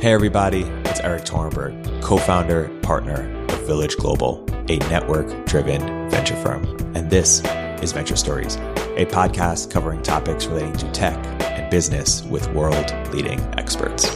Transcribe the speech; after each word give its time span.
Hey, 0.00 0.14
everybody, 0.14 0.62
it's 0.86 0.98
Erik 1.00 1.24
Torenberg, 1.24 2.00
co 2.02 2.16
founder, 2.16 2.70
partner 2.80 3.30
of 3.50 3.66
Village 3.66 3.98
Global, 3.98 4.42
a 4.70 4.78
network 4.88 5.44
driven 5.44 6.08
venture 6.08 6.36
firm. 6.36 6.64
And 6.96 7.10
this 7.10 7.42
is 7.82 7.92
Venture 7.92 8.16
Stories, 8.16 8.56
a 8.96 9.04
podcast 9.04 9.70
covering 9.70 10.02
topics 10.02 10.46
relating 10.46 10.72
to 10.78 10.90
tech 10.92 11.18
and 11.42 11.70
business 11.70 12.22
with 12.22 12.50
world 12.54 12.90
leading 13.12 13.40
experts. 13.58 14.06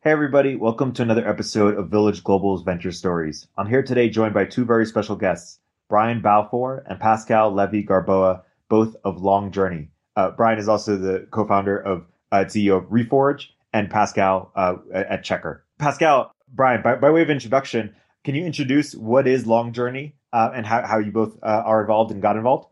Hey, 0.00 0.12
everybody, 0.12 0.56
welcome 0.56 0.94
to 0.94 1.02
another 1.02 1.28
episode 1.28 1.76
of 1.76 1.90
Village 1.90 2.24
Global's 2.24 2.62
Venture 2.62 2.90
Stories. 2.90 3.48
I'm 3.58 3.68
here 3.68 3.82
today 3.82 4.08
joined 4.08 4.32
by 4.32 4.46
two 4.46 4.64
very 4.64 4.86
special 4.86 5.16
guests, 5.16 5.58
Brian 5.90 6.22
Balfour 6.22 6.84
and 6.86 6.98
Pascal 6.98 7.52
Levy 7.52 7.84
Garboua 7.84 8.44
both 8.72 8.96
of 9.04 9.20
Long 9.20 9.52
Journey. 9.52 9.90
Uh, 10.16 10.30
Brian 10.30 10.58
is 10.58 10.66
also 10.66 10.96
the 10.96 11.26
co-founder 11.30 11.76
of 11.76 12.06
uh, 12.32 12.46
CEO 12.46 12.78
of 12.78 12.84
Reforge 12.84 13.48
and 13.74 13.90
Pascal 13.90 14.50
uh, 14.56 14.76
at 14.94 15.22
Checkr. 15.22 15.60
Pascal, 15.78 16.32
Brian, 16.48 16.80
by, 16.80 16.94
by, 16.94 17.10
way 17.10 17.20
of 17.20 17.28
introduction, 17.28 17.94
can 18.24 18.34
you 18.34 18.46
introduce 18.46 18.94
what 18.94 19.28
is 19.28 19.46
Long 19.46 19.74
Journey 19.74 20.14
uh, 20.32 20.52
and 20.54 20.64
how, 20.64 20.86
how 20.86 20.98
you 20.98 21.12
both 21.12 21.36
uh, 21.42 21.62
are 21.66 21.82
involved 21.82 22.12
and 22.12 22.22
got 22.22 22.36
involved? 22.36 22.66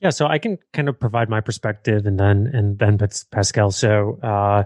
Yeah, 0.00 0.08
so 0.08 0.26
I 0.26 0.38
can 0.38 0.56
kind 0.72 0.88
of 0.88 0.98
provide 0.98 1.28
my 1.28 1.42
perspective 1.42 2.06
and 2.06 2.18
then 2.18 2.48
and 2.50 2.78
then 2.78 2.98
Pascal. 3.30 3.70
So 3.70 4.18
uh, 4.22 4.62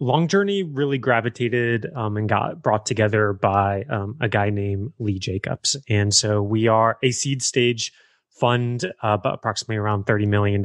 Long 0.00 0.26
Journey 0.26 0.62
really 0.62 0.96
gravitated 0.96 1.84
um, 1.94 2.16
and 2.16 2.30
got 2.30 2.62
brought 2.62 2.86
together 2.86 3.34
by 3.34 3.84
um, 3.90 4.16
a 4.22 4.28
guy 4.30 4.48
named 4.48 4.94
Lee 4.98 5.18
Jacobs, 5.18 5.76
and 5.86 6.14
so 6.14 6.40
we 6.40 6.66
are 6.66 6.96
a 7.02 7.10
seed 7.10 7.42
stage 7.42 7.92
fund 8.38 8.84
uh, 9.02 9.18
approximately 9.24 9.76
around 9.76 10.04
$30 10.04 10.26
million 10.26 10.64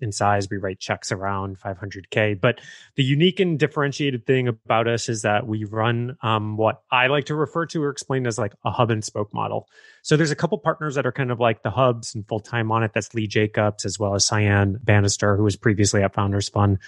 in 0.00 0.12
size. 0.12 0.48
We 0.48 0.58
write 0.58 0.78
checks 0.78 1.10
around 1.10 1.58
500K. 1.58 2.40
But 2.40 2.60
the 2.94 3.02
unique 3.02 3.40
and 3.40 3.58
differentiated 3.58 4.24
thing 4.24 4.48
about 4.48 4.86
us 4.86 5.08
is 5.08 5.22
that 5.22 5.46
we 5.46 5.64
run 5.64 6.16
um, 6.22 6.56
what 6.56 6.82
I 6.90 7.08
like 7.08 7.24
to 7.26 7.34
refer 7.34 7.66
to 7.66 7.82
or 7.82 7.90
explain 7.90 8.26
as 8.26 8.38
like 8.38 8.54
a 8.64 8.70
hub 8.70 8.90
and 8.90 9.04
spoke 9.04 9.34
model. 9.34 9.68
So 10.02 10.16
there's 10.16 10.30
a 10.30 10.36
couple 10.36 10.58
partners 10.58 10.94
that 10.94 11.06
are 11.06 11.12
kind 11.12 11.32
of 11.32 11.40
like 11.40 11.62
the 11.62 11.70
hubs 11.70 12.14
and 12.14 12.26
full 12.26 12.40
time 12.40 12.70
on 12.70 12.82
it. 12.82 12.92
That's 12.94 13.12
Lee 13.14 13.26
Jacobs 13.26 13.84
as 13.84 13.98
well 13.98 14.14
as 14.14 14.24
Cyan 14.26 14.78
Bannister, 14.82 15.36
who 15.36 15.44
was 15.44 15.56
previously 15.56 16.02
at 16.02 16.14
Founders 16.14 16.48
Fund. 16.48 16.78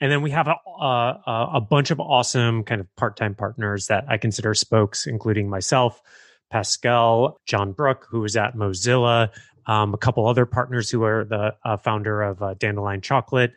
And 0.00 0.10
then 0.10 0.22
we 0.22 0.30
have 0.30 0.48
a, 0.48 0.56
a, 0.82 1.50
a 1.54 1.60
bunch 1.60 1.90
of 1.90 2.00
awesome 2.00 2.64
kind 2.64 2.80
of 2.80 2.96
part 2.96 3.16
time 3.16 3.34
partners 3.34 3.86
that 3.88 4.04
I 4.08 4.16
consider 4.16 4.54
spokes, 4.54 5.06
including 5.06 5.48
myself. 5.48 6.00
Pascal, 6.50 7.38
John 7.46 7.72
Brook, 7.72 8.06
who 8.10 8.20
was 8.20 8.36
at 8.36 8.56
Mozilla, 8.56 9.30
um, 9.70 9.94
a 9.94 9.98
couple 9.98 10.26
other 10.26 10.46
partners 10.46 10.90
who 10.90 11.04
are 11.04 11.24
the 11.24 11.54
uh, 11.64 11.76
founder 11.76 12.22
of 12.22 12.42
uh, 12.42 12.54
Dandelion 12.54 13.00
Chocolate. 13.00 13.52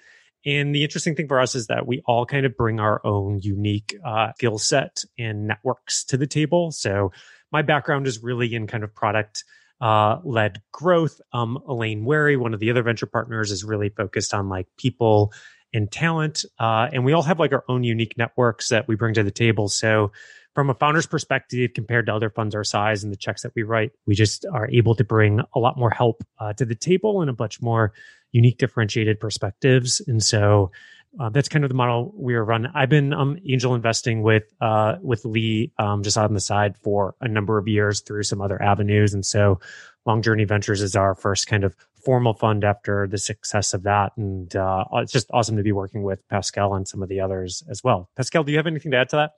And 0.45 0.75
the 0.75 0.83
interesting 0.83 1.15
thing 1.15 1.27
for 1.27 1.39
us 1.39 1.55
is 1.55 1.65
that 1.67 1.87
we 1.87 2.03
all 2.05 2.27
kind 2.27 2.45
of 2.45 2.55
bring 2.55 2.79
our 2.79 3.01
own 3.03 3.39
unique 3.41 3.95
uh, 4.05 4.31
skill 4.35 4.59
set 4.59 5.03
and 5.17 5.47
networks 5.47 6.03
to 6.05 6.17
the 6.17 6.27
table. 6.27 6.71
So 6.71 7.11
my 7.51 7.63
background 7.63 8.05
is 8.05 8.21
really 8.21 8.53
in 8.53 8.67
kind 8.67 8.83
of 8.83 8.93
product 8.93 9.43
uh, 9.81 10.19
led 10.23 10.61
growth. 10.71 11.19
Um, 11.33 11.57
Elaine 11.67 12.05
Wherry, 12.05 12.37
one 12.37 12.53
of 12.53 12.59
the 12.59 12.69
other 12.69 12.83
venture 12.83 13.07
partners, 13.07 13.49
is 13.49 13.63
really 13.63 13.89
focused 13.89 14.35
on 14.35 14.49
like 14.49 14.67
people 14.77 15.33
and 15.73 15.91
talent. 15.91 16.45
Uh, 16.59 16.89
and 16.93 17.03
we 17.03 17.13
all 17.13 17.23
have 17.23 17.39
like 17.39 17.53
our 17.53 17.63
own 17.67 17.83
unique 17.83 18.19
networks 18.19 18.69
that 18.69 18.87
we 18.87 18.95
bring 18.95 19.15
to 19.15 19.23
the 19.23 19.31
table. 19.31 19.67
So 19.67 20.11
from 20.53 20.69
a 20.69 20.73
founder's 20.73 21.07
perspective, 21.07 21.71
compared 21.73 22.05
to 22.05 22.13
other 22.13 22.29
funds 22.29 22.53
our 22.55 22.63
size 22.63 23.03
and 23.03 23.11
the 23.11 23.17
checks 23.17 23.41
that 23.41 23.53
we 23.55 23.63
write, 23.63 23.91
we 24.05 24.15
just 24.15 24.45
are 24.51 24.69
able 24.69 24.95
to 24.95 25.03
bring 25.03 25.41
a 25.55 25.59
lot 25.59 25.77
more 25.77 25.89
help 25.89 26.23
uh, 26.39 26.53
to 26.53 26.65
the 26.65 26.75
table 26.75 27.21
and 27.21 27.29
a 27.29 27.33
bunch 27.33 27.61
more 27.61 27.93
unique, 28.31 28.57
differentiated 28.57 29.19
perspectives. 29.19 30.01
And 30.05 30.21
so 30.21 30.71
uh, 31.19 31.29
that's 31.29 31.49
kind 31.49 31.63
of 31.63 31.69
the 31.69 31.75
model 31.75 32.13
we 32.15 32.33
are 32.33 32.43
run. 32.43 32.67
I've 32.73 32.89
been 32.89 33.13
um, 33.13 33.37
angel 33.47 33.75
investing 33.75 34.23
with 34.23 34.43
uh, 34.61 34.95
with 35.01 35.25
Lee 35.25 35.71
um, 35.77 36.01
just 36.01 36.17
on 36.17 36.33
the 36.33 36.39
side 36.39 36.75
for 36.77 37.15
a 37.21 37.27
number 37.27 37.57
of 37.57 37.67
years 37.67 38.01
through 38.01 38.23
some 38.23 38.41
other 38.41 38.61
avenues, 38.61 39.13
and 39.13 39.25
so 39.25 39.59
Long 40.05 40.21
Journey 40.21 40.43
Ventures 40.43 40.81
is 40.81 40.95
our 40.95 41.13
first 41.13 41.47
kind 41.47 41.63
of 41.63 41.75
formal 42.03 42.33
fund 42.33 42.63
after 42.63 43.07
the 43.07 43.19
success 43.19 43.73
of 43.73 43.83
that, 43.83 44.13
and 44.17 44.55
uh, 44.55 44.85
it's 44.93 45.11
just 45.11 45.29
awesome 45.31 45.55
to 45.57 45.63
be 45.63 45.71
working 45.71 46.01
with 46.01 46.27
Pascal 46.29 46.73
and 46.73 46.87
some 46.87 47.03
of 47.03 47.09
the 47.09 47.19
others 47.19 47.63
as 47.69 47.83
well. 47.83 48.09
Pascal, 48.15 48.43
do 48.43 48.51
you 48.51 48.57
have 48.57 48.67
anything 48.67 48.91
to 48.91 48.97
add 48.97 49.09
to 49.09 49.15
that? 49.17 49.31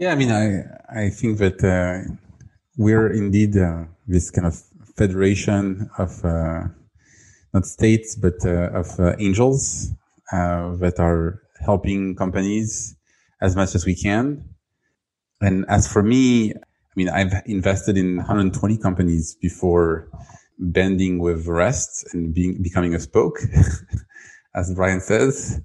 Yeah, 0.00 0.12
I 0.12 0.14
mean, 0.14 0.32
I 0.32 0.64
I 0.88 1.10
think 1.10 1.36
that 1.40 1.62
uh, 1.62 2.10
we're 2.78 3.12
indeed 3.12 3.54
uh, 3.54 3.84
this 4.08 4.30
kind 4.30 4.46
of 4.46 4.56
federation 4.96 5.90
of 5.98 6.24
uh, 6.24 6.68
not 7.52 7.66
states 7.66 8.16
but 8.16 8.36
uh, 8.46 8.70
of 8.80 8.98
uh, 8.98 9.14
angels 9.18 9.90
uh, 10.32 10.74
that 10.76 10.98
are 10.98 11.42
helping 11.60 12.16
companies 12.16 12.96
as 13.42 13.54
much 13.54 13.74
as 13.74 13.84
we 13.84 13.94
can. 13.94 14.42
And 15.42 15.66
as 15.68 15.86
for 15.86 16.02
me, 16.02 16.54
I 16.54 16.94
mean, 16.96 17.10
I've 17.10 17.34
invested 17.44 17.98
in 17.98 18.16
120 18.16 18.78
companies 18.78 19.36
before 19.42 20.08
bending 20.58 21.18
with 21.18 21.46
rest 21.46 22.06
and 22.14 22.32
being 22.32 22.62
becoming 22.62 22.94
a 22.94 23.00
spoke, 23.00 23.38
as 24.54 24.72
Brian 24.74 25.02
says 25.02 25.60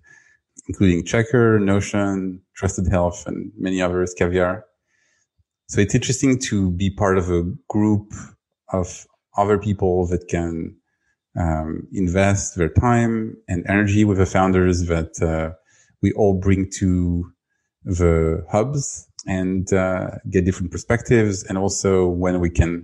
including 0.68 1.04
Checkr, 1.04 1.62
Notion, 1.62 2.42
Trusted 2.56 2.88
Health, 2.88 3.26
and 3.28 3.52
many 3.58 3.82
others, 3.82 4.14
Caviar. 4.14 4.66
So 5.68 5.82
it's 5.82 5.96
interesting 5.96 6.40
to 6.50 6.72
be 6.72 6.90
part 6.90 7.18
of 7.18 7.32
a 7.32 7.44
group 7.70 8.14
of 8.72 9.08
other 9.38 9.58
people 9.58 10.08
that 10.08 10.28
can 10.28 10.76
um, 11.38 11.88
invest 11.92 12.56
their 12.56 12.70
time 12.70 13.36
and 13.48 13.66
energy 13.68 14.06
with 14.06 14.18
the 14.18 14.26
founders 14.26 14.86
that 14.86 15.22
uh, 15.22 15.56
we 16.02 16.12
all 16.14 16.40
bring 16.40 16.70
to 16.78 17.32
the 17.84 18.46
hubs 18.52 19.08
and 19.28 19.72
uh, 19.74 20.12
get 20.30 20.46
different 20.46 20.72
perspectives. 20.72 21.44
And 21.44 21.58
also 21.58 22.08
when 22.08 22.40
we 22.40 22.50
can 22.50 22.84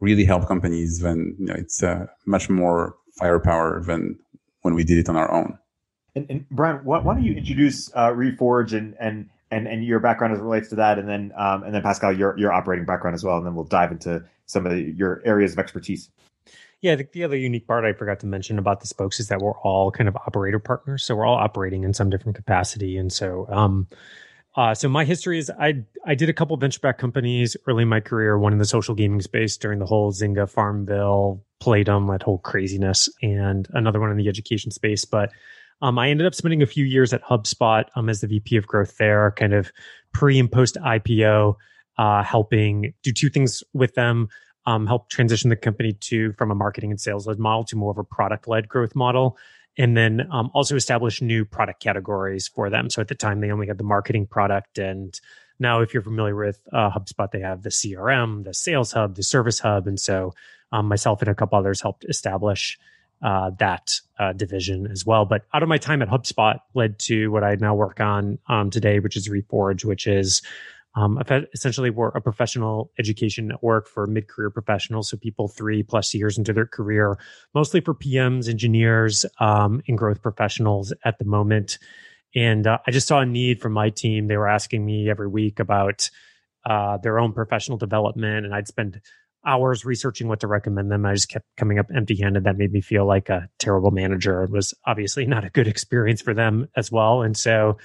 really 0.00 0.24
help 0.24 0.46
companies, 0.46 1.00
then 1.00 1.36
you 1.38 1.46
know, 1.46 1.54
it's 1.54 1.82
uh, 1.82 2.06
much 2.26 2.48
more 2.48 2.96
firepower 3.18 3.82
than 3.82 4.18
when 4.62 4.74
we 4.74 4.84
did 4.84 4.98
it 4.98 5.08
on 5.08 5.16
our 5.16 5.30
own. 5.32 5.58
And, 6.14 6.26
and 6.28 6.48
Brian, 6.50 6.84
why, 6.84 6.98
why, 6.98 7.14
don't 7.14 7.24
you 7.24 7.34
introduce 7.34 7.90
uh, 7.94 8.08
Reforge 8.08 8.76
and 8.76 8.94
and 8.98 9.28
and 9.50 9.66
and 9.66 9.84
your 9.84 10.00
background 10.00 10.32
as 10.32 10.40
it 10.40 10.42
relates 10.42 10.68
to 10.70 10.76
that, 10.76 10.98
and 10.98 11.08
then 11.08 11.32
um, 11.36 11.62
and 11.62 11.74
then 11.74 11.82
Pascal, 11.82 12.12
your 12.12 12.36
your 12.38 12.52
operating 12.52 12.84
background 12.84 13.14
as 13.14 13.24
well, 13.24 13.36
and 13.36 13.46
then 13.46 13.54
we'll 13.54 13.64
dive 13.64 13.92
into 13.92 14.24
some 14.46 14.66
of 14.66 14.72
the, 14.72 14.82
your 14.82 15.22
areas 15.24 15.52
of 15.52 15.58
expertise. 15.58 16.10
Yeah, 16.80 16.96
think 16.96 17.12
the 17.12 17.24
other 17.24 17.36
unique 17.36 17.66
part 17.66 17.84
I 17.84 17.92
forgot 17.92 18.20
to 18.20 18.26
mention 18.26 18.58
about 18.58 18.80
the 18.80 18.86
spokes 18.86 19.20
is 19.20 19.28
that 19.28 19.40
we're 19.40 19.58
all 19.58 19.90
kind 19.90 20.08
of 20.08 20.16
operator 20.16 20.58
partners, 20.58 21.04
so 21.04 21.14
we're 21.14 21.26
all 21.26 21.36
operating 21.36 21.84
in 21.84 21.92
some 21.92 22.10
different 22.10 22.36
capacity, 22.36 22.96
and 22.96 23.12
so. 23.12 23.46
Um, 23.50 23.88
uh, 24.56 24.74
so 24.74 24.88
my 24.88 25.04
history 25.04 25.38
is 25.38 25.48
I 25.60 25.84
I 26.04 26.16
did 26.16 26.28
a 26.28 26.32
couple 26.32 26.56
venture 26.56 26.80
back 26.80 26.98
companies 26.98 27.56
early 27.68 27.82
in 27.82 27.88
my 27.88 28.00
career, 28.00 28.36
one 28.36 28.52
in 28.52 28.58
the 28.58 28.64
social 28.64 28.96
gaming 28.96 29.20
space 29.20 29.56
during 29.56 29.78
the 29.78 29.86
whole 29.86 30.12
Zynga 30.12 30.50
Farmville, 30.50 31.40
Playdom, 31.62 32.10
that 32.10 32.24
whole 32.24 32.38
craziness, 32.38 33.08
and 33.22 33.68
another 33.70 34.00
one 34.00 34.10
in 34.10 34.16
the 34.16 34.28
education 34.28 34.72
space. 34.72 35.04
But 35.04 35.30
um, 35.82 35.98
I 35.98 36.10
ended 36.10 36.26
up 36.26 36.34
spending 36.34 36.62
a 36.62 36.66
few 36.66 36.84
years 36.84 37.12
at 37.12 37.22
HubSpot 37.24 37.84
um, 37.96 38.08
as 38.08 38.20
the 38.20 38.26
VP 38.26 38.56
of 38.56 38.66
growth 38.66 38.96
there, 38.98 39.32
kind 39.32 39.54
of 39.54 39.72
pre 40.12 40.38
and 40.38 40.50
post 40.50 40.76
IPO, 40.76 41.56
uh, 41.98 42.22
helping 42.22 42.94
do 43.02 43.12
two 43.12 43.30
things 43.30 43.62
with 43.72 43.94
them. 43.94 44.28
Um, 44.66 44.86
help 44.86 45.08
transition 45.08 45.48
the 45.48 45.56
company 45.56 45.94
to 45.94 46.32
from 46.34 46.50
a 46.50 46.54
marketing 46.54 46.90
and 46.90 47.00
sales 47.00 47.26
led 47.26 47.38
model 47.38 47.64
to 47.64 47.76
more 47.76 47.90
of 47.90 47.98
a 47.98 48.04
product 48.04 48.46
led 48.46 48.68
growth 48.68 48.94
model, 48.94 49.38
and 49.78 49.96
then 49.96 50.28
um, 50.30 50.50
also 50.52 50.76
establish 50.76 51.22
new 51.22 51.46
product 51.46 51.82
categories 51.82 52.46
for 52.46 52.68
them. 52.68 52.90
So 52.90 53.00
at 53.00 53.08
the 53.08 53.14
time, 53.14 53.40
they 53.40 53.50
only 53.50 53.66
had 53.66 53.78
the 53.78 53.84
marketing 53.84 54.26
product, 54.26 54.78
and 54.78 55.18
now 55.58 55.80
if 55.80 55.94
you're 55.94 56.02
familiar 56.02 56.36
with 56.36 56.60
uh, 56.72 56.90
HubSpot, 56.90 57.30
they 57.30 57.40
have 57.40 57.62
the 57.62 57.70
CRM, 57.70 58.44
the 58.44 58.52
Sales 58.52 58.92
Hub, 58.92 59.14
the 59.14 59.22
Service 59.22 59.58
Hub, 59.60 59.86
and 59.86 59.98
so 59.98 60.34
um, 60.72 60.86
myself 60.86 61.22
and 61.22 61.30
a 61.30 61.34
couple 61.34 61.58
others 61.58 61.80
helped 61.80 62.04
establish 62.04 62.78
uh, 63.22 63.50
that 63.58 64.00
uh, 64.18 64.32
division 64.32 64.86
as 64.90 65.04
well. 65.04 65.24
But 65.24 65.42
out 65.52 65.62
of 65.62 65.68
my 65.68 65.78
time 65.78 66.02
at 66.02 66.08
HubSpot 66.08 66.58
led 66.74 66.98
to 67.00 67.30
what 67.30 67.44
I 67.44 67.54
now 67.56 67.74
work 67.74 68.00
on 68.00 68.38
um, 68.48 68.70
today, 68.70 69.00
which 69.00 69.16
is 69.16 69.28
Reforge, 69.28 69.84
which 69.84 70.06
is 70.06 70.42
um, 70.96 71.22
essentially 71.54 71.90
we're 71.90 72.08
a 72.08 72.20
professional 72.20 72.90
education 72.98 73.46
network 73.46 73.86
for 73.86 74.06
mid-career 74.06 74.50
professionals, 74.50 75.08
so 75.08 75.16
people 75.16 75.46
three 75.46 75.82
plus 75.82 76.12
years 76.14 76.36
into 76.36 76.52
their 76.52 76.66
career, 76.66 77.16
mostly 77.54 77.80
for 77.80 77.94
PMs, 77.94 78.48
engineers, 78.48 79.24
um, 79.38 79.82
and 79.86 79.96
growth 79.96 80.20
professionals 80.20 80.92
at 81.04 81.18
the 81.18 81.24
moment. 81.24 81.78
And 82.34 82.66
uh, 82.66 82.78
I 82.86 82.90
just 82.90 83.06
saw 83.06 83.20
a 83.20 83.26
need 83.26 83.60
from 83.60 83.72
my 83.72 83.90
team. 83.90 84.26
They 84.26 84.36
were 84.36 84.48
asking 84.48 84.84
me 84.84 85.08
every 85.08 85.28
week 85.28 85.60
about 85.60 86.10
uh, 86.64 86.98
their 86.98 87.18
own 87.18 87.32
professional 87.32 87.78
development, 87.78 88.44
and 88.44 88.54
I'd 88.54 88.68
spend 88.68 89.00
hours 89.44 89.84
researching 89.84 90.28
what 90.28 90.40
to 90.40 90.46
recommend 90.46 90.90
them. 90.90 91.06
I 91.06 91.14
just 91.14 91.28
kept 91.28 91.46
coming 91.56 91.78
up 91.78 91.86
empty 91.94 92.16
handed. 92.16 92.44
That 92.44 92.58
made 92.58 92.72
me 92.72 92.80
feel 92.80 93.06
like 93.06 93.28
a 93.28 93.48
terrible 93.58 93.90
manager. 93.90 94.42
It 94.42 94.50
was 94.50 94.74
obviously 94.86 95.26
not 95.26 95.44
a 95.44 95.50
good 95.50 95.68
experience 95.68 96.22
for 96.22 96.34
them 96.34 96.68
as 96.76 96.90
well. 96.92 97.22
And 97.22 97.36
so, 97.36 97.78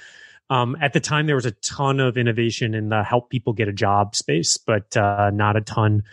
um, 0.50 0.78
at 0.80 0.94
the 0.94 1.00
time, 1.00 1.26
there 1.26 1.36
was 1.36 1.48
a 1.48 1.52
ton 1.52 2.00
of 2.00 2.18
innovation 2.18 2.76
in 2.76 2.90
the 2.90 3.04
help 3.04 3.32
people 3.32 3.54
get 3.54 3.68
a 3.68 3.74
job 3.74 4.16
space, 4.16 4.58
but 4.58 4.96
uh, 4.96 5.32
not 5.34 5.56
a 5.56 5.62
ton 5.62 6.04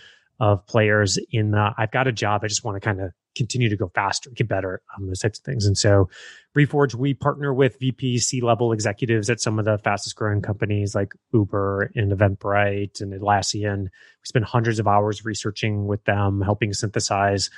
of 0.41 0.67
players 0.67 1.19
in 1.31 1.51
the 1.51 1.71
I've 1.77 1.91
got 1.91 2.07
a 2.07 2.13
job. 2.13 2.43
I 2.43 2.49
just 2.49 2.65
want 2.65 2.77
to 2.77 2.81
kind 2.81 3.01
of 3.01 3.13
continue 3.37 3.69
to 3.69 3.77
go 3.77 3.91
faster, 3.95 4.31
get 4.31 4.49
better, 4.49 4.81
um, 4.97 5.07
those 5.07 5.21
types 5.21 5.39
of 5.39 5.45
things. 5.45 5.67
And 5.67 5.77
so, 5.77 6.09
Reforge, 6.57 6.95
we 6.95 7.15
partner 7.15 7.55
with 7.55 7.79
VP 7.79 8.19
C 8.19 8.43
level 8.43 8.73
executives 8.73 9.31
at 9.31 9.41
some 9.41 9.59
of 9.59 9.65
the 9.65 9.79
fastest 9.79 10.17
growing 10.17 10.43
companies 10.43 10.95
like 10.95 11.15
Uber 11.33 11.91
and 11.95 12.13
Eventbrite 12.13 13.01
and 13.01 13.13
Atlassian. 13.15 13.85
We 13.85 14.25
spend 14.25 14.45
hundreds 14.45 14.79
of 14.79 14.87
hours 14.87 15.25
researching 15.25 15.87
with 15.87 16.05
them, 16.05 16.43
helping 16.43 16.75
synthesize 16.75 17.49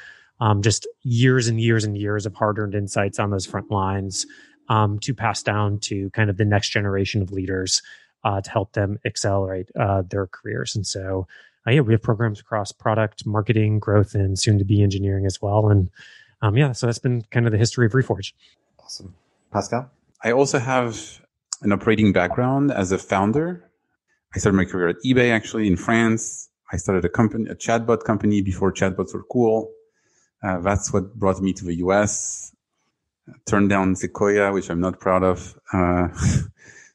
um, 0.41 0.63
just 0.63 0.87
years 1.03 1.49
and 1.49 1.61
years 1.61 1.85
and 1.85 1.97
years 1.97 2.25
of 2.25 2.35
hard 2.35 2.59
earned 2.59 2.75
insights 2.75 3.19
on 3.19 3.31
those 3.31 3.47
front 3.47 3.71
lines 3.71 4.27
um, 4.69 5.01
to 5.01 5.13
pass 5.13 5.43
down 5.43 5.79
to 5.79 6.09
kind 6.11 6.31
of 6.31 6.37
the 6.37 6.45
next 6.45 6.71
generation 6.71 7.21
of 7.21 7.33
leaders 7.33 7.83
uh, 8.23 8.41
to 8.41 8.51
help 8.51 8.73
them 8.73 8.99
accelerate 9.05 9.71
uh, 9.79 10.03
their 10.09 10.29
careers. 10.29 10.75
And 10.75 10.87
so, 10.87 11.27
uh, 11.67 11.73
yeah, 11.73 11.81
we 11.81 11.93
have 11.95 12.03
programs 12.03 12.41
across 12.41 12.71
product, 12.71 13.27
marketing, 13.27 13.81
growth, 13.81 14.15
and 14.15 14.39
soon 14.39 14.59
to 14.59 14.65
be 14.65 14.83
engineering 14.83 15.27
as 15.27 15.43
well. 15.43 15.69
And 15.69 15.91
um, 16.43 16.57
yeah, 16.57 16.73
so 16.73 16.87
that's 16.87 16.99
been 16.99 17.23
kind 17.31 17.47
of 17.47 17.53
the 17.53 17.59
history 17.59 17.87
of 17.87 17.93
Reforge. 17.93 18.33
Awesome. 18.85 19.15
Pascal? 19.53 19.91
I 20.23 20.33
also 20.33 20.59
have 20.59 21.21
an 21.63 21.73
operating 21.73 22.13
background 22.13 22.71
as 22.71 22.93
a 22.93 22.99
founder. 22.99 23.71
I 24.35 24.39
started 24.39 24.57
my 24.57 24.65
career 24.65 24.89
at 24.89 24.97
eBay 25.05 25.31
actually 25.31 25.67
in 25.67 25.77
France. 25.77 26.51
I 26.73 26.77
started 26.77 27.05
a 27.05 27.09
company, 27.09 27.49
a 27.49 27.55
chatbot 27.55 28.05
company 28.05 28.43
before 28.43 28.73
chatbots 28.73 29.15
were 29.15 29.25
cool. 29.25 29.71
Uh, 30.43 30.61
that's 30.61 30.93
what 30.93 31.15
brought 31.15 31.41
me 31.41 31.53
to 31.55 31.65
the 31.65 31.77
US. 31.77 32.53
turned 33.47 33.71
down 33.71 33.97
Sequoia, 33.97 34.53
which 34.53 34.71
I'm 34.71 34.81
not 34.81 35.01
proud 35.01 35.23
of. 35.23 35.59
Uh, 35.73 36.09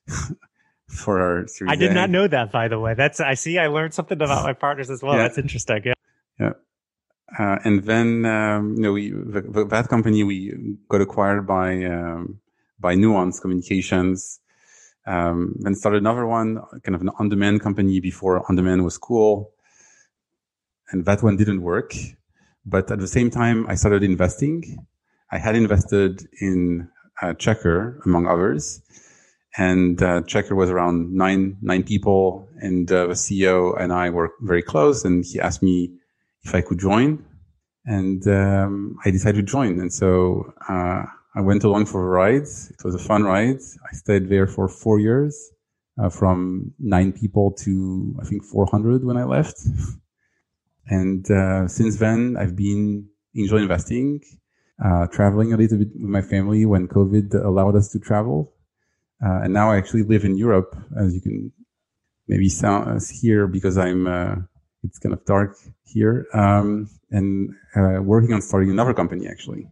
for 0.89 1.21
our 1.21 1.47
series. 1.47 1.71
I 1.71 1.75
did 1.75 1.91
a. 1.91 1.93
not 1.93 2.09
know 2.09 2.27
that, 2.27 2.51
by 2.51 2.67
the 2.67 2.79
way. 2.79 2.93
That's 2.93 3.19
I 3.19 3.35
see. 3.35 3.57
I 3.57 3.67
learned 3.67 3.93
something 3.93 4.15
about 4.21 4.43
my 4.49 4.53
partners 4.53 4.89
as 4.89 5.01
well. 5.01 5.15
Yeah. 5.15 5.23
That's 5.23 5.37
interesting. 5.37 5.81
Yeah. 5.85 5.93
Yeah. 6.39 6.53
Uh, 7.37 7.57
and 7.63 7.83
then 7.83 8.25
um, 8.25 8.75
you 8.75 8.81
know 8.81 8.93
we 8.93 9.11
the, 9.11 9.41
the, 9.41 9.65
that 9.65 9.87
company 9.87 10.23
we 10.23 10.77
got 10.89 11.01
acquired 11.01 11.45
by 11.45 11.83
um, 11.85 12.39
by 12.79 12.95
Nuance 12.95 13.39
Communications. 13.39 14.39
Um, 15.05 15.55
then 15.59 15.75
started 15.75 16.01
another 16.01 16.25
one, 16.25 16.61
kind 16.83 16.93
of 16.93 17.01
an 17.01 17.09
on-demand 17.17 17.61
company 17.61 17.99
before 17.99 18.45
on-demand 18.47 18.83
was 18.83 18.97
cool, 18.97 19.51
and 20.91 21.05
that 21.05 21.23
one 21.23 21.35
didn't 21.35 21.61
work. 21.61 21.93
But 22.65 22.91
at 22.91 22.99
the 22.99 23.07
same 23.07 23.31
time, 23.31 23.65
I 23.67 23.75
started 23.75 24.03
investing. 24.03 24.85
I 25.31 25.37
had 25.39 25.55
invested 25.55 26.27
in 26.41 26.89
uh, 27.21 27.33
Checkr, 27.33 28.05
among 28.05 28.27
others, 28.27 28.81
and 29.57 30.01
uh, 30.01 30.21
Checkr 30.21 30.55
was 30.55 30.69
around 30.69 31.13
nine 31.13 31.57
nine 31.61 31.83
people, 31.83 32.47
and 32.59 32.91
uh, 32.91 33.07
the 33.07 33.13
CEO 33.13 33.79
and 33.79 33.93
I 33.93 34.09
were 34.09 34.33
very 34.41 34.61
close. 34.61 35.05
And 35.05 35.25
he 35.25 35.39
asked 35.39 35.63
me 35.63 35.98
if 36.43 36.55
I 36.55 36.61
could 36.61 36.79
join, 36.79 37.23
and 37.85 38.25
um, 38.27 38.97
I 39.05 39.11
decided 39.11 39.45
to 39.45 39.51
join. 39.51 39.79
And 39.79 39.91
so 39.91 40.53
uh, 40.69 41.03
I 41.35 41.41
went 41.41 41.63
along 41.63 41.85
for 41.85 42.01
a 42.05 42.09
ride. 42.09 42.43
It 42.43 42.83
was 42.83 42.95
a 42.95 42.99
fun 42.99 43.23
ride. 43.23 43.59
I 43.59 43.95
stayed 43.95 44.29
there 44.29 44.47
for 44.47 44.67
four 44.67 44.99
years, 44.99 45.51
uh, 46.01 46.09
from 46.09 46.73
nine 46.79 47.11
people 47.11 47.51
to 47.63 48.15
I 48.21 48.25
think 48.25 48.43
400 48.43 49.03
when 49.03 49.17
I 49.17 49.23
left. 49.23 49.57
and 50.87 51.29
uh, 51.29 51.67
since 51.67 51.97
then, 51.97 52.37
I've 52.39 52.55
been 52.55 53.07
enjoying 53.33 53.63
investing. 53.63 54.21
Uh, 54.83 55.07
traveling 55.07 55.51
a 55.51 55.57
little 55.57 55.77
bit 55.77 55.89
with 55.93 56.09
my 56.09 56.21
family 56.21 56.65
when 56.65 56.87
COVID 56.87 57.35
allowed 57.43 57.75
us 57.75 57.89
to 57.89 57.99
travel. 57.99 58.53
Uh, 59.21 59.41
and 59.43 59.53
now 59.53 59.71
I 59.71 59.77
actually 59.77 60.03
live 60.03 60.23
in 60.23 60.37
Europe, 60.37 60.73
as 60.97 61.13
you 61.13 61.19
can 61.19 61.51
maybe 62.25 62.47
sound, 62.47 62.89
uh, 62.89 62.99
hear 63.11 63.45
because 63.45 63.77
I'm, 63.77 64.07
it's 64.83 64.99
kind 64.99 65.13
of 65.13 65.25
dark 65.25 65.57
here, 65.83 66.27
um, 66.33 66.89
and 67.11 67.55
uh, 67.75 68.01
working 68.01 68.33
on 68.33 68.41
starting 68.41 68.69
another 68.69 68.93
company 68.93 69.27
actually. 69.27 69.67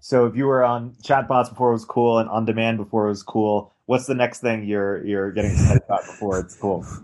So 0.00 0.26
if 0.26 0.36
you 0.36 0.46
were 0.46 0.64
on 0.64 0.96
chatbots 1.02 1.48
before 1.50 1.70
it 1.70 1.74
was 1.74 1.84
cool 1.84 2.18
and 2.18 2.28
on 2.28 2.44
demand 2.44 2.78
before 2.78 3.06
it 3.06 3.10
was 3.10 3.22
cool, 3.22 3.72
what's 3.86 4.06
the 4.06 4.14
next 4.14 4.40
thing 4.40 4.64
you're 4.64 5.04
you're 5.06 5.30
getting 5.30 5.52
excited 5.52 5.82
about 5.84 6.00
before 6.00 6.40
it's 6.40 6.56
cool? 6.56 6.84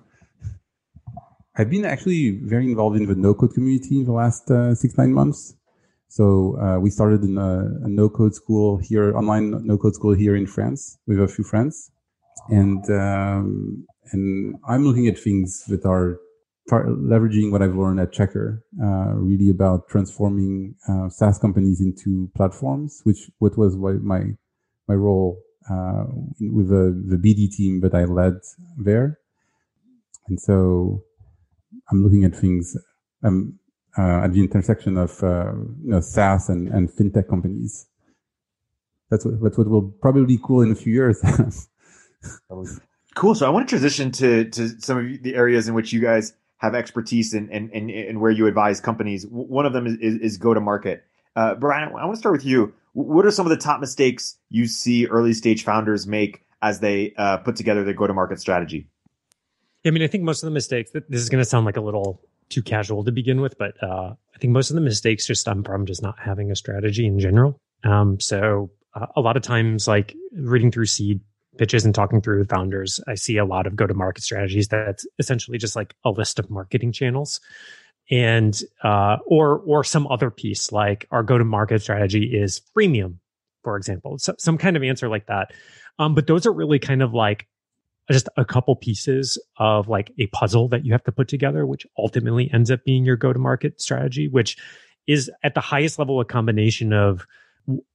I've 1.56 1.70
been 1.70 1.84
actually 1.84 2.38
very 2.42 2.66
involved 2.66 2.96
in 2.96 3.06
the 3.06 3.16
no 3.16 3.34
code 3.34 3.52
community 3.52 3.98
in 3.98 4.04
the 4.04 4.12
last 4.12 4.50
uh, 4.50 4.74
six 4.74 4.96
nine 4.96 5.12
months. 5.12 5.54
So 6.08 6.56
uh, 6.60 6.78
we 6.78 6.90
started 6.90 7.22
in 7.22 7.36
a, 7.36 7.64
a 7.84 7.88
no 7.88 8.08
code 8.08 8.34
school 8.34 8.78
here, 8.78 9.16
online 9.16 9.66
no 9.66 9.76
code 9.76 9.94
school 9.94 10.14
here 10.14 10.34
in 10.36 10.46
France 10.46 10.98
with 11.06 11.20
a 11.20 11.28
few 11.28 11.44
friends, 11.44 11.90
and 12.48 12.82
um, 12.90 13.86
and 14.12 14.56
I'm 14.66 14.84
looking 14.84 15.06
at 15.08 15.18
things 15.18 15.64
that 15.66 15.84
are 15.84 16.18
tar- 16.68 16.86
leveraging 16.86 17.50
what 17.50 17.62
I've 17.62 17.74
learned 17.74 18.00
at 18.00 18.12
Checkr, 18.12 18.60
uh, 18.82 19.14
really 19.14 19.50
about 19.50 19.88
transforming 19.88 20.74
uh, 20.88 21.08
SaaS 21.08 21.38
companies 21.38 21.80
into 21.80 22.30
platforms, 22.34 23.00
which 23.04 23.30
what 23.38 23.56
was 23.56 23.76
my 23.76 24.22
my 24.86 24.94
role 24.94 25.40
uh, 25.70 26.04
with 26.40 26.68
the, 26.68 27.02
the 27.06 27.16
BD 27.16 27.50
team 27.50 27.80
that 27.80 27.94
I 27.94 28.04
led 28.04 28.34
there, 28.76 29.18
and 30.28 30.40
so 30.40 31.02
I'm 31.90 32.02
looking 32.02 32.24
at 32.24 32.34
things. 32.34 32.76
Um, 33.22 33.58
uh, 33.98 34.24
at 34.24 34.32
the 34.32 34.40
intersection 34.40 34.96
of 34.96 35.22
uh, 35.24 35.52
you 35.82 35.90
know, 35.90 36.00
SaaS 36.00 36.48
and, 36.48 36.68
and 36.68 36.88
fintech 36.88 37.28
companies. 37.28 37.86
That's 39.10 39.24
what, 39.24 39.42
that's 39.42 39.58
what 39.58 39.68
will 39.68 39.90
probably 40.00 40.24
be 40.24 40.38
cool 40.40 40.60
in 40.62 40.70
a 40.70 40.74
few 40.74 40.92
years. 40.92 41.20
cool. 43.14 43.34
So 43.34 43.46
I 43.46 43.48
want 43.48 43.68
to 43.68 43.70
transition 43.70 44.12
to 44.12 44.44
to 44.50 44.80
some 44.80 44.98
of 44.98 45.22
the 45.22 45.34
areas 45.34 45.66
in 45.66 45.74
which 45.74 45.92
you 45.92 46.00
guys 46.00 46.34
have 46.58 46.74
expertise 46.74 47.34
and 47.34 47.50
and 47.50 47.70
and, 47.72 47.90
and 47.90 48.20
where 48.20 48.30
you 48.30 48.46
advise 48.46 48.80
companies. 48.80 49.26
One 49.28 49.66
of 49.66 49.72
them 49.72 49.86
is, 49.86 49.94
is, 49.94 50.20
is 50.20 50.36
go 50.36 50.54
to 50.54 50.60
market. 50.60 51.04
Uh, 51.34 51.54
Brian, 51.54 51.88
I 51.88 52.04
want 52.04 52.14
to 52.14 52.20
start 52.20 52.32
with 52.32 52.44
you. 52.44 52.74
What 52.92 53.24
are 53.24 53.30
some 53.30 53.46
of 53.46 53.50
the 53.50 53.56
top 53.56 53.80
mistakes 53.80 54.36
you 54.50 54.66
see 54.66 55.06
early 55.06 55.32
stage 55.32 55.64
founders 55.64 56.06
make 56.06 56.44
as 56.62 56.80
they 56.80 57.14
uh, 57.16 57.38
put 57.38 57.56
together 57.56 57.84
their 57.84 57.94
go 57.94 58.06
to 58.06 58.14
market 58.14 58.40
strategy? 58.40 58.88
Yeah, 59.84 59.90
I 59.90 59.92
mean, 59.92 60.02
I 60.02 60.08
think 60.08 60.24
most 60.24 60.42
of 60.42 60.48
the 60.48 60.52
mistakes. 60.52 60.90
This 60.90 61.20
is 61.20 61.28
going 61.28 61.40
to 61.42 61.48
sound 61.48 61.64
like 61.64 61.76
a 61.76 61.80
little 61.80 62.20
too 62.48 62.62
casual 62.62 63.04
to 63.04 63.12
begin 63.12 63.40
with, 63.40 63.56
but 63.58 63.80
uh, 63.82 64.14
I 64.34 64.38
think 64.40 64.52
most 64.52 64.70
of 64.70 64.74
the 64.74 64.80
mistakes 64.80 65.26
just 65.26 65.42
stem 65.42 65.62
from 65.62 65.86
just 65.86 66.02
not 66.02 66.18
having 66.18 66.50
a 66.50 66.56
strategy 66.56 67.06
in 67.06 67.20
general. 67.20 67.60
Um, 67.84 68.18
so 68.18 68.70
uh, 68.94 69.06
a 69.14 69.20
lot 69.20 69.36
of 69.36 69.42
times, 69.42 69.86
like 69.86 70.16
reading 70.32 70.72
through 70.72 70.86
seed 70.86 71.20
pitches 71.58 71.84
and 71.84 71.94
talking 71.94 72.20
through 72.20 72.38
with 72.38 72.48
founders, 72.48 73.00
I 73.06 73.14
see 73.14 73.36
a 73.36 73.44
lot 73.44 73.66
of 73.66 73.76
go 73.76 73.86
to 73.86 73.94
market 73.94 74.22
strategies 74.22 74.68
that's 74.68 75.06
essentially 75.18 75.58
just 75.58 75.76
like 75.76 75.94
a 76.04 76.10
list 76.10 76.38
of 76.38 76.50
marketing 76.50 76.92
channels. 76.92 77.40
And 78.10 78.58
uh, 78.82 79.18
or 79.26 79.58
or 79.66 79.84
some 79.84 80.06
other 80.06 80.30
piece 80.30 80.72
like 80.72 81.06
our 81.10 81.22
go 81.22 81.36
to 81.36 81.44
market 81.44 81.82
strategy 81.82 82.24
is 82.24 82.62
freemium 82.74 83.16
for 83.62 83.76
example 83.76 84.16
so, 84.16 84.34
some 84.38 84.56
kind 84.56 84.78
of 84.78 84.82
answer 84.82 85.10
like 85.10 85.26
that. 85.26 85.52
Um, 85.98 86.14
but 86.14 86.26
those 86.26 86.46
are 86.46 86.52
really 86.52 86.78
kind 86.78 87.02
of 87.02 87.12
like 87.12 87.48
just 88.10 88.28
a 88.36 88.44
couple 88.44 88.74
pieces 88.76 89.38
of 89.58 89.88
like 89.88 90.12
a 90.18 90.26
puzzle 90.28 90.68
that 90.68 90.84
you 90.84 90.92
have 90.92 91.04
to 91.04 91.12
put 91.12 91.28
together, 91.28 91.66
which 91.66 91.86
ultimately 91.98 92.50
ends 92.52 92.70
up 92.70 92.84
being 92.84 93.04
your 93.04 93.16
go 93.16 93.32
to 93.32 93.38
market 93.38 93.80
strategy, 93.80 94.28
which 94.28 94.56
is 95.06 95.30
at 95.42 95.54
the 95.54 95.60
highest 95.60 95.98
level 95.98 96.20
a 96.20 96.24
combination 96.24 96.92
of 96.92 97.26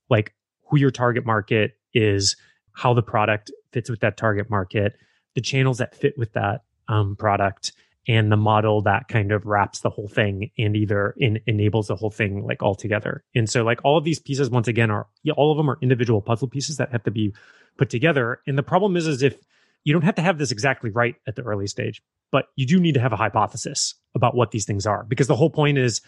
like 0.09 0.33
who 0.69 0.77
your 0.77 0.91
target 0.91 1.25
market 1.25 1.77
is, 1.93 2.35
how 2.73 2.93
the 2.93 3.03
product 3.03 3.51
fits 3.71 3.89
with 3.89 4.01
that 4.01 4.17
target 4.17 4.49
market, 4.49 4.95
the 5.35 5.41
channels 5.41 5.77
that 5.77 5.95
fit 5.95 6.17
with 6.17 6.33
that 6.33 6.63
um, 6.87 7.15
product, 7.15 7.71
and 8.07 8.31
the 8.31 8.37
model 8.37 8.81
that 8.81 9.07
kind 9.07 9.31
of 9.31 9.45
wraps 9.45 9.79
the 9.79 9.89
whole 9.89 10.07
thing 10.07 10.51
and 10.57 10.75
either 10.75 11.15
in, 11.17 11.39
enables 11.47 11.87
the 11.87 11.95
whole 11.95 12.11
thing 12.11 12.45
like 12.45 12.61
all 12.61 12.75
together. 12.75 13.23
And 13.33 13.49
so 13.49 13.63
like 13.63 13.79
all 13.85 13.97
of 13.97 14.03
these 14.03 14.19
pieces, 14.19 14.49
once 14.49 14.67
again, 14.67 14.91
are 14.91 15.07
all 15.37 15.51
of 15.51 15.57
them 15.57 15.69
are 15.69 15.77
individual 15.81 16.21
puzzle 16.21 16.49
pieces 16.49 16.77
that 16.77 16.91
have 16.91 17.03
to 17.03 17.11
be 17.11 17.33
put 17.77 17.89
together. 17.89 18.41
And 18.45 18.57
the 18.57 18.63
problem 18.63 18.97
is, 18.97 19.07
is 19.07 19.23
if 19.23 19.37
you 19.85 19.93
don't 19.93 20.03
have 20.03 20.15
to 20.15 20.21
have 20.21 20.37
this 20.37 20.51
exactly 20.51 20.89
right 20.89 21.15
at 21.27 21.35
the 21.35 21.43
early 21.43 21.67
stage, 21.67 22.01
but 22.31 22.47
you 22.55 22.65
do 22.65 22.79
need 22.79 22.93
to 22.93 22.99
have 22.99 23.13
a 23.13 23.17
hypothesis 23.17 23.95
about 24.15 24.35
what 24.35 24.51
these 24.51 24.65
things 24.65 24.85
are 24.85 25.05
because 25.07 25.27
the 25.27 25.35
whole 25.35 25.49
point 25.49 25.77
is 25.77 26.01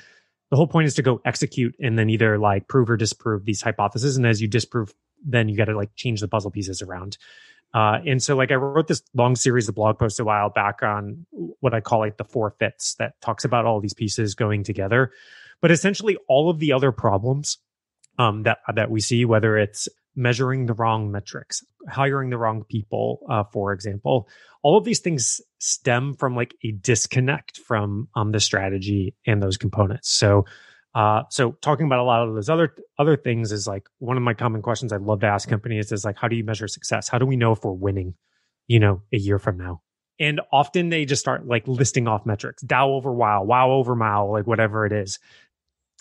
the 0.51 0.57
whole 0.57 0.67
point 0.67 0.87
is 0.87 0.93
to 0.95 1.01
go 1.01 1.21
execute 1.25 1.75
and 1.81 1.97
then 1.97 2.09
either 2.09 2.37
like 2.37 2.67
prove 2.67 2.89
or 2.89 2.97
disprove 2.97 3.45
these 3.45 3.61
hypotheses. 3.61 4.15
And 4.15 4.27
as 4.27 4.41
you 4.41 4.47
disprove, 4.47 4.93
then 5.25 5.49
you 5.49 5.57
got 5.57 5.65
to 5.65 5.75
like 5.75 5.95
change 5.95 6.21
the 6.21 6.27
puzzle 6.27 6.51
pieces 6.51 6.81
around. 6.81 7.17
Uh, 7.73 7.99
and 8.05 8.23
so 8.23 8.35
like 8.35 8.51
I 8.51 8.55
wrote 8.55 8.87
this 8.87 9.03
long 9.13 9.35
series 9.35 9.67
of 9.67 9.75
blog 9.75 9.99
posts 9.99 10.19
a 10.19 10.23
while 10.23 10.49
back 10.49 10.81
on 10.81 11.25
what 11.31 11.73
I 11.73 11.81
call 11.81 11.99
like 11.99 12.17
the 12.17 12.23
four 12.23 12.55
fits 12.57 12.95
that 12.95 13.19
talks 13.19 13.43
about 13.43 13.65
all 13.65 13.81
these 13.81 13.93
pieces 13.93 14.33
going 14.33 14.63
together. 14.63 15.11
But 15.61 15.71
essentially 15.71 16.17
all 16.29 16.49
of 16.49 16.59
the 16.59 16.71
other 16.71 16.91
problems 16.91 17.57
um, 18.17 18.43
that 18.43 18.59
that 18.73 18.89
we 18.89 19.01
see, 19.01 19.25
whether 19.25 19.57
it's 19.57 19.89
measuring 20.15 20.65
the 20.65 20.73
wrong 20.73 21.11
metrics, 21.11 21.63
hiring 21.89 22.29
the 22.29 22.37
wrong 22.37 22.63
people, 22.63 23.19
uh, 23.29 23.43
for 23.51 23.73
example. 23.73 24.29
All 24.63 24.77
of 24.77 24.85
these 24.85 24.99
things 24.99 25.41
stem 25.59 26.13
from 26.13 26.35
like 26.35 26.55
a 26.63 26.71
disconnect 26.71 27.59
from 27.59 28.07
um, 28.15 28.31
the 28.31 28.39
strategy 28.39 29.15
and 29.25 29.43
those 29.43 29.57
components. 29.57 30.09
So, 30.09 30.45
uh, 30.95 31.23
so 31.29 31.51
talking 31.61 31.85
about 31.85 31.99
a 31.99 32.03
lot 32.03 32.25
of 32.25 32.33
those 32.33 32.47
other 32.47 32.73
other 32.97 33.17
things 33.17 33.51
is 33.51 33.67
like 33.67 33.87
one 33.99 34.15
of 34.15 34.23
my 34.23 34.33
common 34.33 34.61
questions 34.61 34.93
I'd 34.93 35.01
love 35.01 35.19
to 35.19 35.27
ask 35.27 35.47
companies 35.47 35.91
is 35.91 36.05
like, 36.05 36.17
how 36.17 36.29
do 36.29 36.37
you 36.37 36.43
measure 36.43 36.69
success? 36.69 37.09
How 37.09 37.17
do 37.17 37.25
we 37.25 37.35
know 37.35 37.51
if 37.51 37.65
we're 37.65 37.73
winning, 37.73 38.15
you 38.67 38.79
know, 38.79 39.01
a 39.11 39.17
year 39.17 39.37
from 39.37 39.57
now? 39.57 39.81
And 40.21 40.39
often 40.53 40.87
they 40.87 41.03
just 41.03 41.19
start 41.19 41.45
like 41.45 41.67
listing 41.67 42.07
off 42.07 42.25
metrics, 42.25 42.63
DAU 42.63 42.93
over 42.93 43.11
WAU, 43.11 43.43
WAU 43.43 43.71
over 43.71 43.93
MAU, 43.93 44.31
like 44.31 44.47
whatever 44.47 44.85
it 44.85 44.93
is. 44.93 45.19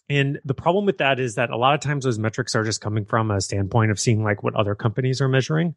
And 0.08 0.38
the 0.44 0.54
problem 0.54 0.86
with 0.86 0.98
that 0.98 1.18
is 1.18 1.34
that 1.34 1.50
a 1.50 1.56
lot 1.56 1.74
of 1.74 1.80
times 1.80 2.04
those 2.04 2.18
metrics 2.18 2.54
are 2.54 2.62
just 2.62 2.80
coming 2.80 3.04
from 3.04 3.32
a 3.32 3.40
standpoint 3.40 3.90
of 3.90 3.98
seeing 3.98 4.22
like 4.22 4.44
what 4.44 4.54
other 4.54 4.76
companies 4.76 5.20
are 5.20 5.28
measuring. 5.28 5.74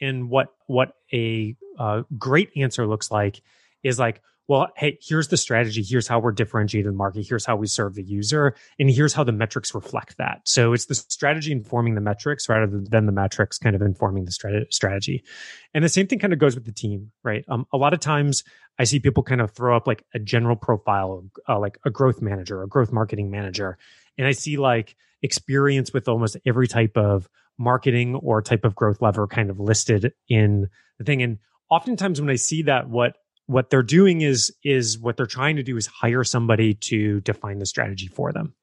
And 0.00 0.30
what 0.30 0.54
what 0.66 0.94
a 1.12 1.56
uh, 1.76 2.02
great 2.16 2.50
answer 2.56 2.86
looks 2.86 3.10
like 3.10 3.42
is 3.82 3.98
like, 3.98 4.22
well, 4.46 4.68
hey, 4.76 4.98
here's 5.00 5.28
the 5.28 5.36
strategy. 5.38 5.82
Here's 5.82 6.06
how 6.06 6.18
we're 6.18 6.32
differentiated 6.32 6.86
in 6.86 6.92
the 6.92 6.98
market. 6.98 7.26
Here's 7.26 7.46
how 7.46 7.56
we 7.56 7.66
serve 7.66 7.94
the 7.94 8.02
user. 8.02 8.54
And 8.78 8.90
here's 8.90 9.14
how 9.14 9.24
the 9.24 9.32
metrics 9.32 9.74
reflect 9.74 10.18
that. 10.18 10.42
So 10.44 10.74
it's 10.74 10.86
the 10.86 10.94
strategy 10.94 11.50
informing 11.50 11.94
the 11.94 12.02
metrics 12.02 12.48
rather 12.48 12.66
than 12.66 13.06
the 13.06 13.12
metrics 13.12 13.56
kind 13.58 13.74
of 13.74 13.80
informing 13.80 14.26
the 14.26 14.66
strategy. 14.70 15.24
And 15.72 15.82
the 15.82 15.88
same 15.88 16.06
thing 16.06 16.18
kind 16.18 16.34
of 16.34 16.38
goes 16.38 16.54
with 16.54 16.66
the 16.66 16.72
team, 16.72 17.10
right? 17.22 17.44
Um, 17.48 17.66
a 17.72 17.78
lot 17.78 17.94
of 17.94 18.00
times 18.00 18.44
I 18.78 18.84
see 18.84 19.00
people 19.00 19.22
kind 19.22 19.40
of 19.40 19.52
throw 19.52 19.76
up 19.76 19.86
like 19.86 20.04
a 20.14 20.18
general 20.18 20.56
profile, 20.56 21.24
uh, 21.48 21.58
like 21.58 21.78
a 21.86 21.90
growth 21.90 22.20
manager, 22.20 22.62
a 22.62 22.68
growth 22.68 22.92
marketing 22.92 23.30
manager. 23.30 23.78
And 24.18 24.26
I 24.26 24.32
see 24.32 24.58
like 24.58 24.94
experience 25.22 25.92
with 25.94 26.06
almost 26.06 26.36
every 26.44 26.68
type 26.68 26.96
of 26.96 27.30
marketing 27.58 28.16
or 28.16 28.42
type 28.42 28.64
of 28.64 28.74
growth 28.74 29.00
lever 29.00 29.26
kind 29.26 29.48
of 29.48 29.58
listed 29.58 30.12
in 30.28 30.68
the 30.98 31.04
thing. 31.04 31.22
And 31.22 31.38
oftentimes 31.70 32.20
when 32.20 32.30
I 32.30 32.36
see 32.36 32.62
that, 32.62 32.90
what 32.90 33.16
what 33.46 33.70
they're 33.70 33.82
doing 33.82 34.22
is 34.22 34.54
is 34.64 34.98
what 34.98 35.16
they're 35.16 35.26
trying 35.26 35.56
to 35.56 35.62
do 35.62 35.76
is 35.76 35.86
hire 35.86 36.24
somebody 36.24 36.74
to 36.74 37.20
define 37.20 37.58
the 37.58 37.66
strategy 37.66 38.08
for 38.08 38.32
them. 38.32 38.54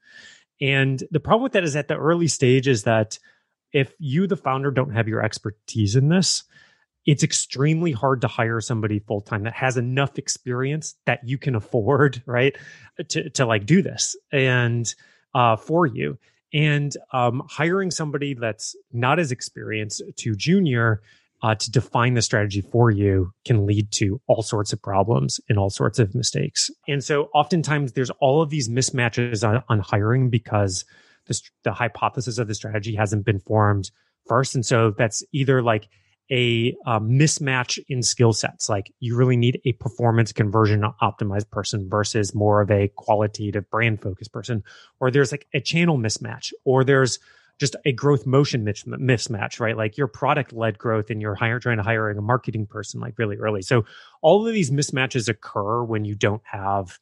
And 0.59 1.03
the 1.11 1.19
problem 1.19 1.43
with 1.43 1.53
that 1.53 1.63
is 1.63 1.75
at 1.75 1.88
the 1.88 1.97
early 1.97 2.27
stage 2.27 2.67
is 2.67 2.83
that 2.83 3.17
if 3.73 3.93
you, 4.00 4.27
the 4.27 4.38
founder, 4.38 4.69
don't 4.69 4.93
have 4.93 5.07
your 5.07 5.23
expertise 5.23 5.95
in 5.95 6.09
this, 6.09 6.43
it's 7.05 7.23
extremely 7.23 7.91
hard 7.91 8.21
to 8.21 8.27
hire 8.27 8.61
somebody 8.61 9.00
full 9.00 9.21
time 9.21 9.43
that 9.43 9.53
has 9.53 9.77
enough 9.77 10.19
experience 10.19 10.95
that 11.05 11.27
you 11.27 11.38
can 11.38 11.55
afford, 11.55 12.21
right, 12.27 12.55
to 13.09 13.29
to 13.31 13.45
like 13.45 13.65
do 13.65 13.81
this 13.81 14.15
and 14.31 14.93
uh, 15.33 15.55
for 15.55 15.85
you. 15.85 16.17
And 16.53 16.95
um, 17.13 17.43
hiring 17.50 17.91
somebody 17.91 18.33
that's 18.33 18.75
not 18.91 19.19
as 19.19 19.31
experienced 19.31 20.01
to 20.17 20.35
junior 20.35 21.01
uh, 21.41 21.55
to 21.55 21.71
define 21.71 22.13
the 22.13 22.21
strategy 22.21 22.62
for 22.62 22.91
you 22.91 23.33
can 23.45 23.65
lead 23.65 23.91
to 23.91 24.21
all 24.27 24.43
sorts 24.43 24.74
of 24.74 24.81
problems 24.81 25.39
and 25.50 25.57
all 25.57 25.69
sorts 25.69 26.00
of 26.00 26.13
mistakes. 26.13 26.69
And 26.88 27.03
so 27.03 27.29
oftentimes 27.33 27.93
there's 27.93 28.12
all 28.19 28.41
of 28.41 28.50
these 28.50 28.69
mismatches 28.69 29.48
on, 29.48 29.63
on 29.67 29.79
hiring 29.79 30.29
because 30.29 30.86
the, 31.25 31.41
the 31.63 31.74
hypothesis 31.74 32.38
of 32.38 32.48
the 32.48 32.55
strategy 32.55 32.95
hasn't 32.95 33.25
been 33.25 33.39
formed 33.39 33.91
first. 34.27 34.55
And 34.55 34.65
so 34.65 34.91
that's 34.91 35.24
either 35.31 35.62
like 35.62 35.88
a 36.31 36.75
um, 36.86 37.10
mismatch 37.10 37.77
in 37.89 38.01
skill 38.01 38.33
sets. 38.33 38.69
Like 38.69 38.93
you 39.00 39.17
really 39.17 39.36
need 39.36 39.60
a 39.65 39.74
performance 39.74 40.31
conversion 40.31 40.86
optimized 41.01 41.50
person 41.50 41.89
versus 41.89 42.33
more 42.33 42.62
of 42.62 42.71
a 42.71 42.88
qualitative 42.95 43.69
brand 43.69 44.01
focused 44.01 44.31
person, 44.31 44.63
or 45.00 45.12
there's 45.12 45.31
like 45.31 45.48
a 45.53 45.60
channel 45.60 45.98
mismatch, 45.98 46.53
or 46.63 46.83
there's 46.83 47.19
just 47.62 47.75
a 47.86 47.91
growth 47.91 48.25
motion 48.25 48.65
mismatch, 48.65 49.60
right? 49.60 49.77
Like 49.77 49.96
your 49.96 50.08
product 50.08 50.51
led 50.51 50.80
growth 50.80 51.12
and 51.12 51.22
you're 51.22 51.36
hire, 51.36 51.60
trying 51.60 51.77
to 51.77 51.84
hire 51.84 52.10
a 52.10 52.20
marketing 52.20 52.65
person 52.65 53.00
like 53.00 53.20
really 53.20 53.38
early. 53.38 53.62
So 53.62 53.86
all 54.24 54.48
of 54.48 54.51
these 54.51 54.72
mismatches 54.72 55.30
occur 55.30 55.84
when 55.84 56.03
you 56.03 56.15
don't 56.15 56.41
have 56.44 56.98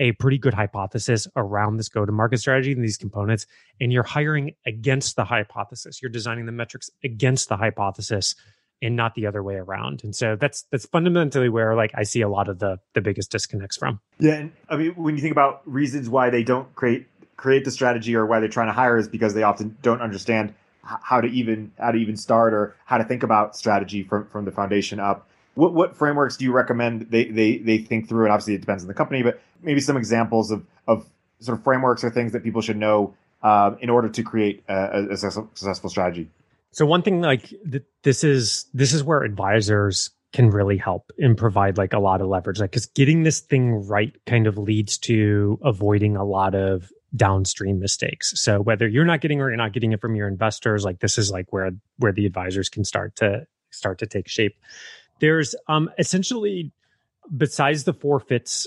a 0.00 0.10
pretty 0.12 0.36
good 0.36 0.52
hypothesis 0.52 1.28
around 1.36 1.76
this 1.76 1.88
go 1.88 2.04
to 2.04 2.10
market 2.10 2.38
strategy 2.38 2.72
and 2.72 2.82
these 2.82 2.96
components, 2.96 3.46
and 3.80 3.92
you're 3.92 4.02
hiring 4.02 4.56
against 4.66 5.14
the 5.14 5.24
hypothesis. 5.24 6.02
You're 6.02 6.10
designing 6.10 6.46
the 6.46 6.52
metrics 6.52 6.90
against 7.04 7.48
the 7.48 7.56
hypothesis 7.56 8.34
and 8.82 8.96
not 8.96 9.14
the 9.14 9.26
other 9.26 9.44
way 9.44 9.54
around. 9.54 10.02
And 10.02 10.16
so 10.16 10.34
that's 10.34 10.62
that's 10.72 10.86
fundamentally 10.86 11.50
where 11.50 11.76
like 11.76 11.92
I 11.94 12.02
see 12.02 12.22
a 12.22 12.28
lot 12.28 12.48
of 12.48 12.58
the 12.58 12.80
the 12.94 13.00
biggest 13.00 13.30
disconnects 13.30 13.76
from. 13.76 14.00
Yeah, 14.18 14.34
and 14.34 14.52
I 14.68 14.76
mean 14.76 14.94
when 14.96 15.14
you 15.14 15.22
think 15.22 15.32
about 15.32 15.62
reasons 15.66 16.08
why 16.08 16.30
they 16.30 16.42
don't 16.42 16.74
create 16.74 17.06
create 17.40 17.64
the 17.64 17.70
strategy 17.70 18.14
or 18.14 18.26
why 18.26 18.38
they're 18.38 18.48
trying 18.48 18.68
to 18.68 18.72
hire 18.72 18.98
is 18.98 19.08
because 19.08 19.32
they 19.32 19.42
often 19.42 19.76
don't 19.80 20.02
understand 20.02 20.54
how 20.82 21.20
to 21.20 21.28
even 21.28 21.72
how 21.78 21.90
to 21.90 21.98
even 21.98 22.16
start 22.16 22.52
or 22.52 22.76
how 22.84 22.98
to 22.98 23.04
think 23.04 23.22
about 23.22 23.56
strategy 23.56 24.02
from 24.02 24.26
from 24.26 24.44
the 24.44 24.52
foundation 24.52 25.00
up. 25.00 25.26
What 25.54 25.72
what 25.72 25.96
frameworks 25.96 26.36
do 26.36 26.44
you 26.44 26.52
recommend 26.52 27.10
they 27.10 27.24
they 27.24 27.58
they 27.58 27.78
think 27.78 28.08
through? 28.08 28.24
And 28.24 28.32
obviously 28.32 28.54
it 28.54 28.60
depends 28.60 28.84
on 28.84 28.88
the 28.88 28.94
company, 28.94 29.22
but 29.22 29.40
maybe 29.62 29.80
some 29.80 29.96
examples 29.96 30.50
of 30.50 30.64
of 30.86 31.06
sort 31.40 31.56
of 31.56 31.64
frameworks 31.64 32.04
or 32.04 32.10
things 32.10 32.32
that 32.32 32.42
people 32.42 32.60
should 32.60 32.76
know 32.76 33.14
uh, 33.42 33.74
in 33.80 33.88
order 33.88 34.08
to 34.10 34.22
create 34.22 34.62
a, 34.68 35.08
a 35.10 35.16
successful 35.16 35.88
strategy. 35.88 36.28
So 36.72 36.84
one 36.84 37.02
thing 37.02 37.22
like 37.22 37.48
th- 37.70 37.84
this 38.02 38.22
is 38.22 38.66
this 38.74 38.92
is 38.92 39.02
where 39.02 39.22
advisors 39.22 40.10
can 40.32 40.50
really 40.50 40.76
help 40.76 41.10
and 41.18 41.36
provide 41.36 41.78
like 41.78 41.92
a 41.92 41.98
lot 41.98 42.20
of 42.20 42.28
leverage 42.28 42.60
like 42.60 42.70
because 42.70 42.86
getting 42.86 43.24
this 43.24 43.40
thing 43.40 43.72
right 43.88 44.14
kind 44.26 44.46
of 44.46 44.56
leads 44.56 44.96
to 44.96 45.58
avoiding 45.64 46.16
a 46.16 46.24
lot 46.24 46.54
of 46.54 46.92
downstream 47.14 47.80
mistakes. 47.80 48.32
So 48.36 48.60
whether 48.60 48.86
you're 48.86 49.04
not 49.04 49.20
getting 49.20 49.40
or 49.40 49.48
you're 49.48 49.56
not 49.56 49.72
getting 49.72 49.92
it 49.92 50.00
from 50.00 50.14
your 50.14 50.28
investors, 50.28 50.84
like 50.84 51.00
this 51.00 51.18
is 51.18 51.30
like 51.30 51.52
where 51.52 51.70
where 51.98 52.12
the 52.12 52.26
advisors 52.26 52.68
can 52.68 52.84
start 52.84 53.16
to 53.16 53.46
start 53.70 53.98
to 53.98 54.06
take 54.06 54.28
shape. 54.28 54.56
There's 55.20 55.54
um 55.68 55.90
essentially 55.98 56.72
besides 57.36 57.84
the 57.84 57.92
four 57.92 58.20
fits 58.20 58.66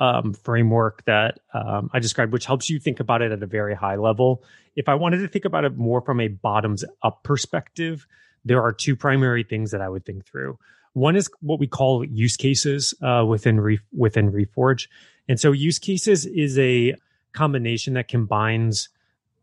um, 0.00 0.34
framework 0.34 1.04
that 1.04 1.38
um, 1.52 1.90
I 1.92 2.00
described, 2.00 2.32
which 2.32 2.46
helps 2.46 2.68
you 2.68 2.80
think 2.80 3.00
about 3.00 3.22
it 3.22 3.32
at 3.32 3.42
a 3.42 3.46
very 3.46 3.74
high 3.74 3.96
level. 3.96 4.42
If 4.76 4.88
I 4.88 4.94
wanted 4.94 5.18
to 5.18 5.28
think 5.28 5.44
about 5.44 5.64
it 5.64 5.76
more 5.76 6.00
from 6.00 6.20
a 6.20 6.28
bottoms 6.28 6.84
up 7.02 7.22
perspective, 7.22 8.06
there 8.44 8.62
are 8.62 8.72
two 8.72 8.96
primary 8.96 9.44
things 9.44 9.70
that 9.70 9.80
I 9.80 9.88
would 9.88 10.04
think 10.04 10.26
through. 10.26 10.58
One 10.94 11.16
is 11.16 11.30
what 11.40 11.58
we 11.58 11.66
call 11.66 12.04
use 12.04 12.36
cases 12.36 12.94
uh, 13.02 13.24
within 13.26 13.60
Re- 13.60 13.80
within 13.92 14.30
Reforge, 14.30 14.88
and 15.28 15.40
so 15.40 15.52
use 15.52 15.78
cases 15.78 16.26
is 16.26 16.58
a 16.58 16.94
combination 17.34 17.94
that 17.94 18.08
combines 18.08 18.88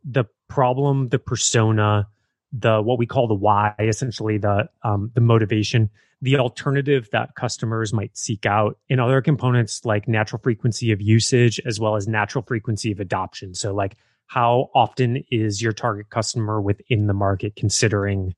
the 0.04 0.26
problem, 0.48 1.10
the 1.10 1.20
persona, 1.20 2.08
the 2.52 2.82
what 2.82 2.98
we 2.98 3.06
call 3.06 3.28
the 3.28 3.34
why, 3.34 3.74
essentially 3.80 4.38
the 4.38 4.70
um, 4.84 5.12
the 5.14 5.22
motivation, 5.22 5.90
the 6.22 6.38
alternative 6.38 7.10
that 7.12 7.36
customers 7.36 7.94
might 7.94 8.18
seek 8.18 8.46
out, 8.46 8.78
and 8.90 9.00
other 9.00 9.22
components 9.22 9.86
like 9.86 10.08
natural 10.08 10.42
frequency 10.42 10.92
of 10.92 11.02
usage 11.02 11.60
as 11.66 11.80
well 11.80 11.96
as 11.96 12.08
natural 12.08 12.44
frequency 12.44 12.92
of 12.92 13.00
adoption. 13.00 13.54
So, 13.54 13.74
like 13.74 13.98
how 14.28 14.70
often 14.74 15.24
is 15.30 15.62
your 15.62 15.74
target 15.74 16.10
customer 16.10 16.62
within 16.62 17.08
the 17.08 17.14
market 17.14 17.56
considering 17.56 18.34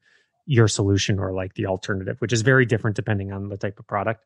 your 0.45 0.67
solution 0.67 1.19
or 1.19 1.33
like 1.33 1.53
the 1.53 1.67
alternative, 1.67 2.17
which 2.19 2.33
is 2.33 2.41
very 2.41 2.65
different 2.65 2.95
depending 2.95 3.31
on 3.31 3.50
the 3.50 3.57
type 3.57 3.79
of 3.79 3.88
product. 3.88 4.25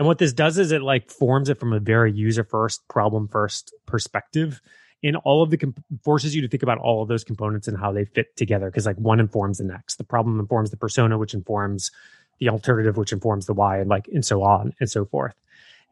And 0.00 0.06
what 0.06 0.16
this 0.16 0.32
does 0.32 0.56
is 0.56 0.72
it 0.72 0.80
like 0.80 1.10
forms 1.10 1.50
it 1.50 1.60
from 1.60 1.74
a 1.74 1.78
very 1.78 2.10
user 2.10 2.42
first, 2.42 2.88
problem 2.88 3.28
first 3.28 3.74
perspective. 3.84 4.62
In 5.02 5.14
all 5.14 5.42
of 5.42 5.50
the 5.50 5.58
comp- 5.58 5.84
forces 6.02 6.34
you 6.34 6.40
to 6.40 6.48
think 6.48 6.62
about 6.62 6.78
all 6.78 7.02
of 7.02 7.08
those 7.08 7.22
components 7.22 7.68
and 7.68 7.76
how 7.76 7.92
they 7.92 8.06
fit 8.06 8.34
together 8.34 8.70
because 8.70 8.86
like 8.86 8.96
one 8.96 9.20
informs 9.20 9.58
the 9.58 9.64
next. 9.64 9.96
The 9.96 10.04
problem 10.04 10.40
informs 10.40 10.70
the 10.70 10.78
persona, 10.78 11.18
which 11.18 11.34
informs 11.34 11.90
the 12.38 12.48
alternative, 12.48 12.96
which 12.96 13.12
informs 13.12 13.44
the 13.44 13.52
why, 13.52 13.78
and 13.78 13.90
like 13.90 14.08
and 14.08 14.24
so 14.24 14.42
on 14.42 14.72
and 14.80 14.90
so 14.90 15.04
forth. 15.04 15.34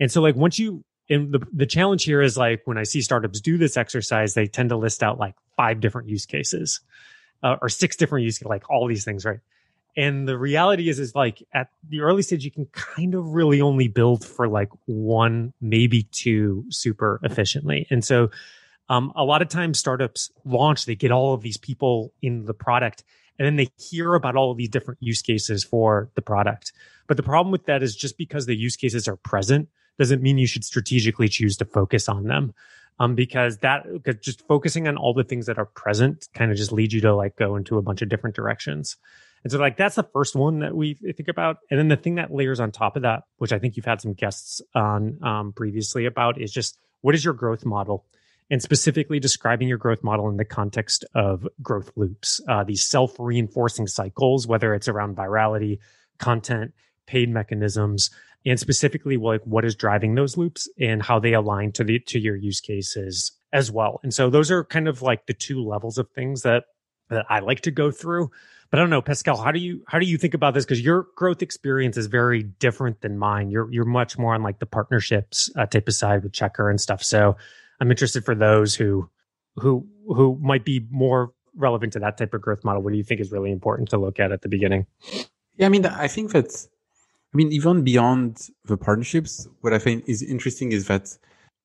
And 0.01 0.11
so 0.11 0.23
like 0.23 0.37
once 0.37 0.59
you 0.59 0.85
and 1.11 1.31
the 1.31 1.47
the 1.53 1.67
challenge 1.67 2.05
here 2.05 2.23
is 2.23 2.39
like 2.39 2.63
when 2.65 2.79
I 2.79 2.85
see 2.85 3.03
startups 3.03 3.43
do 3.43 3.59
this 3.59 3.77
exercise, 3.77 4.33
they 4.33 4.47
tend 4.47 4.71
to 4.71 4.77
list 4.77 5.03
out 5.03 5.19
like 5.19 5.35
five 5.55 5.81
different 5.81 6.09
use 6.09 6.25
cases 6.25 6.81
uh, 7.43 7.57
or 7.61 7.69
six 7.69 7.95
different 7.95 8.25
use 8.25 8.39
cases, 8.39 8.49
like 8.49 8.71
all 8.71 8.89
these 8.89 9.05
things, 9.05 9.27
right? 9.27 9.41
And 9.99 10.29
the 10.29 10.39
reality 10.39 10.89
is, 10.89 11.01
is 11.01 11.17
like 11.17 11.43
at 11.53 11.71
the 11.89 12.03
early 12.03 12.23
stage, 12.23 12.45
you 12.45 12.53
can 12.53 12.67
kind 12.67 13.17
of 13.17 13.35
really 13.35 13.61
only 13.61 13.89
build 13.89 14.25
for 14.25 14.47
like 14.47 14.69
one, 14.87 15.53
maybe 15.61 16.05
two 16.05 16.65
super 16.71 17.19
efficiently. 17.25 17.85
And 17.91 18.05
so, 18.05 18.31
um, 18.89 19.13
a 19.17 19.25
lot 19.25 19.43
of 19.43 19.49
times 19.49 19.79
startups 19.79 20.31
launch, 20.45 20.87
they 20.87 20.95
get 20.95 21.11
all 21.11 21.35
of 21.35 21.43
these 21.43 21.57
people 21.57 22.15
in 22.23 22.45
the 22.47 22.55
product 22.55 23.03
and 23.39 23.45
then 23.45 23.57
they 23.57 23.69
hear 23.77 24.15
about 24.15 24.37
all 24.37 24.53
of 24.53 24.57
these 24.57 24.69
different 24.69 25.03
use 25.03 25.21
cases 25.21 25.65
for 25.65 26.11
the 26.15 26.23
product. 26.23 26.73
But 27.09 27.17
the 27.17 27.23
problem 27.25 27.51
with 27.51 27.67
that 27.67 27.83
is 27.83 27.97
just 27.97 28.17
because 28.17 28.47
the 28.47 28.57
use 28.57 28.77
cases 28.77 29.09
are 29.09 29.17
present 29.17 29.69
doesn't 29.99 30.23
mean 30.23 30.39
you 30.39 30.47
should 30.47 30.65
strategically 30.65 31.29
choose 31.29 31.57
to 31.57 31.65
focus 31.65 32.09
on 32.09 32.25
them. 32.25 32.55
Um, 33.01 33.15
because 33.15 33.59
that 33.59 33.85
just 34.21 34.47
focusing 34.49 34.89
on 34.89 34.97
all 34.97 35.15
the 35.15 35.23
things 35.23 35.47
that 35.47 35.59
are 35.59 35.67
present 35.67 36.29
kind 36.35 36.51
of 36.51 36.57
just 36.57 36.73
leads 36.73 36.93
you 36.93 37.01
to 37.03 37.15
like 37.15 37.37
go 37.37 37.55
into 37.55 37.79
a 37.79 37.83
bunch 37.83 38.03
of 38.03 38.09
different 38.09 38.35
directions. 38.35 38.97
And 39.45 39.53
so, 39.53 39.59
like, 39.59 39.77
that's 39.77 39.95
the 39.97 40.03
first 40.03 40.35
one 40.35 40.61
that 40.61 40.75
we 40.75 40.95
think 40.95 41.29
about. 41.29 41.59
And 41.71 41.79
then 41.79 41.89
the 41.89 41.97
thing 41.97 42.17
that 42.17 42.33
layers 42.33 42.61
on 42.61 42.73
top 42.73 42.97
of 42.97 43.03
that, 43.03 43.23
which 43.37 43.53
I 43.53 43.59
think 43.59 43.77
you've 43.77 43.87
had 43.87 44.01
some 44.01 44.15
guests 44.15 44.61
on 44.75 45.19
um, 45.23 45.53
previously 45.53 46.07
about, 46.07 46.41
is 46.41 46.53
just 46.53 46.79
what 47.01 47.15
is 47.15 47.25
your 47.25 47.35
growth 47.35 47.65
model? 47.65 48.05
And 48.51 48.63
specifically 48.63 49.21
describing 49.21 49.69
your 49.69 49.79
growth 49.79 50.03
model 50.03 50.29
in 50.31 50.39
the 50.39 50.45
context 50.45 51.05
of 51.15 51.47
growth 51.63 51.91
loops, 51.97 52.41
uh, 52.49 52.65
these 52.65 52.85
self 52.85 53.15
reinforcing 53.19 53.87
cycles, 53.87 54.47
whether 54.47 54.75
it's 54.75 54.89
around 54.89 55.17
virality, 55.17 55.79
content, 56.19 56.73
paid 57.07 57.29
mechanisms, 57.29 58.11
and 58.47 58.59
specifically 58.59 59.17
like 59.17 59.43
what 59.45 59.65
is 59.65 59.75
driving 59.75 60.15
those 60.15 60.37
loops 60.37 60.69
and 60.79 61.03
how 61.03 61.19
they 61.19 61.35
align 61.35 61.73
to 61.73 61.85
the 61.85 61.99
to 62.01 62.19
your 62.19 62.37
use 62.37 62.61
cases 62.61 63.33
as 63.53 63.71
well. 63.71 64.01
And 64.03 64.13
so 64.13 64.31
those 64.31 64.51
are 64.51 64.65
kind 64.65 64.89
of 64.89 65.03
like 65.03 65.27
the 65.27 65.35
two 65.35 65.63
levels 65.63 65.99
of 65.99 66.11
things 66.11 66.43
that 66.43 66.65
that 67.11 67.27
I 67.29 67.41
like 67.41 67.61
to 67.63 67.71
go 67.71 67.91
through. 67.91 68.31
But 68.71 68.81
I 68.81 68.83
don't 68.83 68.91
know, 68.91 69.01
Pascal, 69.01 69.39
how 69.39 69.51
do 69.51 69.59
you 69.59 69.83
how 69.89 69.99
do 69.99 70.07
you 70.07 70.19
think 70.19 70.35
about 70.35 70.55
this? 70.55 70.65
Because 70.65 70.81
your 70.81 71.07
growth 71.17 71.43
experience 71.43 71.97
is 71.97 72.07
very 72.07 72.43
different 72.43 73.01
than 73.01 73.19
mine. 73.19 73.51
You're 73.51 73.71
you're 73.73 73.85
much 73.85 74.19
more 74.19 74.35
on 74.35 74.43
like 74.43 74.59
the 74.59 74.67
partnerships 74.67 75.51
uh, 75.57 75.67
type 75.67 75.89
of 75.89 75.95
side 75.95 76.23
with 76.23 76.33
Checkr 76.33 76.69
and 76.69 76.81
stuff. 76.81 77.03
So 77.03 77.37
I'm 77.81 77.91
interested 77.91 78.25
for 78.25 78.35
those 78.35 78.75
who 78.75 79.09
who 79.57 79.87
who 80.07 80.39
might 80.43 80.65
be 80.65 80.87
more 80.91 81.33
relevant 81.59 81.93
to 81.93 81.99
that 81.99 82.17
type 82.17 82.33
of 82.33 82.41
growth 82.41 82.65
model? 82.65 82.83
What 82.83 82.93
do 82.93 82.97
you 82.97 83.05
think 83.05 83.21
is 83.21 83.31
really 83.31 83.51
important 83.51 83.91
to 83.91 83.99
look 83.99 84.19
at 84.19 84.33
at 84.33 84.43
the 84.43 84.49
beginning? 84.49 84.87
Yeah, 85.57 85.67
I 85.67 85.69
mean, 85.69 85.85
I 85.85 86.09
think 86.09 86.33
that, 86.33 86.67
I 87.35 87.37
mean, 87.37 87.53
even 87.53 87.83
beyond 87.83 88.49
the 88.65 88.77
partnerships, 88.77 89.49
what 89.61 89.75
I 89.75 89.79
find 89.79 90.03
is 90.07 90.23
interesting 90.23 90.73
is 90.73 90.87
that 90.87 91.17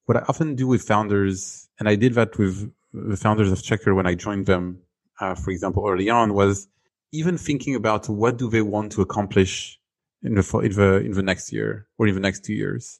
what 0.06 0.18
I 0.18 0.22
often 0.28 0.56
do 0.56 0.68
with 0.68 0.82
founders, 0.82 1.70
and 1.80 1.88
I 1.88 1.96
did 1.96 2.16
that 2.16 2.38
with 2.38 2.72
the 2.94 3.16
founders 3.16 3.52
of 3.52 3.60
Checkr 3.60 3.96
when 3.96 4.08
I 4.08 4.16
joined 4.16 4.48
them, 4.48 4.80
uh, 5.20 5.36
for 5.36 5.52
example, 5.52 5.86
early 5.88 6.10
on, 6.10 6.34
was 6.34 6.68
even 7.14 7.38
thinking 7.38 7.76
about 7.76 8.10
what 8.10 8.38
do 8.38 8.50
they 8.50 8.62
want 8.62 8.92
to 8.92 9.02
accomplish 9.02 9.80
in 10.24 10.34
the 10.34 10.60
in 10.60 10.74
the 10.74 10.96
in 10.98 11.12
the 11.12 11.24
next 11.24 11.54
year 11.54 11.88
or 11.98 12.08
in 12.08 12.16
the 12.16 12.20
next 12.20 12.44
two 12.44 12.54
years. 12.54 13.00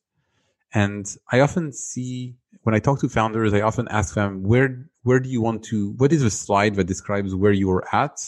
And 0.74 1.06
I 1.32 1.42
often 1.42 1.74
see 1.74 2.36
when 2.62 2.76
I 2.76 2.80
talk 2.80 3.00
to 3.02 3.10
founders, 3.10 3.54
I 3.54 3.62
often 3.62 3.88
ask 3.90 4.14
them 4.14 4.44
where 4.44 4.88
where 5.02 5.20
do 5.20 5.30
you 5.30 5.42
want 5.42 5.64
to? 5.66 5.92
What 5.98 6.14
is 6.14 6.22
the 6.22 6.30
slide 6.30 6.76
that 6.76 6.86
describes 6.86 7.34
where 7.34 7.52
you 7.52 7.70
are 7.72 7.84
at 7.94 8.20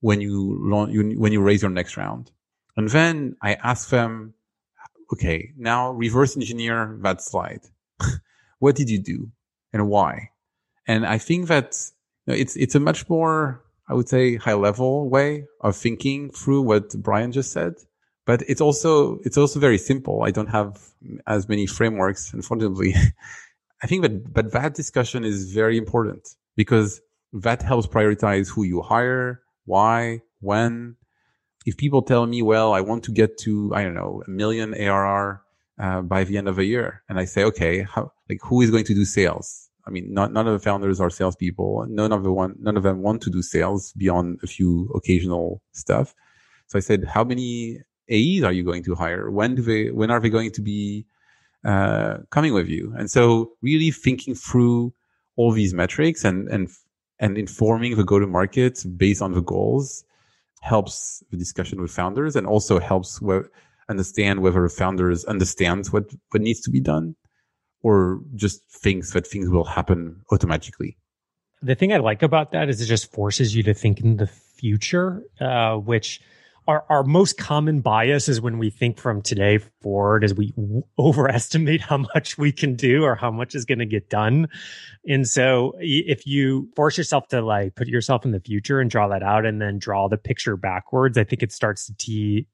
when 0.00 0.20
you 0.20 0.56
when 1.18 1.32
you 1.32 1.42
raise 1.42 1.62
your 1.62 1.70
next 1.70 1.96
round? 1.96 2.30
And 2.76 2.88
then 2.88 3.36
I 3.42 3.54
ask 3.54 3.90
them, 3.90 4.34
okay, 5.12 5.52
now 5.56 5.90
reverse 5.90 6.36
engineer 6.36 6.96
that 7.02 7.22
slide. 7.22 7.62
what 8.60 8.76
did 8.76 8.88
you 8.88 9.00
do 9.00 9.30
and 9.72 9.88
why? 9.88 10.30
And 10.86 11.04
I 11.04 11.18
think 11.18 11.48
that 11.48 11.76
you 12.26 12.32
know, 12.34 12.38
it's 12.38 12.54
it's 12.56 12.76
a 12.76 12.80
much 12.80 13.08
more 13.08 13.64
I 13.88 13.94
would 13.94 14.08
say 14.08 14.36
high 14.36 14.54
level 14.54 15.08
way 15.08 15.46
of 15.60 15.76
thinking 15.76 16.30
through 16.30 16.62
what 16.62 16.90
Brian 17.02 17.32
just 17.32 17.52
said. 17.52 17.74
But 18.26 18.42
it's 18.46 18.60
also 18.60 19.18
it's 19.24 19.38
also 19.38 19.58
very 19.58 19.78
simple. 19.78 20.22
I 20.22 20.30
don't 20.30 20.50
have 20.50 20.78
as 21.26 21.48
many 21.48 21.66
frameworks, 21.66 22.32
unfortunately. 22.34 22.94
I 23.82 23.86
think 23.86 24.02
that 24.02 24.32
but 24.32 24.52
that 24.52 24.74
discussion 24.74 25.24
is 25.24 25.52
very 25.54 25.78
important 25.78 26.28
because 26.54 27.00
that 27.32 27.62
helps 27.62 27.86
prioritize 27.86 28.50
who 28.50 28.64
you 28.64 28.82
hire, 28.82 29.40
why, 29.64 30.20
when. 30.40 30.96
If 31.66 31.76
people 31.76 32.02
tell 32.02 32.24
me, 32.26 32.40
well, 32.40 32.72
I 32.72 32.80
want 32.80 33.04
to 33.04 33.12
get 33.12 33.36
to, 33.38 33.72
I 33.74 33.82
don't 33.82 33.94
know, 33.94 34.22
a 34.26 34.30
million 34.30 34.74
ARR 34.74 35.42
uh, 35.78 36.00
by 36.02 36.24
the 36.24 36.38
end 36.38 36.48
of 36.48 36.58
a 36.58 36.64
year, 36.64 37.02
and 37.08 37.18
I 37.18 37.26
say, 37.26 37.44
okay, 37.44 37.82
how, 37.82 38.12
like, 38.28 38.40
who 38.42 38.62
is 38.62 38.70
going 38.70 38.84
to 38.84 38.94
do 38.94 39.04
sales? 39.04 39.67
I 39.88 39.90
mean, 39.90 40.12
not, 40.12 40.32
none 40.32 40.46
of 40.46 40.52
the 40.52 40.58
founders 40.58 41.00
are 41.00 41.08
salespeople. 41.08 41.86
None 41.88 42.12
of 42.12 42.22
the 42.22 42.32
one, 42.32 42.54
none 42.60 42.76
of 42.76 42.82
them 42.82 43.00
want 43.00 43.22
to 43.22 43.30
do 43.30 43.40
sales 43.40 43.92
beyond 43.94 44.38
a 44.42 44.46
few 44.46 44.90
occasional 44.94 45.62
stuff. 45.72 46.14
So 46.66 46.76
I 46.76 46.80
said, 46.80 47.04
how 47.04 47.24
many 47.24 47.78
AEs 48.10 48.42
are 48.44 48.52
you 48.52 48.64
going 48.64 48.84
to 48.84 48.94
hire? 48.94 49.30
When 49.30 49.54
do 49.54 49.62
they, 49.62 49.90
when 49.90 50.10
are 50.10 50.20
they 50.20 50.28
going 50.28 50.50
to 50.52 50.60
be, 50.60 51.06
uh, 51.64 52.18
coming 52.30 52.52
with 52.52 52.68
you? 52.68 52.94
And 52.98 53.10
so 53.10 53.52
really 53.62 53.90
thinking 53.90 54.34
through 54.34 54.92
all 55.36 55.52
these 55.52 55.72
metrics 55.72 56.22
and, 56.22 56.48
and, 56.48 56.68
and 57.18 57.38
informing 57.38 57.96
the 57.96 58.04
go 58.04 58.18
to 58.18 58.26
market 58.26 58.84
based 58.98 59.22
on 59.22 59.32
the 59.32 59.40
goals 59.40 60.04
helps 60.60 61.22
the 61.30 61.38
discussion 61.38 61.80
with 61.80 61.90
founders 61.90 62.36
and 62.36 62.46
also 62.46 62.78
helps 62.78 63.22
understand 63.88 64.40
whether 64.40 64.68
founders 64.68 65.24
understand 65.24 65.86
what, 65.86 66.04
what 66.30 66.42
needs 66.42 66.60
to 66.60 66.70
be 66.70 66.80
done 66.80 67.16
or 67.82 68.20
just 68.34 68.62
thinks 68.70 69.12
that 69.12 69.26
things 69.26 69.48
will 69.48 69.64
happen 69.64 70.20
automatically. 70.30 70.96
The 71.62 71.74
thing 71.74 71.92
I 71.92 71.98
like 71.98 72.22
about 72.22 72.52
that 72.52 72.68
is 72.68 72.80
it 72.80 72.86
just 72.86 73.12
forces 73.12 73.54
you 73.54 73.62
to 73.64 73.74
think 73.74 74.00
in 74.00 74.16
the 74.16 74.26
future, 74.26 75.22
uh, 75.40 75.76
which 75.76 76.20
our, 76.68 76.84
our 76.90 77.02
most 77.02 77.38
common 77.38 77.80
bias 77.80 78.28
is 78.28 78.42
when 78.42 78.58
we 78.58 78.68
think 78.68 78.98
from 78.98 79.22
today 79.22 79.58
forward 79.80 80.22
as 80.22 80.34
we 80.34 80.52
overestimate 80.98 81.80
how 81.80 81.96
much 82.14 82.36
we 82.36 82.52
can 82.52 82.76
do 82.76 83.02
or 83.04 83.14
how 83.14 83.30
much 83.30 83.54
is 83.54 83.64
going 83.64 83.78
to 83.78 83.86
get 83.86 84.10
done. 84.10 84.48
And 85.08 85.26
so 85.26 85.72
if 85.78 86.26
you 86.26 86.68
force 86.76 86.98
yourself 86.98 87.26
to 87.28 87.40
like 87.40 87.74
put 87.74 87.88
yourself 87.88 88.24
in 88.26 88.32
the 88.32 88.40
future 88.40 88.80
and 88.80 88.90
draw 88.90 89.08
that 89.08 89.22
out 89.22 89.46
and 89.46 89.62
then 89.62 89.78
draw 89.78 90.08
the 90.08 90.18
picture 90.18 90.58
backwards, 90.58 91.16
I 91.16 91.24
think 91.24 91.42
it 91.42 91.52
starts 91.52 91.86
to 91.86 91.94
te- 91.96 92.46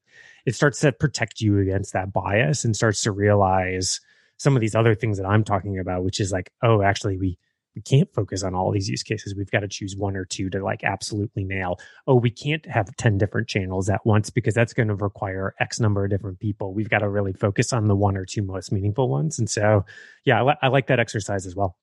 it 0.47 0.55
starts 0.55 0.81
to 0.81 0.93
protect 0.93 1.41
you 1.41 1.59
against 1.59 1.93
that 1.95 2.13
bias 2.13 2.65
and 2.65 2.77
starts 2.77 3.03
to 3.03 3.11
realize 3.11 4.01
some 4.37 4.57
of 4.57 4.61
these 4.61 4.75
other 4.75 4.95
things 4.95 5.19
that 5.19 5.27
I'm 5.27 5.45
talking 5.45 5.79
about, 5.79 6.05
which 6.05 6.21
is 6.21 6.33
like, 6.33 6.51
oh, 6.63 6.83
actually 6.83 7.17
we 7.17 7.39
we 7.75 7.83
can't 7.83 8.13
focus 8.15 8.43
on 8.43 8.55
all 8.55 8.71
these 8.71 8.89
use 8.89 9.03
cases. 9.03 9.35
We've 9.35 9.51
got 9.51 9.61
to 9.61 9.69
choose 9.69 9.97
one 9.97 10.17
or 10.17 10.25
two 10.25 10.49
to 10.51 10.63
like 10.63 10.85
absolutely 10.85 11.45
nail. 11.45 11.79
Oh, 12.07 12.15
we 12.15 12.31
can't 12.31 12.65
have 12.67 12.95
10 12.97 13.19
different 13.19 13.49
channels 13.49 13.89
at 13.89 14.07
once 14.07 14.31
because 14.31 14.55
that's 14.55 14.73
going 14.73 14.89
to 14.89 14.95
require 14.95 15.55
X 15.59 15.81
number 15.81 16.05
of 16.05 16.11
different 16.11 16.39
people. 16.39 16.73
We've 16.73 16.89
got 16.89 17.01
to 17.01 17.09
really 17.09 17.33
focus 17.33 17.73
on 17.73 17.89
the 17.89 17.97
one 17.97 18.17
or 18.17 18.25
two 18.25 18.43
most 18.43 18.71
meaningful 18.71 19.09
ones. 19.09 19.39
And 19.39 19.51
so, 19.51 19.85
yeah, 20.25 20.41
I, 20.41 20.45
li- 20.45 20.59
I 20.63 20.69
like 20.69 20.87
that 20.87 21.01
exercise 21.01 21.47
as 21.47 21.57
well. 21.57 21.77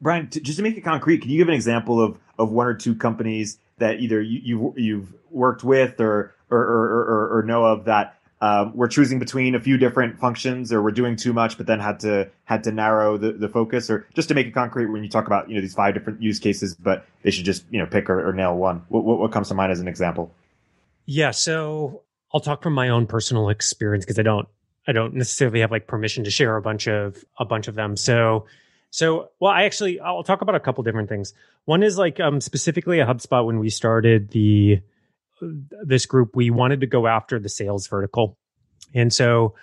Brian, 0.00 0.28
t- 0.28 0.40
just 0.40 0.56
to 0.56 0.62
make 0.62 0.78
it 0.78 0.82
concrete, 0.82 1.18
can 1.18 1.30
you 1.30 1.38
give 1.38 1.48
an 1.48 1.54
example 1.54 2.02
of, 2.02 2.16
of 2.38 2.50
one 2.50 2.66
or 2.66 2.74
two 2.74 2.94
companies 2.94 3.58
that 3.76 4.00
either 4.00 4.22
you, 4.22 4.40
you 4.42 4.74
you've 4.76 5.14
worked 5.30 5.62
with 5.62 6.00
or 6.00 6.34
or, 6.50 6.58
or, 6.58 7.04
or, 7.04 7.38
or 7.38 7.42
know 7.42 7.64
of 7.64 7.84
that 7.84 8.19
um, 8.42 8.74
we're 8.74 8.88
choosing 8.88 9.18
between 9.18 9.54
a 9.54 9.60
few 9.60 9.76
different 9.76 10.18
functions 10.18 10.72
or 10.72 10.82
we're 10.82 10.90
doing 10.90 11.16
too 11.16 11.32
much 11.32 11.58
but 11.58 11.66
then 11.66 11.78
had 11.78 12.00
to 12.00 12.30
had 12.44 12.64
to 12.64 12.72
narrow 12.72 13.16
the, 13.16 13.32
the 13.32 13.48
focus 13.48 13.90
or 13.90 14.06
just 14.14 14.28
to 14.28 14.34
make 14.34 14.46
it 14.46 14.52
concrete 14.52 14.86
when 14.86 15.02
you 15.02 15.10
talk 15.10 15.26
about 15.26 15.48
you 15.48 15.54
know 15.54 15.60
these 15.60 15.74
five 15.74 15.94
different 15.94 16.22
use 16.22 16.38
cases 16.38 16.74
but 16.74 17.06
they 17.22 17.30
should 17.30 17.44
just 17.44 17.64
you 17.70 17.78
know 17.78 17.86
pick 17.86 18.08
or, 18.08 18.28
or 18.28 18.32
nail 18.32 18.56
one. 18.56 18.82
What, 18.88 19.04
what, 19.04 19.30
comes 19.30 19.48
to 19.48 19.54
mind 19.54 19.72
as 19.72 19.80
an 19.80 19.88
example? 19.88 20.32
Yeah 21.06 21.30
so 21.32 22.02
i'll 22.32 22.40
talk 22.40 22.62
from 22.62 22.72
my 22.72 22.88
own 22.88 23.06
personal 23.06 23.48
experience 23.48 24.04
because 24.04 24.18
i 24.18 24.22
don't 24.22 24.48
i 24.86 24.92
don't 24.92 25.14
necessarily 25.14 25.60
have 25.60 25.70
like 25.70 25.86
permission 25.86 26.24
to 26.24 26.30
share 26.30 26.56
a 26.56 26.62
bunch 26.62 26.88
of 26.88 27.24
a 27.38 27.44
bunch 27.44 27.68
of 27.68 27.74
them. 27.74 27.96
So 27.96 28.46
so 28.90 29.30
well 29.38 29.52
i 29.52 29.64
actually 29.64 30.00
i'll 30.00 30.24
talk 30.24 30.40
about 30.40 30.54
a 30.54 30.60
couple 30.60 30.82
different 30.82 31.10
things. 31.10 31.34
One 31.66 31.82
is 31.82 31.98
like 31.98 32.18
um 32.20 32.40
specifically 32.40 33.02
at 33.02 33.08
hubspot 33.08 33.44
when 33.44 33.58
we 33.58 33.68
started 33.68 34.30
the 34.30 34.80
this 35.40 36.06
group, 36.06 36.34
we 36.34 36.50
wanted 36.50 36.80
to 36.80 36.86
go 36.86 37.06
after 37.06 37.38
the 37.38 37.48
sales 37.48 37.86
vertical. 37.86 38.38
And 38.94 39.12
so 39.12 39.54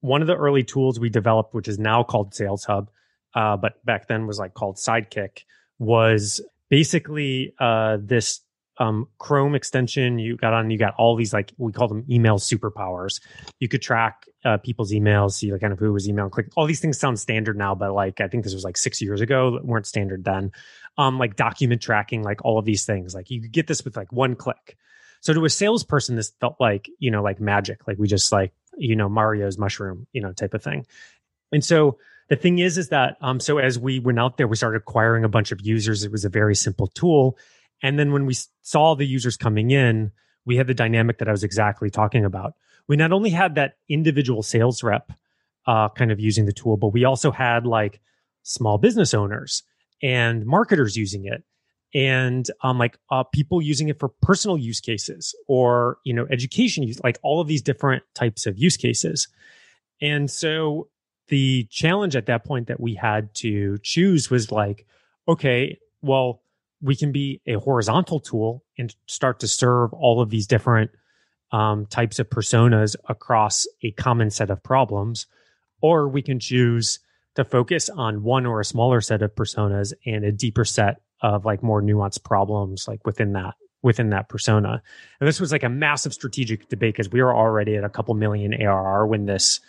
one 0.00 0.20
of 0.20 0.28
the 0.28 0.36
early 0.36 0.62
tools 0.62 1.00
we 1.00 1.08
developed, 1.08 1.54
which 1.54 1.68
is 1.68 1.78
now 1.78 2.02
called 2.02 2.34
Sales 2.34 2.64
Hub, 2.64 2.90
uh, 3.34 3.56
but 3.56 3.84
back 3.84 4.08
then 4.08 4.26
was 4.26 4.38
like 4.38 4.54
called 4.54 4.76
Sidekick, 4.76 5.44
was 5.78 6.40
basically 6.68 7.54
uh, 7.58 7.98
this 8.00 8.40
um, 8.78 9.08
Chrome 9.18 9.54
extension. 9.54 10.18
You 10.18 10.36
got 10.36 10.52
on, 10.52 10.70
you 10.70 10.78
got 10.78 10.94
all 10.96 11.16
these 11.16 11.32
like 11.32 11.52
we 11.56 11.72
call 11.72 11.88
them 11.88 12.04
email 12.10 12.38
superpowers. 12.38 13.20
You 13.58 13.68
could 13.68 13.82
track 13.82 14.26
uh, 14.44 14.58
people's 14.58 14.92
emails, 14.92 15.32
see 15.32 15.52
like 15.52 15.60
kind 15.60 15.72
of 15.72 15.78
who 15.78 15.92
was 15.92 16.08
email 16.08 16.28
click. 16.28 16.48
All 16.56 16.66
these 16.66 16.80
things 16.80 16.98
sound 16.98 17.18
standard 17.18 17.56
now, 17.56 17.74
but 17.74 17.92
like 17.92 18.20
I 18.20 18.28
think 18.28 18.44
this 18.44 18.54
was 18.54 18.64
like 18.64 18.76
six 18.76 19.00
years 19.00 19.20
ago, 19.20 19.60
weren't 19.62 19.86
standard 19.86 20.24
then. 20.24 20.52
Um, 20.98 21.18
like 21.18 21.36
document 21.36 21.82
tracking, 21.82 22.22
like 22.22 22.44
all 22.44 22.58
of 22.58 22.64
these 22.64 22.84
things. 22.84 23.14
Like 23.14 23.30
you 23.30 23.42
could 23.42 23.52
get 23.52 23.66
this 23.66 23.84
with 23.84 23.96
like 23.96 24.12
one 24.12 24.34
click. 24.34 24.76
So 25.26 25.32
to 25.32 25.44
a 25.44 25.50
salesperson, 25.50 26.14
this 26.14 26.30
felt 26.40 26.54
like, 26.60 26.88
you 27.00 27.10
know, 27.10 27.20
like 27.20 27.40
magic, 27.40 27.88
like 27.88 27.98
we 27.98 28.06
just 28.06 28.30
like, 28.30 28.52
you 28.76 28.94
know, 28.94 29.08
Mario's 29.08 29.58
mushroom, 29.58 30.06
you 30.12 30.22
know, 30.22 30.32
type 30.32 30.54
of 30.54 30.62
thing. 30.62 30.86
And 31.50 31.64
so 31.64 31.98
the 32.28 32.36
thing 32.36 32.60
is, 32.60 32.78
is 32.78 32.90
that, 32.90 33.16
um, 33.20 33.40
so 33.40 33.58
as 33.58 33.76
we 33.76 33.98
went 33.98 34.20
out 34.20 34.36
there, 34.36 34.46
we 34.46 34.54
started 34.54 34.76
acquiring 34.76 35.24
a 35.24 35.28
bunch 35.28 35.50
of 35.50 35.60
users. 35.60 36.04
It 36.04 36.12
was 36.12 36.24
a 36.24 36.28
very 36.28 36.54
simple 36.54 36.86
tool. 36.86 37.36
And 37.82 37.98
then 37.98 38.12
when 38.12 38.24
we 38.24 38.36
saw 38.62 38.94
the 38.94 39.04
users 39.04 39.36
coming 39.36 39.72
in, 39.72 40.12
we 40.44 40.58
had 40.58 40.68
the 40.68 40.74
dynamic 40.74 41.18
that 41.18 41.26
I 41.26 41.32
was 41.32 41.42
exactly 41.42 41.90
talking 41.90 42.24
about. 42.24 42.54
We 42.86 42.94
not 42.94 43.10
only 43.10 43.30
had 43.30 43.56
that 43.56 43.78
individual 43.88 44.44
sales 44.44 44.84
rep, 44.84 45.10
uh, 45.66 45.88
kind 45.88 46.12
of 46.12 46.20
using 46.20 46.46
the 46.46 46.52
tool, 46.52 46.76
but 46.76 46.92
we 46.92 47.04
also 47.04 47.32
had 47.32 47.66
like 47.66 48.00
small 48.44 48.78
business 48.78 49.12
owners 49.12 49.64
and 50.00 50.46
marketers 50.46 50.96
using 50.96 51.24
it 51.24 51.42
and 51.96 52.50
um, 52.62 52.78
like 52.78 52.98
uh, 53.10 53.24
people 53.24 53.62
using 53.62 53.88
it 53.88 53.98
for 53.98 54.10
personal 54.20 54.58
use 54.58 54.80
cases 54.80 55.34
or 55.48 55.96
you 56.04 56.12
know 56.12 56.26
education 56.30 56.82
use 56.82 57.00
like 57.02 57.18
all 57.22 57.40
of 57.40 57.48
these 57.48 57.62
different 57.62 58.02
types 58.14 58.44
of 58.44 58.58
use 58.58 58.76
cases. 58.76 59.28
And 60.02 60.30
so 60.30 60.88
the 61.28 61.66
challenge 61.70 62.14
at 62.14 62.26
that 62.26 62.44
point 62.44 62.66
that 62.66 62.78
we 62.78 62.94
had 62.94 63.34
to 63.34 63.78
choose 63.78 64.30
was 64.30 64.52
like 64.52 64.86
okay 65.26 65.78
well 66.02 66.42
we 66.82 66.94
can 66.94 67.10
be 67.10 67.40
a 67.46 67.54
horizontal 67.54 68.20
tool 68.20 68.62
and 68.78 68.94
start 69.06 69.40
to 69.40 69.48
serve 69.48 69.92
all 69.94 70.20
of 70.20 70.28
these 70.30 70.46
different 70.46 70.90
um, 71.50 71.86
types 71.86 72.18
of 72.18 72.28
personas 72.28 72.94
across 73.08 73.66
a 73.82 73.90
common 73.92 74.30
set 74.30 74.50
of 74.50 74.62
problems 74.62 75.26
or 75.80 76.06
we 76.06 76.22
can 76.22 76.38
choose 76.38 76.98
to 77.34 77.44
focus 77.44 77.88
on 77.88 78.22
one 78.22 78.46
or 78.46 78.60
a 78.60 78.64
smaller 78.64 79.00
set 79.00 79.22
of 79.22 79.34
personas 79.34 79.92
and 80.04 80.24
a 80.24 80.30
deeper 80.30 80.64
set 80.64 81.00
of 81.22 81.44
like 81.44 81.62
more 81.62 81.82
nuanced 81.82 82.22
problems 82.24 82.86
like 82.86 83.04
within 83.06 83.32
that 83.32 83.54
within 83.82 84.10
that 84.10 84.28
persona. 84.28 84.82
And 85.20 85.28
this 85.28 85.40
was 85.40 85.52
like 85.52 85.62
a 85.62 85.68
massive 85.68 86.12
strategic 86.12 86.68
debate 86.68 86.94
because 86.94 87.10
we 87.10 87.22
were 87.22 87.34
already 87.34 87.76
at 87.76 87.84
a 87.84 87.88
couple 87.88 88.14
million 88.14 88.52
ARR 88.52 89.06
when 89.06 89.26
this 89.26 89.60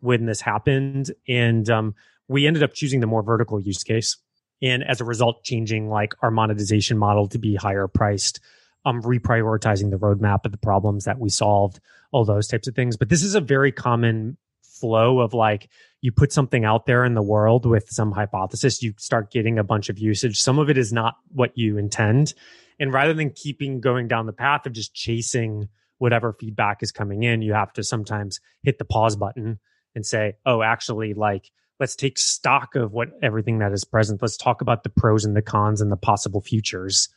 when 0.00 0.26
this 0.26 0.40
happened, 0.40 1.10
and 1.26 1.68
um, 1.70 1.94
we 2.28 2.46
ended 2.46 2.62
up 2.62 2.74
choosing 2.74 3.00
the 3.00 3.06
more 3.06 3.22
vertical 3.22 3.60
use 3.60 3.82
case, 3.82 4.16
and 4.62 4.84
as 4.84 5.00
a 5.00 5.04
result, 5.04 5.42
changing 5.42 5.88
like 5.88 6.14
our 6.22 6.30
monetization 6.30 6.98
model 6.98 7.28
to 7.28 7.38
be 7.38 7.54
higher 7.54 7.86
priced. 7.86 8.40
Um, 8.84 9.02
reprioritizing 9.02 9.90
the 9.90 9.96
roadmap 9.96 10.44
of 10.44 10.52
the 10.52 10.58
problems 10.58 11.06
that 11.06 11.18
we 11.18 11.28
solved, 11.28 11.80
all 12.12 12.24
those 12.24 12.46
types 12.46 12.68
of 12.68 12.76
things. 12.76 12.96
But 12.96 13.08
this 13.08 13.24
is 13.24 13.34
a 13.34 13.40
very 13.40 13.72
common 13.72 14.36
flow 14.80 15.20
of 15.20 15.34
like 15.34 15.68
you 16.00 16.12
put 16.12 16.32
something 16.32 16.64
out 16.64 16.86
there 16.86 17.04
in 17.04 17.14
the 17.14 17.22
world 17.22 17.66
with 17.66 17.88
some 17.88 18.12
hypothesis, 18.12 18.82
you 18.82 18.94
start 18.98 19.30
getting 19.30 19.58
a 19.58 19.64
bunch 19.64 19.88
of 19.88 19.98
usage. 19.98 20.40
Some 20.40 20.58
of 20.58 20.70
it 20.70 20.78
is 20.78 20.92
not 20.92 21.16
what 21.32 21.56
you 21.56 21.78
intend. 21.78 22.34
And 22.78 22.92
rather 22.92 23.14
than 23.14 23.30
keeping 23.30 23.80
going 23.80 24.06
down 24.06 24.26
the 24.26 24.32
path 24.32 24.66
of 24.66 24.72
just 24.72 24.94
chasing 24.94 25.68
whatever 25.98 26.32
feedback 26.32 26.82
is 26.82 26.92
coming 26.92 27.22
in, 27.22 27.42
you 27.42 27.54
have 27.54 27.72
to 27.72 27.82
sometimes 27.82 28.38
hit 28.62 28.78
the 28.78 28.84
pause 28.84 29.16
button 29.16 29.58
and 29.94 30.04
say, 30.04 30.34
oh, 30.44 30.62
actually, 30.62 31.14
like, 31.14 31.50
let's 31.80 31.96
take 31.96 32.18
stock 32.18 32.74
of 32.74 32.92
what 32.92 33.08
everything 33.22 33.58
that 33.58 33.72
is 33.72 33.84
present. 33.84 34.20
Let's 34.20 34.36
talk 34.36 34.60
about 34.60 34.82
the 34.82 34.90
pros 34.90 35.24
and 35.24 35.34
the 35.34 35.42
cons 35.42 35.80
and 35.80 35.90
the 35.90 35.96
possible 35.96 36.42
futures 36.42 37.08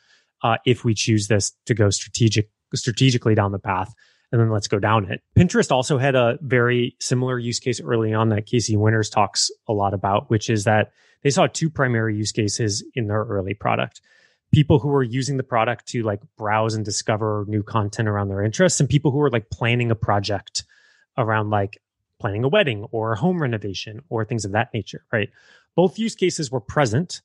uh, 0.43 0.57
if 0.65 0.85
we 0.85 0.93
choose 0.93 1.27
this 1.27 1.53
to 1.65 1.73
go 1.73 1.89
strategic 1.89 2.49
strategically 2.73 3.33
down 3.33 3.51
the 3.51 3.59
path 3.59 3.93
and 4.31 4.39
then 4.39 4.49
let's 4.49 4.67
go 4.67 4.79
down 4.79 5.09
it. 5.11 5.21
Pinterest 5.37 5.71
also 5.71 5.97
had 5.97 6.15
a 6.15 6.37
very 6.41 6.95
similar 6.99 7.39
use 7.39 7.59
case 7.59 7.81
early 7.81 8.13
on 8.13 8.29
that 8.29 8.45
Casey 8.45 8.75
Winters 8.75 9.09
talks 9.09 9.49
a 9.67 9.73
lot 9.73 9.93
about, 9.93 10.29
which 10.29 10.49
is 10.49 10.65
that 10.65 10.91
they 11.23 11.29
saw 11.29 11.47
two 11.47 11.69
primary 11.69 12.15
use 12.15 12.31
cases 12.31 12.83
in 12.95 13.07
their 13.07 13.23
early 13.23 13.53
product. 13.53 14.01
People 14.51 14.79
who 14.79 14.87
were 14.87 15.03
using 15.03 15.37
the 15.37 15.43
product 15.43 15.87
to 15.87 16.03
like 16.03 16.21
browse 16.37 16.73
and 16.73 16.85
discover 16.85 17.45
new 17.47 17.61
content 17.61 18.07
around 18.07 18.29
their 18.29 18.43
interests, 18.43 18.79
and 18.79 18.89
people 18.89 19.11
who 19.11 19.17
were 19.17 19.29
like 19.29 19.49
planning 19.49 19.91
a 19.91 19.95
project 19.95 20.63
around 21.17 21.49
like 21.49 21.81
planning 22.19 22.43
a 22.43 22.47
wedding 22.47 22.85
or 22.91 23.13
a 23.13 23.17
home 23.17 23.41
renovation 23.41 24.01
or 24.09 24.25
things 24.25 24.45
of 24.45 24.51
that 24.51 24.73
nature, 24.73 25.05
right? 25.11 25.29
Both 25.75 25.99
use 25.99 26.15
cases 26.15 26.51
were 26.51 26.59
present 26.59 27.21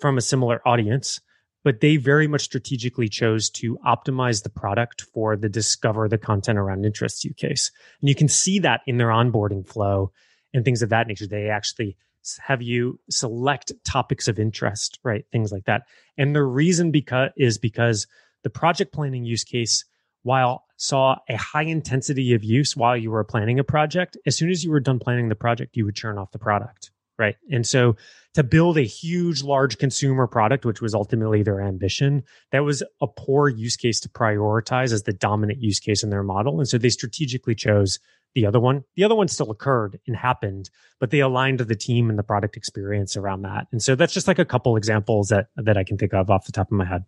from 0.00 0.18
a 0.18 0.20
similar 0.20 0.66
audience, 0.66 1.20
but 1.64 1.80
they 1.80 1.96
very 1.96 2.28
much 2.28 2.42
strategically 2.42 3.08
chose 3.08 3.50
to 3.50 3.78
optimize 3.78 4.42
the 4.42 4.50
product 4.50 5.00
for 5.00 5.34
the 5.34 5.48
discover 5.48 6.08
the 6.08 6.18
content 6.18 6.58
around 6.58 6.84
interests 6.84 7.24
use 7.24 7.32
case. 7.32 7.72
And 8.00 8.08
you 8.08 8.14
can 8.14 8.28
see 8.28 8.60
that 8.60 8.82
in 8.86 8.98
their 8.98 9.08
onboarding 9.08 9.66
flow 9.66 10.12
and 10.52 10.64
things 10.64 10.82
of 10.82 10.90
that 10.90 11.08
nature. 11.08 11.26
They 11.26 11.48
actually 11.48 11.96
have 12.38 12.62
you 12.62 13.00
select 13.10 13.72
topics 13.84 14.28
of 14.28 14.38
interest, 14.38 14.98
right? 15.02 15.24
Things 15.32 15.50
like 15.50 15.64
that. 15.64 15.82
And 16.16 16.36
the 16.36 16.44
reason 16.44 16.90
because 16.90 17.30
is 17.36 17.58
because 17.58 18.06
the 18.42 18.50
project 18.50 18.92
planning 18.92 19.24
use 19.24 19.42
case, 19.42 19.84
while 20.22 20.64
saw 20.76 21.16
a 21.28 21.36
high 21.36 21.64
intensity 21.64 22.34
of 22.34 22.44
use 22.44 22.76
while 22.76 22.96
you 22.96 23.10
were 23.10 23.24
planning 23.24 23.58
a 23.58 23.64
project, 23.64 24.16
as 24.26 24.36
soon 24.36 24.50
as 24.50 24.64
you 24.64 24.70
were 24.70 24.80
done 24.80 24.98
planning 24.98 25.28
the 25.28 25.34
project, 25.34 25.76
you 25.76 25.84
would 25.84 25.96
turn 25.96 26.18
off 26.18 26.30
the 26.32 26.38
product 26.38 26.90
right? 27.18 27.36
And 27.50 27.66
so 27.66 27.96
to 28.34 28.42
build 28.42 28.76
a 28.76 28.82
huge, 28.82 29.42
large 29.42 29.78
consumer 29.78 30.26
product, 30.26 30.64
which 30.64 30.80
was 30.80 30.94
ultimately 30.94 31.42
their 31.42 31.60
ambition, 31.60 32.24
that 32.50 32.64
was 32.64 32.82
a 33.00 33.06
poor 33.06 33.48
use 33.48 33.76
case 33.76 34.00
to 34.00 34.08
prioritize 34.08 34.92
as 34.92 35.04
the 35.04 35.12
dominant 35.12 35.60
use 35.62 35.78
case 35.78 36.02
in 36.02 36.10
their 36.10 36.22
model. 36.22 36.58
And 36.58 36.68
so 36.68 36.78
they 36.78 36.90
strategically 36.90 37.54
chose 37.54 37.98
the 38.34 38.46
other 38.46 38.58
one. 38.58 38.84
The 38.96 39.04
other 39.04 39.14
one 39.14 39.28
still 39.28 39.50
occurred 39.50 40.00
and 40.06 40.16
happened, 40.16 40.68
but 40.98 41.10
they 41.10 41.20
aligned 41.20 41.60
the 41.60 41.76
team 41.76 42.10
and 42.10 42.18
the 42.18 42.24
product 42.24 42.56
experience 42.56 43.16
around 43.16 43.42
that. 43.42 43.68
And 43.70 43.80
so 43.80 43.94
that's 43.94 44.12
just 44.12 44.26
like 44.26 44.40
a 44.40 44.44
couple 44.44 44.76
examples 44.76 45.28
that 45.28 45.48
that 45.56 45.76
I 45.76 45.84
can 45.84 45.96
think 45.96 46.12
of 46.12 46.30
off 46.30 46.44
the 46.46 46.52
top 46.52 46.68
of 46.68 46.72
my 46.72 46.84
head. 46.84 47.04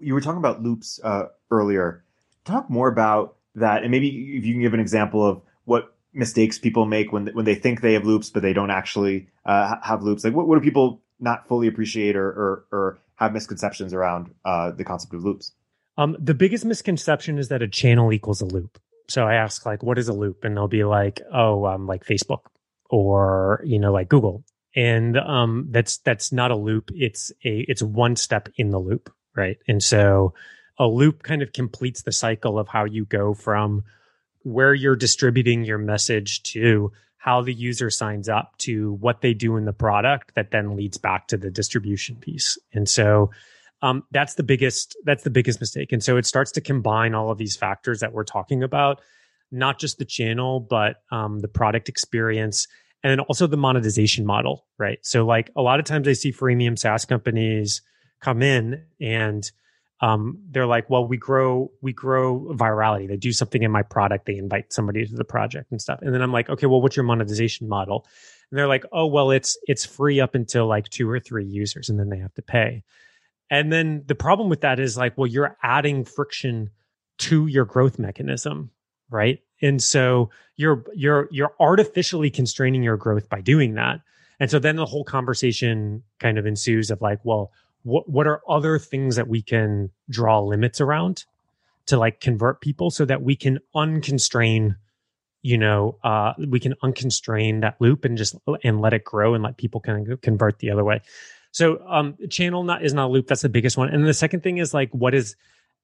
You 0.00 0.14
were 0.14 0.20
talking 0.20 0.38
about 0.38 0.62
loops 0.62 1.00
uh, 1.02 1.24
earlier. 1.50 2.04
Talk 2.44 2.70
more 2.70 2.88
about 2.88 3.36
that, 3.54 3.82
and 3.82 3.90
maybe 3.90 4.08
if 4.36 4.44
you 4.44 4.52
can 4.52 4.62
give 4.62 4.74
an 4.74 4.80
example 4.80 5.26
of 5.26 5.42
what 5.64 5.96
mistakes 6.12 6.58
people 6.58 6.86
make 6.86 7.12
when 7.12 7.28
when 7.28 7.44
they 7.44 7.54
think 7.54 7.80
they 7.80 7.92
have 7.92 8.04
loops 8.04 8.30
but 8.30 8.42
they 8.42 8.52
don't 8.52 8.70
actually 8.70 9.28
uh, 9.44 9.76
have 9.82 10.02
loops. 10.02 10.24
Like 10.24 10.34
what, 10.34 10.46
what 10.46 10.56
do 10.56 10.60
people 10.64 11.00
not 11.18 11.46
fully 11.48 11.68
appreciate 11.68 12.16
or 12.16 12.28
or, 12.28 12.64
or 12.72 12.98
have 13.16 13.32
misconceptions 13.32 13.92
around 13.92 14.32
uh, 14.44 14.70
the 14.70 14.84
concept 14.84 15.14
of 15.14 15.24
loops? 15.24 15.52
Um, 15.98 16.16
the 16.18 16.34
biggest 16.34 16.64
misconception 16.64 17.38
is 17.38 17.48
that 17.48 17.62
a 17.62 17.68
channel 17.68 18.12
equals 18.12 18.40
a 18.40 18.46
loop. 18.46 18.78
So 19.08 19.26
i 19.26 19.34
ask 19.34 19.66
like 19.66 19.82
what 19.82 19.98
is 19.98 20.08
a 20.08 20.12
loop? 20.12 20.44
And 20.44 20.56
they'll 20.56 20.68
be 20.68 20.84
like 20.84 21.20
oh 21.32 21.66
um, 21.66 21.86
like 21.86 22.04
facebook 22.04 22.42
or 22.88 23.62
you 23.64 23.78
know 23.78 23.92
like 23.92 24.08
google. 24.08 24.44
And 24.74 25.16
um, 25.18 25.66
that's 25.70 25.98
that's 25.98 26.32
not 26.32 26.50
a 26.50 26.56
loop. 26.56 26.90
It's 26.94 27.32
a 27.44 27.64
it's 27.68 27.82
one 27.82 28.16
step 28.16 28.48
in 28.56 28.70
the 28.70 28.78
loop 28.78 29.10
right? 29.34 29.58
And 29.68 29.82
so 29.82 30.34
a 30.78 30.86
loop 30.86 31.22
kind 31.22 31.42
of 31.42 31.52
completes 31.52 32.02
the 32.02 32.12
cycle 32.12 32.58
of 32.58 32.68
how 32.68 32.84
you 32.84 33.04
go 33.04 33.34
from 33.34 33.84
where 34.42 34.74
you're 34.74 34.96
distributing 34.96 35.64
your 35.64 35.78
message 35.78 36.42
to 36.42 36.92
how 37.18 37.42
the 37.42 37.52
user 37.52 37.90
signs 37.90 38.28
up 38.28 38.56
to 38.58 38.94
what 38.94 39.20
they 39.20 39.34
do 39.34 39.56
in 39.56 39.66
the 39.66 39.72
product 39.72 40.34
that 40.34 40.50
then 40.50 40.76
leads 40.76 40.96
back 40.96 41.28
to 41.28 41.36
the 41.36 41.50
distribution 41.50 42.16
piece. 42.16 42.56
And 42.72 42.88
so 42.88 43.30
um, 43.82 44.04
that's 44.10 44.34
the 44.34 44.42
biggest 44.42 44.96
that's 45.04 45.22
the 45.22 45.30
biggest 45.30 45.60
mistake. 45.60 45.92
And 45.92 46.02
so 46.02 46.16
it 46.16 46.26
starts 46.26 46.52
to 46.52 46.60
combine 46.60 47.14
all 47.14 47.30
of 47.30 47.38
these 47.38 47.56
factors 47.56 48.00
that 48.00 48.12
we're 48.12 48.24
talking 48.24 48.62
about 48.62 49.00
not 49.52 49.78
just 49.78 49.98
the 49.98 50.04
channel 50.04 50.60
but 50.60 51.02
um, 51.10 51.40
the 51.40 51.48
product 51.48 51.88
experience 51.88 52.68
and 53.02 53.10
then 53.10 53.20
also 53.20 53.46
the 53.46 53.56
monetization 53.56 54.24
model 54.24 54.64
right? 54.78 54.98
So 55.02 55.26
like 55.26 55.50
a 55.56 55.62
lot 55.62 55.80
of 55.80 55.86
times 55.86 56.08
i 56.08 56.12
see 56.12 56.32
freemium 56.32 56.78
saas 56.78 57.04
companies 57.04 57.82
come 58.20 58.42
in 58.42 58.84
and 59.00 59.50
um, 60.00 60.38
they're 60.50 60.66
like, 60.66 60.88
well, 60.88 61.06
we 61.06 61.16
grow, 61.16 61.70
we 61.82 61.92
grow 61.92 62.54
virality. 62.54 63.06
They 63.06 63.18
do 63.18 63.32
something 63.32 63.62
in 63.62 63.70
my 63.70 63.82
product. 63.82 64.26
They 64.26 64.36
invite 64.36 64.72
somebody 64.72 65.06
to 65.06 65.14
the 65.14 65.24
project 65.24 65.70
and 65.70 65.80
stuff. 65.80 66.00
And 66.02 66.14
then 66.14 66.22
I'm 66.22 66.32
like, 66.32 66.48
okay, 66.48 66.66
well, 66.66 66.80
what's 66.80 66.96
your 66.96 67.04
monetization 67.04 67.68
model? 67.68 68.06
And 68.50 68.58
they're 68.58 68.66
like, 68.66 68.84
oh, 68.92 69.06
well, 69.06 69.30
it's, 69.30 69.58
it's 69.64 69.84
free 69.84 70.18
up 70.18 70.34
until 70.34 70.66
like 70.66 70.88
two 70.88 71.08
or 71.08 71.20
three 71.20 71.44
users 71.44 71.90
and 71.90 71.98
then 71.98 72.08
they 72.08 72.18
have 72.18 72.34
to 72.34 72.42
pay. 72.42 72.82
And 73.50 73.72
then 73.72 74.04
the 74.06 74.14
problem 74.14 74.48
with 74.48 74.62
that 74.62 74.80
is 74.80 74.96
like, 74.96 75.18
well, 75.18 75.26
you're 75.26 75.56
adding 75.62 76.04
friction 76.04 76.70
to 77.18 77.46
your 77.46 77.66
growth 77.66 77.98
mechanism, 77.98 78.70
right? 79.10 79.40
And 79.60 79.82
so 79.82 80.30
you're, 80.56 80.84
you're, 80.94 81.28
you're 81.30 81.52
artificially 81.60 82.30
constraining 82.30 82.82
your 82.82 82.96
growth 82.96 83.28
by 83.28 83.42
doing 83.42 83.74
that. 83.74 84.00
And 84.38 84.50
so 84.50 84.58
then 84.58 84.76
the 84.76 84.86
whole 84.86 85.04
conversation 85.04 86.02
kind 86.18 86.38
of 86.38 86.46
ensues 86.46 86.90
of 86.90 87.02
like, 87.02 87.18
well, 87.24 87.52
what 87.82 88.08
what 88.08 88.26
are 88.26 88.40
other 88.48 88.78
things 88.78 89.16
that 89.16 89.28
we 89.28 89.42
can 89.42 89.90
draw 90.08 90.40
limits 90.40 90.80
around 90.80 91.24
to 91.86 91.98
like 91.98 92.20
convert 92.20 92.60
people 92.60 92.90
so 92.90 93.04
that 93.04 93.22
we 93.22 93.34
can 93.34 93.58
unconstrain 93.74 94.76
you 95.42 95.56
know 95.56 95.98
uh 96.04 96.32
we 96.48 96.60
can 96.60 96.74
unconstrain 96.82 97.62
that 97.62 97.76
loop 97.80 98.04
and 98.04 98.18
just 98.18 98.36
and 98.62 98.80
let 98.80 98.92
it 98.92 99.04
grow 99.04 99.34
and 99.34 99.42
let 99.42 99.56
people 99.56 99.80
kind 99.80 100.10
of 100.10 100.20
convert 100.20 100.58
the 100.58 100.70
other 100.70 100.84
way? 100.84 101.00
So 101.52 101.82
um 101.88 102.16
channel 102.28 102.62
not 102.62 102.84
is 102.84 102.94
not 102.94 103.06
a 103.06 103.12
loop. 103.12 103.26
That's 103.26 103.42
the 103.42 103.48
biggest 103.48 103.76
one. 103.76 103.88
And 103.88 104.06
the 104.06 104.14
second 104.14 104.42
thing 104.42 104.58
is 104.58 104.74
like 104.74 104.90
what 104.92 105.14
is 105.14 105.36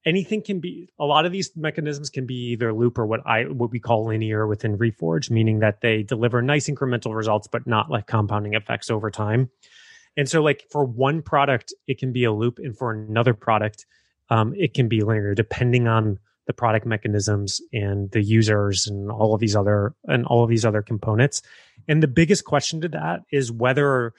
anything 0.07 0.41
can 0.41 0.61
be 0.61 0.89
a 0.99 1.05
lot 1.05 1.27
of 1.27 1.33
these 1.33 1.55
mechanisms 1.57 2.09
can 2.09 2.25
be 2.25 2.53
either 2.53 2.73
loop 2.73 2.97
or 2.97 3.05
what 3.05 3.21
i 3.27 3.43
what 3.43 3.71
we 3.71 3.81
call 3.81 4.07
linear 4.07 4.47
within 4.47 4.79
reforge 4.79 5.31
meaning 5.31 5.59
that 5.59 5.81
they 5.81 6.03
deliver 6.03 6.41
nice 6.41 6.69
incremental 6.69 7.15
results 7.15 7.49
but 7.49 7.67
not 7.67 7.91
like 7.91 8.07
compounding 8.07 8.55
effects 8.55 8.89
over 8.89 9.11
time 9.11 9.51
and 10.17 10.29
so, 10.29 10.43
like 10.43 10.65
for 10.71 10.85
one 10.85 11.23
product, 11.23 11.75
it 11.87 11.99
can 11.99 12.13
be 12.13 12.25
a 12.25 12.33
loop, 12.33 12.59
and 12.59 12.77
for 12.77 12.93
another 12.93 13.35
product, 13.35 13.87
um, 14.31 14.55
it 14.57 14.75
can 14.75 14.89
be 14.89 15.01
linear, 15.03 15.35
depending 15.35 15.87
on 15.87 16.19
the 16.47 16.53
product 16.53 16.87
mechanisms 16.87 17.61
and 17.73 18.11
the 18.13 18.23
users 18.23 18.87
and 18.87 19.11
all 19.11 19.35
of 19.35 19.41
these 19.41 19.57
other 19.57 19.95
and 20.05 20.25
all 20.27 20.43
of 20.45 20.49
these 20.49 20.65
other 20.65 20.83
components. 20.83 21.43
And 21.89 22.03
the 22.03 22.09
biggest 22.09 22.45
question 22.45 22.81
to 22.83 22.89
that 22.89 23.23
is 23.31 23.53
whether 23.53 24.15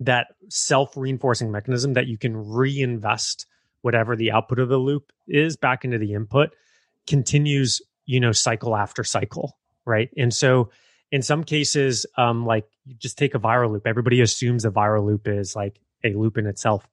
that 0.00 0.28
self-reinforcing 0.48 1.50
mechanism 1.50 1.92
that 1.92 2.06
you 2.06 2.18
can 2.18 2.36
reinvest 2.36 3.46
whatever 3.82 4.16
the 4.16 4.32
output 4.32 4.58
of 4.58 4.68
the 4.68 4.78
loop 4.78 5.12
is 5.28 5.56
back 5.56 5.84
into 5.84 5.98
the 5.98 6.14
input 6.14 6.54
continues, 7.06 7.82
you 8.06 8.18
know, 8.18 8.32
cycle 8.32 8.74
after 8.74 9.04
cycle, 9.04 9.56
right? 9.84 10.10
And 10.16 10.32
so 10.32 10.70
in 11.14 11.22
some 11.22 11.44
cases, 11.44 12.06
um, 12.18 12.44
like 12.44 12.66
you 12.84 12.96
just 12.96 13.16
take 13.16 13.36
a 13.36 13.38
viral 13.38 13.70
loop. 13.70 13.86
Everybody 13.86 14.20
assumes 14.20 14.64
a 14.64 14.70
viral 14.72 15.06
loop 15.06 15.28
is 15.28 15.54
like 15.54 15.78
a 16.02 16.12
loop 16.12 16.36
in 16.36 16.46
itself. 16.46 16.88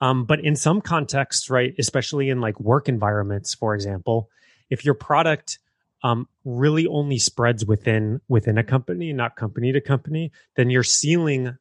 Um, 0.00 0.24
but 0.24 0.40
in 0.40 0.56
some 0.56 0.80
contexts, 0.80 1.50
right, 1.50 1.74
especially 1.78 2.30
in 2.30 2.40
like 2.40 2.58
work 2.58 2.88
environments, 2.88 3.52
for 3.52 3.74
example, 3.74 4.30
if 4.70 4.86
your 4.86 4.94
product 4.94 5.58
um, 6.02 6.26
really 6.46 6.86
only 6.86 7.18
spreads 7.18 7.66
within 7.66 8.22
within 8.26 8.56
a 8.56 8.64
company, 8.64 9.12
not 9.12 9.36
company 9.36 9.70
to 9.72 9.82
company, 9.82 10.32
then 10.56 10.70
your 10.70 10.82
ceiling, 10.82 11.58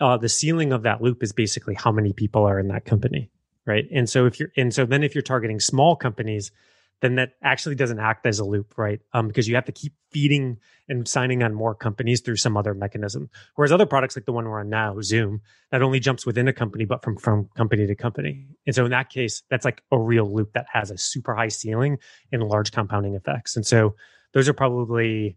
uh, 0.00 0.16
the 0.16 0.28
ceiling 0.28 0.72
of 0.72 0.82
that 0.82 1.00
loop 1.00 1.22
is 1.22 1.30
basically 1.30 1.76
how 1.76 1.92
many 1.92 2.12
people 2.12 2.46
are 2.46 2.58
in 2.58 2.66
that 2.66 2.84
company, 2.84 3.30
right? 3.64 3.86
And 3.92 4.10
so 4.10 4.26
if 4.26 4.40
you're 4.40 4.50
and 4.56 4.74
so 4.74 4.86
then 4.86 5.04
if 5.04 5.14
you're 5.14 5.22
targeting 5.22 5.60
small 5.60 5.94
companies, 5.94 6.50
then 7.00 7.14
that 7.16 7.34
actually 7.42 7.74
doesn't 7.74 8.00
act 8.00 8.26
as 8.26 8.38
a 8.38 8.44
loop, 8.44 8.76
right? 8.76 9.00
Um, 9.12 9.28
because 9.28 9.48
you 9.48 9.54
have 9.54 9.66
to 9.66 9.72
keep 9.72 9.94
feeding 10.10 10.58
and 10.88 11.06
signing 11.06 11.42
on 11.42 11.54
more 11.54 11.74
companies 11.74 12.20
through 12.20 12.36
some 12.36 12.56
other 12.56 12.74
mechanism. 12.74 13.30
Whereas 13.54 13.72
other 13.72 13.86
products 13.86 14.16
like 14.16 14.24
the 14.24 14.32
one 14.32 14.46
we're 14.46 14.60
on 14.60 14.68
now, 14.68 15.00
Zoom, 15.02 15.42
that 15.70 15.82
only 15.82 16.00
jumps 16.00 16.26
within 16.26 16.48
a 16.48 16.52
company, 16.52 16.84
but 16.84 17.04
from 17.04 17.16
from 17.16 17.48
company 17.56 17.86
to 17.86 17.94
company. 17.94 18.46
And 18.66 18.74
so 18.74 18.84
in 18.84 18.90
that 18.90 19.10
case, 19.10 19.42
that's 19.50 19.64
like 19.64 19.82
a 19.92 19.98
real 19.98 20.32
loop 20.32 20.54
that 20.54 20.66
has 20.72 20.90
a 20.90 20.98
super 20.98 21.34
high 21.34 21.48
ceiling 21.48 21.98
and 22.32 22.42
large 22.42 22.72
compounding 22.72 23.14
effects. 23.14 23.56
And 23.56 23.66
so 23.66 23.94
those 24.32 24.48
are 24.48 24.54
probably, 24.54 25.36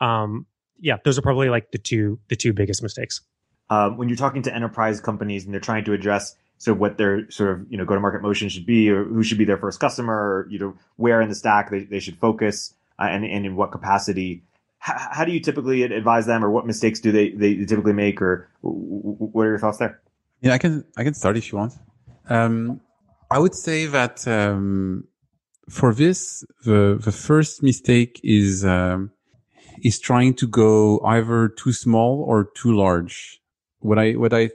um, 0.00 0.46
yeah, 0.78 0.96
those 1.04 1.18
are 1.18 1.22
probably 1.22 1.50
like 1.50 1.72
the 1.72 1.78
two 1.78 2.18
the 2.28 2.36
two 2.36 2.52
biggest 2.52 2.82
mistakes. 2.82 3.20
Um, 3.70 3.96
when 3.96 4.08
you're 4.08 4.16
talking 4.16 4.42
to 4.42 4.54
enterprise 4.54 5.00
companies 5.00 5.44
and 5.44 5.52
they're 5.54 5.60
trying 5.60 5.84
to 5.84 5.92
address 5.92 6.36
so 6.62 6.72
what 6.72 6.96
their 6.96 7.28
sort 7.30 7.50
of 7.50 7.66
you 7.70 7.76
know 7.76 7.84
go 7.84 7.94
to 7.94 8.00
market 8.00 8.22
motion 8.22 8.48
should 8.48 8.66
be 8.66 8.88
or 8.88 9.04
who 9.04 9.22
should 9.22 9.38
be 9.38 9.44
their 9.44 9.58
first 9.58 9.80
customer 9.80 10.14
or 10.14 10.46
you 10.48 10.58
know 10.58 10.74
where 10.96 11.20
in 11.20 11.28
the 11.28 11.34
stack 11.34 11.70
they, 11.70 11.84
they 11.84 11.98
should 11.98 12.16
focus 12.18 12.74
uh, 12.98 13.08
and, 13.10 13.24
and 13.24 13.44
in 13.46 13.56
what 13.56 13.72
capacity 13.72 14.42
how, 14.82 14.96
how 15.12 15.24
do 15.24 15.30
you 15.30 15.38
typically 15.38 15.84
advise 15.84 16.26
them, 16.26 16.44
or 16.44 16.50
what 16.50 16.66
mistakes 16.66 16.98
do 16.98 17.12
they 17.12 17.30
they 17.30 17.64
typically 17.64 17.92
make, 17.92 18.20
or 18.20 18.48
what 18.62 19.42
are 19.44 19.50
your 19.50 19.58
thoughts 19.58 19.78
there? 19.78 20.00
Yeah, 20.40 20.54
I 20.54 20.58
can 20.58 20.84
I 20.96 21.04
can 21.04 21.14
start 21.14 21.36
if 21.36 21.52
you 21.52 21.58
want. 21.58 21.74
Um, 22.28 22.80
I 23.30 23.38
would 23.38 23.54
say 23.54 23.86
that 23.86 24.26
um, 24.26 25.04
for 25.70 25.94
this, 25.94 26.44
the 26.64 26.98
the 27.00 27.12
first 27.12 27.62
mistake 27.62 28.20
is 28.24 28.64
um, 28.64 29.12
is 29.84 30.00
trying 30.00 30.34
to 30.34 30.48
go 30.48 31.00
either 31.04 31.48
too 31.48 31.72
small 31.72 32.24
or 32.26 32.50
too 32.56 32.74
large. 32.74 33.40
What 33.78 34.00
I 34.00 34.12
what 34.12 34.34
I 34.34 34.50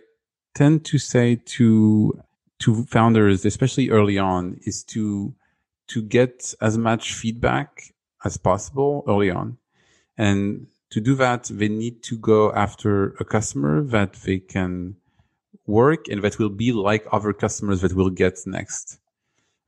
tend 0.58 0.84
to 0.86 0.98
say 0.98 1.36
to 1.58 2.20
to 2.60 2.84
founders, 2.86 3.46
especially 3.46 3.90
early 3.92 4.18
on, 4.18 4.60
is 4.64 4.84
to 4.84 5.34
to 5.88 6.02
get 6.02 6.54
as 6.60 6.78
much 6.78 7.14
feedback 7.14 7.94
as 8.26 8.38
possible 8.38 9.04
early 9.08 9.30
on. 9.30 9.58
And 10.18 10.68
to 10.90 11.00
do 11.00 11.14
that, 11.16 11.44
they 11.52 11.70
need 11.70 12.02
to 12.04 12.18
go 12.18 12.52
after 12.52 13.10
a 13.20 13.26
customer 13.26 13.84
that 13.84 14.14
they 14.26 14.40
can 14.40 14.96
work 15.68 16.08
and 16.08 16.24
that 16.24 16.40
will 16.40 16.56
be 16.66 16.72
like 16.72 17.06
other 17.12 17.34
customers 17.34 17.82
that 17.82 17.94
will 17.94 18.10
get 18.10 18.36
next. 18.46 19.00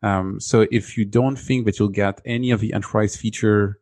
Um, 0.02 0.40
so 0.40 0.66
if 0.72 0.98
you 0.98 1.06
don't 1.06 1.38
think 1.38 1.66
that 1.66 1.78
you'll 1.78 2.00
get 2.06 2.22
any 2.26 2.52
of 2.52 2.62
the 2.62 2.74
enterprise 2.74 3.16
feature, 3.16 3.80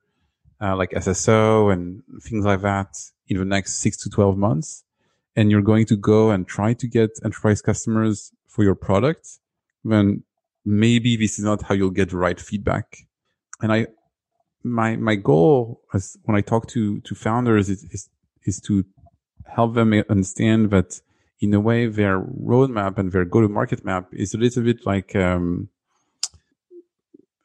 uh, 0.59 0.75
like 0.75 0.91
SSO 0.91 1.71
and 1.71 2.03
things 2.21 2.43
like 2.43 2.61
that 2.61 2.97
in 3.27 3.37
the 3.37 3.45
next 3.45 3.75
six 3.75 3.97
to 3.97 4.09
12 4.09 4.37
months, 4.37 4.83
and 5.37 5.51
you're 5.51 5.61
going 5.61 5.85
to 5.85 5.95
go 5.95 6.31
and 6.31 6.47
try 6.47 6.73
to 6.73 6.87
get 6.87 7.11
enterprise 7.23 7.61
customers 7.61 8.33
for 8.47 8.63
your 8.63 8.73
product, 8.73 9.37
then 9.85 10.23
maybe 10.65 11.15
this 11.15 11.37
is 11.37 11.45
not 11.45 11.61
how 11.61 11.75
you'll 11.75 11.91
get 11.91 12.09
the 12.09 12.17
right 12.17 12.41
feedback. 12.41 12.97
And 13.61 13.71
I, 13.71 13.87
my, 14.63 14.95
my 14.95 15.13
goal 15.15 15.81
as 15.93 16.17
when 16.23 16.35
I 16.35 16.41
talk 16.41 16.67
to, 16.69 16.99
to 17.01 17.15
founders 17.15 17.69
is, 17.69 17.83
is, 17.91 18.09
is 18.45 18.59
to 18.61 18.83
help 19.45 19.75
them 19.75 19.93
understand 20.09 20.71
that 20.71 20.99
in 21.39 21.53
a 21.53 21.59
way 21.59 21.85
their 21.85 22.19
roadmap 22.19 22.97
and 22.97 23.11
their 23.11 23.23
go 23.23 23.41
to 23.41 23.47
market 23.47 23.85
map 23.85 24.07
is 24.11 24.33
a 24.33 24.39
little 24.39 24.63
bit 24.63 24.87
like, 24.87 25.15
um, 25.15 25.69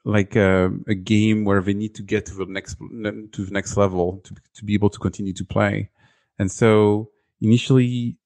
like 0.03 0.35
a, 0.35 0.71
a, 0.87 0.95
game 0.95 1.45
where 1.45 1.61
they 1.61 1.75
need 1.75 1.93
to 1.95 2.01
get 2.01 2.25
to 2.25 2.33
the 2.33 2.45
next 2.45 2.75
to 2.75 3.45
the 3.45 3.51
next 3.51 3.77
level 3.77 4.19
to, 4.25 4.35
to 4.55 4.65
be 4.65 4.73
able 4.73 4.89
to 4.89 4.99
continue 4.99 5.31
to 5.31 5.45
play. 5.45 5.89
And 6.37 6.51
so 6.51 7.12
initially 7.43 8.17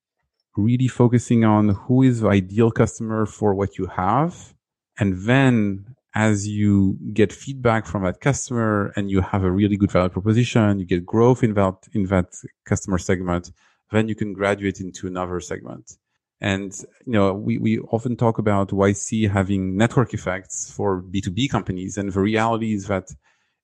really 0.56 0.88
focusing 0.88 1.44
on 1.44 1.70
who 1.70 2.04
is 2.04 2.22
the 2.22 2.30
ideal 2.30 2.72
customer 2.72 3.26
for 3.26 3.54
what 3.54 3.78
you 3.78 3.88
have. 3.88 4.54
And 5.00 5.20
then 5.20 5.96
as 6.16 6.48
you 6.48 6.98
get 7.14 7.32
feedback 7.32 7.86
from 7.86 8.04
that 8.04 8.22
customer 8.22 8.92
and 8.96 9.12
you 9.12 9.22
have 9.22 9.44
a 9.44 9.52
really 9.52 9.78
good 9.78 9.92
value 9.92 10.10
proposition, 10.10 10.80
you 10.80 10.86
get 10.86 11.06
growth 11.06 11.44
in 11.44 11.54
that, 11.54 11.76
in 11.94 12.06
that 12.06 12.34
customer 12.66 12.98
segment, 12.98 13.52
then 13.92 14.08
you 14.08 14.16
can 14.16 14.34
graduate 14.34 14.80
into 14.80 15.06
another 15.08 15.40
segment. 15.40 15.98
And, 16.42 16.72
you 17.06 17.14
know, 17.14 17.34
we, 17.34 17.58
we 17.58 17.80
often 17.80 18.16
talk 18.16 18.38
about 18.38 18.70
YC 18.70 19.30
having 19.30 19.76
network 19.76 20.14
effects 20.14 20.72
for 20.72 21.02
B2B 21.02 21.50
companies. 21.50 21.98
And 21.98 22.12
the 22.12 22.20
reality 22.20 22.74
is 22.74 22.88
that 22.88 23.10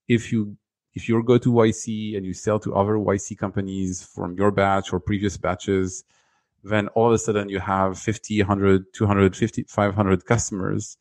if 0.07 0.31
you, 0.31 0.57
if 0.95 1.09
you 1.09 1.21
go 1.23 1.37
to 1.37 1.51
YC 1.51 2.15
and 2.15 2.25
you 2.25 2.33
sell 2.33 2.59
to 2.59 2.75
other 2.75 2.93
YC 2.93 3.37
companies 3.37 4.03
from 4.03 4.35
your 4.35 4.51
batch 4.51 4.93
or 4.93 4.99
previous 4.99 5.37
batches, 5.37 6.03
then 6.63 6.87
all 6.89 7.07
of 7.07 7.13
a 7.13 7.17
sudden 7.17 7.49
you 7.49 7.59
have 7.59 7.97
50, 7.97 8.41
100, 8.41 8.93
200, 8.93 9.35
50, 9.35 9.63
500 9.63 10.25
customers. 10.25 10.97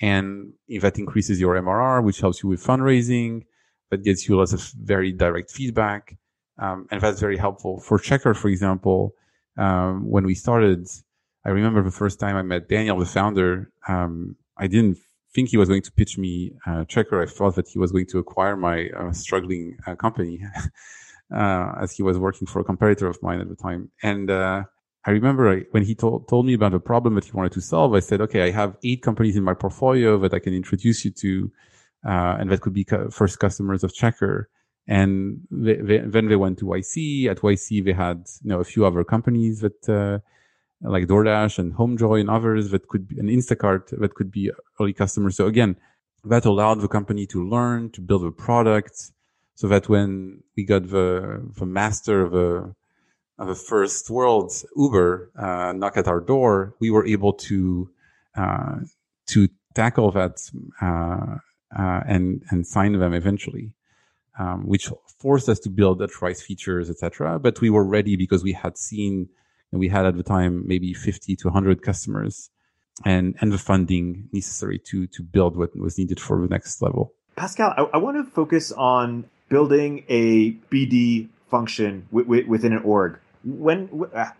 And 0.00 0.52
if 0.68 0.82
that 0.82 0.98
increases 0.98 1.40
your 1.40 1.54
MRR, 1.54 2.02
which 2.02 2.20
helps 2.20 2.42
you 2.42 2.48
with 2.48 2.64
fundraising, 2.64 3.44
that 3.90 4.02
gets 4.02 4.28
you 4.28 4.36
lots 4.36 4.52
of 4.52 4.62
very 4.80 5.12
direct 5.12 5.50
feedback. 5.50 6.16
Um, 6.58 6.86
and 6.90 7.00
that's 7.00 7.20
very 7.20 7.36
helpful 7.36 7.80
for 7.80 7.98
Checkr, 7.98 8.34
for 8.34 8.48
example. 8.48 9.14
Um, 9.58 10.08
when 10.08 10.24
we 10.24 10.34
started, 10.34 10.88
I 11.44 11.50
remember 11.50 11.82
the 11.82 11.90
first 11.90 12.18
time 12.18 12.36
I 12.36 12.42
met 12.42 12.68
Daniel, 12.68 12.98
the 12.98 13.06
founder. 13.06 13.70
Um, 13.86 14.36
I 14.56 14.66
didn't 14.66 14.98
think 15.36 15.50
he 15.50 15.58
was 15.58 15.68
going 15.68 15.82
to 15.82 15.92
pitch 15.92 16.16
me 16.16 16.52
uh, 16.66 16.82
Checkr. 16.92 17.22
I 17.22 17.30
thought 17.30 17.54
that 17.56 17.68
he 17.68 17.78
was 17.78 17.92
going 17.92 18.06
to 18.06 18.18
acquire 18.18 18.56
my 18.56 18.88
uh, 18.98 19.12
struggling 19.12 19.76
uh, 19.86 19.94
company, 19.94 20.34
uh, 21.40 21.68
as 21.82 21.92
he 21.96 22.02
was 22.02 22.16
working 22.18 22.46
for 22.52 22.60
a 22.60 22.64
competitor 22.64 23.06
of 23.06 23.22
mine 23.22 23.40
at 23.44 23.48
the 23.50 23.60
time. 23.68 23.90
And 24.02 24.30
uh, 24.30 24.62
I 25.04 25.10
remember 25.10 25.44
when 25.72 25.84
he 25.84 25.94
told, 25.94 26.26
told 26.26 26.46
me 26.46 26.54
about 26.54 26.72
a 26.72 26.80
problem 26.80 27.16
that 27.16 27.26
he 27.26 27.32
wanted 27.32 27.52
to 27.52 27.60
solve, 27.60 27.94
I 27.94 28.00
said, 28.00 28.22
okay, 28.22 28.42
I 28.48 28.50
have 28.50 28.78
eight 28.82 29.02
companies 29.02 29.36
in 29.36 29.44
my 29.44 29.52
portfolio 29.52 30.18
that 30.22 30.32
I 30.32 30.38
can 30.38 30.54
introduce 30.54 31.04
you 31.04 31.10
to, 31.22 31.52
uh, 32.08 32.36
and 32.38 32.50
that 32.50 32.62
could 32.62 32.76
be 32.80 32.86
first 33.10 33.38
customers 33.38 33.84
of 33.84 33.92
Checkr. 33.92 34.46
And 34.88 35.40
they, 35.50 35.76
they, 35.88 35.98
then 35.98 36.28
they 36.28 36.36
went 36.36 36.58
to 36.60 36.64
YC. 36.64 37.28
At 37.32 37.38
YC, 37.38 37.84
they 37.84 37.92
had, 37.92 38.18
you 38.42 38.50
know, 38.50 38.60
a 38.60 38.64
few 38.72 38.86
other 38.86 39.04
companies 39.04 39.60
that, 39.60 39.80
uh, 39.88 40.18
like 40.80 41.06
DoorDash 41.06 41.58
and 41.58 41.74
HomeJoy 41.74 42.20
and 42.20 42.30
others 42.30 42.70
that 42.70 42.88
could 42.88 43.08
be, 43.08 43.18
an 43.18 43.28
Instacart 43.28 43.98
that 43.98 44.14
could 44.14 44.30
be 44.30 44.50
early 44.78 44.92
customers. 44.92 45.36
So 45.36 45.46
again, 45.46 45.76
that 46.24 46.44
allowed 46.44 46.80
the 46.80 46.88
company 46.88 47.26
to 47.26 47.48
learn, 47.48 47.90
to 47.90 48.00
build 48.00 48.24
a 48.24 48.30
product 48.30 49.12
so 49.54 49.68
that 49.68 49.88
when 49.88 50.42
we 50.56 50.64
got 50.64 50.90
the, 50.90 51.42
the 51.56 51.66
master 51.66 52.20
of 52.22 52.34
a, 52.34 52.74
of 53.38 53.48
the 53.48 53.54
first 53.54 54.10
world 54.10 54.52
Uber 54.76 55.30
uh, 55.38 55.72
knock 55.72 55.96
at 55.96 56.08
our 56.08 56.20
door, 56.20 56.74
we 56.78 56.90
were 56.90 57.06
able 57.06 57.32
to 57.32 57.90
uh, 58.36 58.76
to 59.26 59.48
tackle 59.74 60.10
that 60.10 60.50
uh, 60.80 61.36
uh 61.76 62.00
and 62.06 62.42
and 62.50 62.66
sign 62.66 62.92
them 62.92 63.12
eventually, 63.12 63.72
um, 64.38 64.66
which 64.66 64.90
forced 65.18 65.48
us 65.48 65.58
to 65.60 65.70
build 65.70 66.00
enterprise 66.00 66.42
features, 66.42 66.88
etc. 66.88 67.38
But 67.38 67.60
we 67.60 67.70
were 67.70 67.84
ready 67.84 68.16
because 68.16 68.42
we 68.42 68.52
had 68.52 68.78
seen 68.78 69.28
and 69.72 69.80
we 69.80 69.88
had 69.88 70.06
at 70.06 70.16
the 70.16 70.22
time 70.22 70.64
maybe 70.66 70.94
50 70.94 71.36
to 71.36 71.48
100 71.48 71.82
customers 71.82 72.50
and 73.04 73.36
and 73.40 73.52
the 73.52 73.58
funding 73.58 74.28
necessary 74.32 74.78
to 74.78 75.06
to 75.08 75.22
build 75.22 75.56
what 75.56 75.76
was 75.76 75.98
needed 75.98 76.18
for 76.18 76.40
the 76.40 76.48
next 76.48 76.80
level. 76.80 77.12
Pascal, 77.36 77.74
I, 77.76 77.82
I 77.94 77.98
want 77.98 78.16
to 78.16 78.30
focus 78.30 78.72
on 78.72 79.28
building 79.48 80.04
a 80.08 80.52
BD 80.72 81.28
function 81.50 82.06
w- 82.10 82.24
w- 82.24 82.48
within 82.48 82.72
an 82.72 82.82
org 82.82 83.18
when 83.44 83.88
uh, 84.14 84.30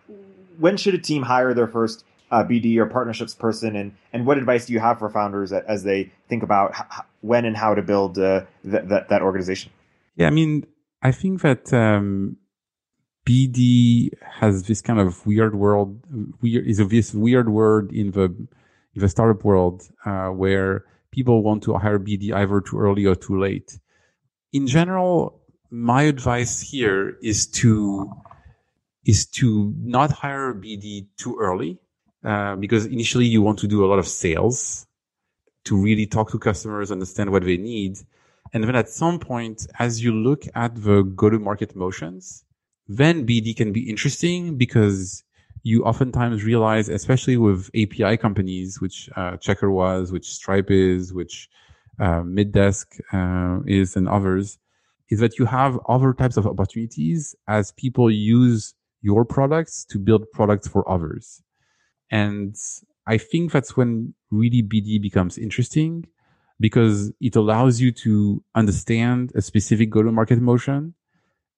when 0.57 0.77
should 0.77 0.93
a 0.93 0.97
team 0.97 1.23
hire 1.23 1.53
their 1.53 1.67
first 1.67 2.03
uh, 2.31 2.43
BD 2.43 2.77
or 2.77 2.85
partnerships 2.85 3.33
person, 3.33 3.75
and 3.75 3.95
and 4.11 4.25
what 4.25 4.37
advice 4.37 4.65
do 4.65 4.73
you 4.73 4.79
have 4.79 4.99
for 4.99 5.09
founders 5.09 5.53
as 5.53 5.83
they 5.83 6.11
think 6.27 6.43
about 6.43 6.73
how, 6.73 7.05
when 7.21 7.45
and 7.45 7.55
how 7.55 7.73
to 7.73 7.81
build 7.81 8.17
uh, 8.17 8.41
that, 8.65 8.89
that, 8.89 9.09
that 9.09 9.21
organization? 9.21 9.71
Yeah, 10.15 10.27
I 10.27 10.31
mean, 10.31 10.65
I 11.01 11.11
think 11.11 11.41
that 11.41 11.71
um, 11.73 12.37
BD 13.27 14.09
has 14.21 14.63
this 14.63 14.81
kind 14.81 14.99
of 14.99 15.25
weird 15.25 15.53
world. 15.55 16.01
Weird 16.41 16.65
is 16.65 16.77
this 16.77 17.13
weird 17.13 17.49
word 17.49 17.91
in 17.91 18.11
the 18.11 18.25
in 18.93 19.01
the 19.01 19.09
startup 19.09 19.43
world 19.43 19.83
uh, 20.05 20.29
where 20.29 20.85
people 21.11 21.43
want 21.43 21.63
to 21.63 21.73
hire 21.77 21.99
BD 21.99 22.31
either 22.31 22.61
too 22.61 22.79
early 22.79 23.05
or 23.05 23.15
too 23.15 23.37
late. 23.37 23.77
In 24.53 24.65
general, 24.65 25.41
my 25.69 26.03
advice 26.03 26.61
here 26.61 27.17
is 27.21 27.47
to 27.47 28.09
is 29.05 29.25
to 29.25 29.73
not 29.77 30.11
hire 30.11 30.53
BD 30.53 31.07
too 31.17 31.37
early, 31.39 31.79
uh, 32.23 32.55
because 32.55 32.85
initially 32.85 33.25
you 33.25 33.41
want 33.41 33.59
to 33.59 33.67
do 33.67 33.83
a 33.85 33.87
lot 33.87 33.99
of 33.99 34.07
sales 34.07 34.87
to 35.65 35.75
really 35.75 36.05
talk 36.05 36.31
to 36.31 36.39
customers, 36.39 36.91
understand 36.91 37.29
what 37.31 37.43
they 37.43 37.57
need. 37.57 37.97
And 38.53 38.63
then 38.63 38.75
at 38.75 38.87
some 38.87 39.19
point, 39.19 39.67
as 39.79 40.01
you 40.01 40.13
look 40.13 40.43
at 40.55 40.81
the 40.81 41.03
go-to-market 41.03 41.75
motions, 41.75 42.45
then 42.87 43.25
BD 43.27 43.55
can 43.55 43.73
be 43.73 43.89
interesting 43.89 44.57
because 44.57 45.23
you 45.63 45.83
oftentimes 45.83 46.43
realize, 46.43 46.87
especially 46.87 47.37
with 47.37 47.69
API 47.75 48.17
companies, 48.17 48.79
which 48.79 49.09
uh, 49.15 49.31
Checkr 49.31 49.69
was, 49.69 50.11
which 50.11 50.31
Stripe 50.31 50.71
is, 50.71 51.13
which 51.13 51.49
uh, 51.99 52.21
Middesk 52.21 52.85
uh, 53.11 53.61
is, 53.67 53.95
and 53.95 54.07
others, 54.07 54.57
is 55.09 55.19
that 55.19 55.37
you 55.37 55.45
have 55.45 55.79
other 55.89 56.13
types 56.13 56.37
of 56.37 56.47
opportunities 56.47 57.35
as 57.47 57.71
people 57.73 58.09
use 58.09 58.73
your 59.01 59.25
products 59.25 59.83
to 59.85 59.99
build 59.99 60.29
products 60.31 60.67
for 60.67 60.89
others. 60.89 61.41
And 62.09 62.55
I 63.05 63.17
think 63.17 63.51
that's 63.51 63.75
when 63.75 64.13
really 64.31 64.63
BD 64.63 65.01
becomes 65.01 65.37
interesting 65.37 66.05
because 66.59 67.11
it 67.19 67.35
allows 67.35 67.79
you 67.81 67.91
to 67.91 68.43
understand 68.55 69.31
a 69.35 69.41
specific 69.41 69.89
go 69.89 70.01
to 70.01 70.11
market 70.11 70.39
motion 70.39 70.93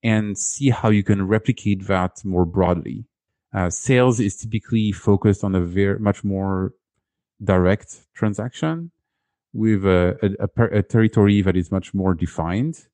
and 0.03 0.37
see 0.37 0.69
how 0.69 0.89
you 0.89 1.03
can 1.03 1.27
replicate 1.27 1.87
that 1.87 2.23
more 2.23 2.45
broadly. 2.45 3.05
Uh, 3.53 3.69
sales 3.69 4.19
is 4.19 4.37
typically 4.37 4.91
focused 4.91 5.43
on 5.43 5.55
a 5.55 5.61
very 5.61 5.99
much 5.99 6.23
more 6.23 6.73
direct 7.43 8.05
transaction 8.13 8.91
with 9.53 9.85
a, 9.85 10.37
a, 10.57 10.77
a, 10.77 10.83
territory 10.83 11.41
that 11.41 11.57
is 11.57 11.71
much 11.71 11.93
more 11.93 12.13
defined. 12.13 12.85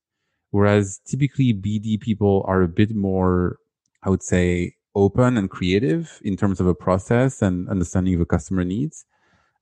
Whereas 0.50 1.00
typically 1.04 1.52
BD 1.52 2.00
people 2.00 2.44
are 2.48 2.62
a 2.62 2.68
bit 2.68 2.94
more 2.94 3.58
I 4.06 4.10
would 4.10 4.22
say, 4.22 4.76
open 4.94 5.36
and 5.36 5.50
creative 5.50 6.20
in 6.22 6.36
terms 6.36 6.60
of 6.60 6.66
a 6.68 6.74
process 6.74 7.42
and 7.42 7.68
understanding 7.68 8.18
the 8.18 8.24
customer 8.24 8.64
needs. 8.64 9.04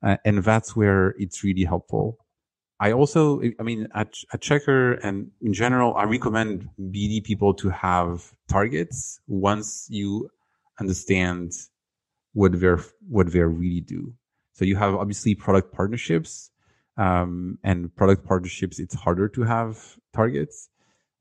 Uh, 0.02 0.18
and 0.24 0.44
that's 0.44 0.76
where 0.76 1.14
it's 1.18 1.42
really 1.42 1.64
helpful. 1.64 2.18
I 2.84 2.92
also, 2.92 3.40
I 3.58 3.62
mean, 3.62 3.88
at, 3.94 4.12
at 4.34 4.42
Checkr 4.42 4.98
and 5.02 5.30
in 5.40 5.54
general, 5.54 5.94
I 5.94 6.04
recommend 6.04 6.68
BD 6.78 7.24
people 7.24 7.54
to 7.54 7.70
have 7.70 8.34
targets 8.46 9.20
once 9.26 9.86
you 9.88 10.28
understand 10.78 11.52
what 12.34 12.60
they're, 12.60 12.82
what 13.08 13.32
they 13.32 13.40
really 13.40 13.80
do. 13.80 14.12
So 14.52 14.66
you 14.66 14.76
have 14.76 14.94
obviously 14.94 15.34
product 15.34 15.72
partnerships, 15.72 16.50
um, 16.98 17.58
and 17.64 17.94
product 17.96 18.26
partnerships, 18.26 18.78
it's 18.78 18.94
harder 18.94 19.28
to 19.28 19.42
have 19.44 19.96
targets. 20.12 20.68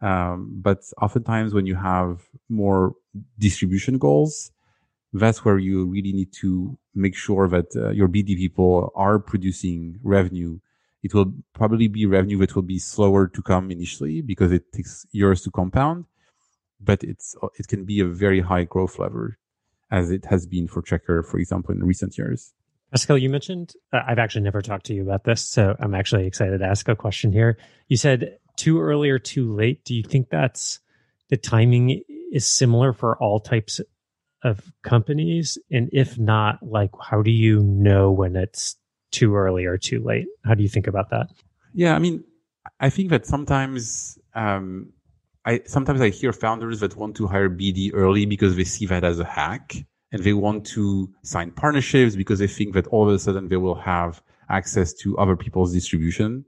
Um, 0.02 0.60
but 0.62 0.80
oftentimes 1.02 1.54
when 1.54 1.66
you 1.66 1.76
have 1.76 2.28
more 2.50 2.96
distribution 3.40 4.00
goals, 4.00 4.52
that's 5.14 5.46
where 5.46 5.60
you 5.60 5.86
really 5.86 6.12
need 6.12 6.34
to 6.42 6.78
make 6.94 7.16
sure 7.16 7.48
that 7.48 7.74
uh, 7.74 7.92
your 7.92 8.10
BD 8.10 8.36
people 8.36 8.92
are 8.96 9.18
producing 9.18 9.98
revenue. 10.04 10.60
It 11.04 11.14
will 11.14 11.34
probably 11.54 11.90
be 11.90 12.06
revenue 12.06 12.38
that 12.40 12.56
will 12.56 12.62
be 12.64 12.80
slower 12.80 13.28
to 13.28 13.42
come 13.42 13.70
initially 13.72 14.22
because 14.22 14.54
it 14.54 14.72
takes 14.72 15.06
years 15.12 15.42
to 15.44 15.52
compound, 15.52 16.06
but 16.80 17.04
it's 17.04 17.36
it 17.60 17.68
can 17.68 17.84
be 17.84 18.00
a 18.00 18.06
very 18.06 18.40
high 18.40 18.64
growth 18.64 18.98
lever, 18.98 19.38
as 19.92 20.10
it 20.12 20.26
has 20.26 20.48
been 20.48 20.68
for 20.68 20.82
Checkr, 20.82 21.26
for 21.26 21.38
example, 21.38 21.76
in 21.76 21.84
recent 21.84 22.18
years. 22.18 22.54
Pascal, 22.92 23.18
you 23.18 23.30
mentioned 23.30 23.74
uh, 23.92 24.02
I've 24.08 24.20
actually 24.20 24.44
never 24.44 24.62
talked 24.62 24.86
to 24.86 24.94
you 24.94 25.02
about 25.02 25.26
this, 25.26 25.44
so 25.44 25.76
I'm 25.80 25.94
actually 25.94 26.26
excited 26.26 26.60
to 26.60 26.66
ask 26.66 26.88
a 26.88 26.96
question 26.96 27.34
here. 27.34 27.58
You 27.90 27.98
said 27.98 28.38
too 28.56 28.80
early 28.80 29.10
or 29.10 29.20
too 29.20 29.54
late. 29.54 29.84
Do 29.84 29.96
you 29.96 30.04
think 30.04 30.30
that's 30.30 30.80
the 31.30 31.38
timing 31.38 32.04
is 32.32 32.46
similar 32.46 32.94
for 32.94 33.18
all 33.18 33.40
types 33.40 33.82
of 34.44 34.72
companies? 34.84 35.58
And 35.72 35.90
if 35.92 36.18
not, 36.18 36.62
like, 36.62 36.92
how 37.02 37.22
do 37.22 37.32
you 37.32 37.62
know 37.62 38.12
when 38.12 38.36
it's 38.36 38.78
too 39.14 39.36
early 39.36 39.66
or 39.66 39.78
too 39.78 40.04
late? 40.04 40.28
How 40.46 40.54
do 40.56 40.64
you 40.64 40.70
think 40.70 40.88
about 40.88 41.10
that? 41.12 41.28
Yeah, 41.74 41.96
I 41.96 42.00
mean, 42.00 42.24
I 42.80 42.90
think 42.90 43.10
that 43.12 43.26
sometimes, 43.26 44.18
um, 44.36 44.92
I 45.46 45.62
sometimes 45.66 46.02
I 46.02 46.10
hear 46.10 46.34
founders 46.34 46.80
that 46.82 46.96
want 46.96 47.16
to 47.18 47.28
hire 47.28 47.50
BD 47.50 47.92
early 47.94 48.26
because 48.26 48.56
they 48.56 48.64
see 48.64 48.86
that 48.88 49.04
as 49.04 49.20
a 49.20 49.26
hack, 49.26 49.76
and 50.12 50.24
they 50.24 50.34
want 50.34 50.66
to 50.68 51.10
sign 51.24 51.52
partnerships 51.52 52.16
because 52.16 52.40
they 52.40 52.48
think 52.48 52.74
that 52.74 52.88
all 52.88 53.08
of 53.08 53.16
a 53.16 53.20
sudden 53.20 53.48
they 53.50 53.58
will 53.58 53.76
have 53.76 54.22
access 54.50 54.94
to 54.94 55.18
other 55.18 55.36
people's 55.36 55.74
distribution, 55.74 56.46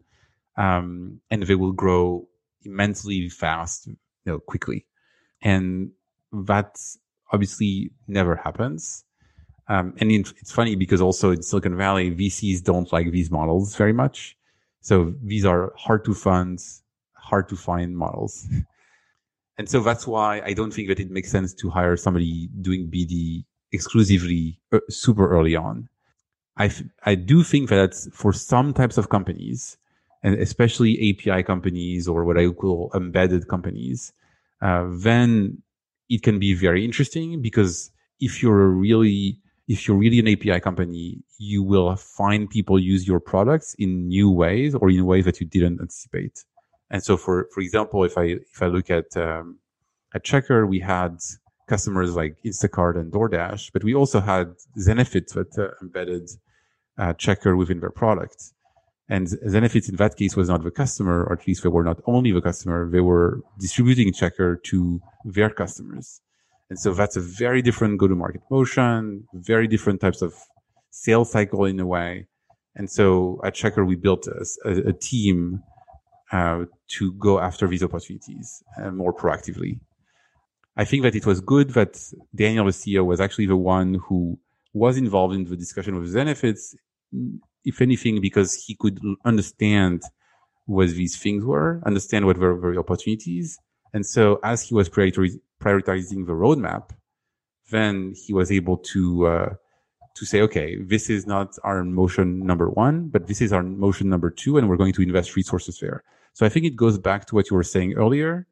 um, 0.58 1.20
and 1.30 1.44
they 1.44 1.56
will 1.56 1.74
grow 1.74 2.28
immensely 2.64 3.30
fast, 3.30 3.88
you 3.88 3.96
know, 4.26 4.40
quickly, 4.40 4.86
and 5.42 5.92
that 6.32 6.78
obviously 7.32 7.92
never 8.08 8.36
happens. 8.36 9.04
Um, 9.68 9.94
and 9.98 10.12
it's 10.12 10.52
funny 10.52 10.76
because 10.76 11.02
also 11.02 11.32
in 11.32 11.42
Silicon 11.42 11.76
Valley, 11.76 12.12
VCs 12.12 12.64
don't 12.64 12.92
like 12.94 13.12
these 13.12 13.32
models 13.32 13.76
very 13.76 13.94
much. 13.94 14.38
So 14.82 15.16
these 15.24 15.46
are 15.46 15.74
hard 15.76 16.06
to 16.06 16.14
fund, 16.14 16.64
hard 17.14 17.50
to 17.50 17.56
find 17.56 17.98
models. 17.98 18.48
and 19.58 19.68
so 19.68 19.80
that's 19.82 20.06
why 20.06 20.42
I 20.46 20.54
don't 20.54 20.72
think 20.72 20.90
that 20.90 21.00
it 21.00 21.10
makes 21.10 21.32
sense 21.32 21.54
to 21.56 21.70
hire 21.70 21.98
somebody 21.98 22.50
doing 22.62 22.92
BD 22.92 23.46
exclusively 23.72 24.60
uh, 24.72 24.80
super 24.90 25.28
early 25.28 25.56
on. 25.56 25.90
I, 26.58 26.72
I 27.04 27.16
do 27.16 27.44
think 27.44 27.70
that 27.70 27.96
for 28.14 28.32
some 28.32 28.74
types 28.74 28.98
of 28.98 29.10
companies, 29.10 29.78
and 30.24 30.36
especially 30.36 31.10
API 31.10 31.44
companies 31.44 32.08
or 32.08 32.24
what 32.24 32.38
I 32.38 32.48
call 32.50 32.92
embedded 32.94 33.48
companies, 33.48 34.14
uh, 34.62 34.86
then 34.90 35.62
it 36.10 36.24
can 36.24 36.40
be 36.40 36.54
very 36.54 36.86
interesting 36.86 37.42
because 37.42 37.92
if 38.20 38.42
you're 38.42 38.64
a 38.64 38.70
really 38.70 39.40
if 39.68 39.88
you're 39.88 39.98
really 39.98 40.20
an 40.20 40.28
API 40.28 40.60
company, 40.60 41.24
you 41.40 41.64
will 41.64 41.96
find 41.96 42.50
people 42.50 42.78
use 42.80 43.08
your 43.08 43.20
products 43.20 43.76
in 43.80 44.08
new 44.08 44.30
ways 44.30 44.76
or 44.76 44.90
in 44.90 45.06
ways 45.06 45.26
that 45.26 45.40
you 45.40 45.48
didn't 45.48 45.80
anticipate. 45.82 46.44
And 46.92 47.04
so, 47.04 47.18
for 47.18 47.48
for 47.54 47.62
example, 47.62 48.04
if 48.04 48.18
I 48.18 48.26
if 48.54 48.62
I 48.62 48.68
look 48.68 48.90
at 48.90 49.18
um, 49.18 49.60
at 50.14 50.24
Checkr, 50.24 50.68
we 50.68 50.80
had 50.80 51.18
customers 51.68 52.16
like 52.16 52.38
Instacart 52.46 52.96
and 52.96 53.12
DoorDash, 53.12 53.72
but 53.74 53.84
we 53.84 53.96
also 53.96 54.20
had 54.20 54.54
Zenefits 54.78 55.34
that 55.34 55.58
uh, 55.58 55.72
embedded 55.82 56.30
uh, 56.98 57.14
Checkr 57.14 57.58
within 57.58 57.80
their 57.80 57.90
product. 57.90 58.52
And 59.10 59.28
Zenefits 59.28 59.90
in 59.90 59.96
that 59.98 60.16
case 60.16 60.36
was 60.36 60.50
not 60.50 60.64
the 60.64 60.72
customer, 60.72 61.24
or 61.24 61.34
at 61.34 61.48
least 61.48 61.64
they 61.64 61.70
were 61.70 61.84
not 61.84 62.02
only 62.06 62.32
the 62.32 62.42
customer, 62.42 62.90
they 62.90 63.02
were 63.02 63.42
distributing 63.60 64.12
Checkr 64.14 64.62
to 64.64 65.02
their 65.26 65.50
customers. 65.50 66.22
And 66.70 66.80
so 66.80 66.94
that's 66.94 67.16
a 67.16 67.22
very 67.22 67.62
different 67.62 68.00
go 68.00 68.08
to 68.08 68.16
market 68.16 68.42
motion, 68.50 69.28
very 69.34 69.68
different 69.68 70.02
types 70.02 70.22
of 70.22 70.34
sales 70.90 71.32
cycle 71.32 71.66
in 71.66 71.80
a 71.80 71.86
way. 71.86 72.28
And 72.76 72.90
so 72.90 73.40
at 73.44 73.54
Checkr, 73.54 73.86
we 73.86 73.96
built 73.96 74.28
a, 74.28 74.46
a, 74.66 74.90
a 74.90 74.94
team 74.94 75.62
uh, 76.32 76.66
to 76.88 77.14
go 77.14 77.40
after 77.40 77.68
these 77.68 77.84
opportunities 77.84 78.64
uh, 78.82 78.92
more 78.92 79.14
proactively. 79.14 79.80
I 80.76 80.84
think 80.84 81.04
that 81.04 81.16
it 81.16 81.26
was 81.26 81.40
good 81.40 81.70
that 81.72 82.02
Daniel, 82.34 82.66
the 82.66 82.72
CEO, 82.72 83.06
was 83.06 83.22
actually 83.22 83.46
the 83.46 83.56
one 83.56 83.96
who 83.96 84.38
was 84.74 84.98
involved 84.98 85.34
in 85.36 85.46
the 85.46 85.56
discussion 85.56 85.98
with 85.98 86.14
Zenefits 86.14 86.76
if 87.66 87.82
anything, 87.82 88.22
because 88.22 88.54
he 88.54 88.76
could 88.76 89.00
understand 89.26 90.04
what 90.66 90.90
these 90.90 91.18
things 91.18 91.44
were, 91.44 91.82
understand 91.86 92.26
what 92.26 92.38
were 92.38 92.74
the 92.74 92.80
opportunities. 92.80 93.58
And 93.94 94.06
so 94.06 94.40
as 94.44 94.62
he 94.62 94.74
was 94.74 94.90
prioritizing 95.62 96.26
the 96.26 96.34
roadmap, 96.34 96.90
then 97.72 98.14
he 98.16 98.34
was 98.34 98.52
able 98.52 98.78
to, 98.78 99.28
uh, 99.28 99.50
to 100.16 100.26
say, 100.26 100.42
okay, 100.42 100.78
this 100.82 101.10
is 101.10 101.26
not 101.26 101.56
our 101.64 101.84
motion 101.84 102.46
number 102.46 102.70
one, 102.70 103.10
but 103.10 103.28
this 103.28 103.42
is 103.42 103.52
our 103.52 103.64
motion 103.64 104.10
number 104.10 104.30
two, 104.30 104.58
and 104.58 104.70
we're 104.70 104.78
going 104.78 104.94
to 104.94 105.02
invest 105.02 105.36
resources 105.36 105.80
there. 105.80 106.04
So 106.34 106.46
I 106.46 106.50
think 106.50 106.66
it 106.66 106.76
goes 106.76 106.98
back 106.98 107.26
to 107.28 107.36
what 107.36 107.50
you 107.50 107.56
were 107.56 107.64
saying 107.64 107.94
earlier, 107.94 108.48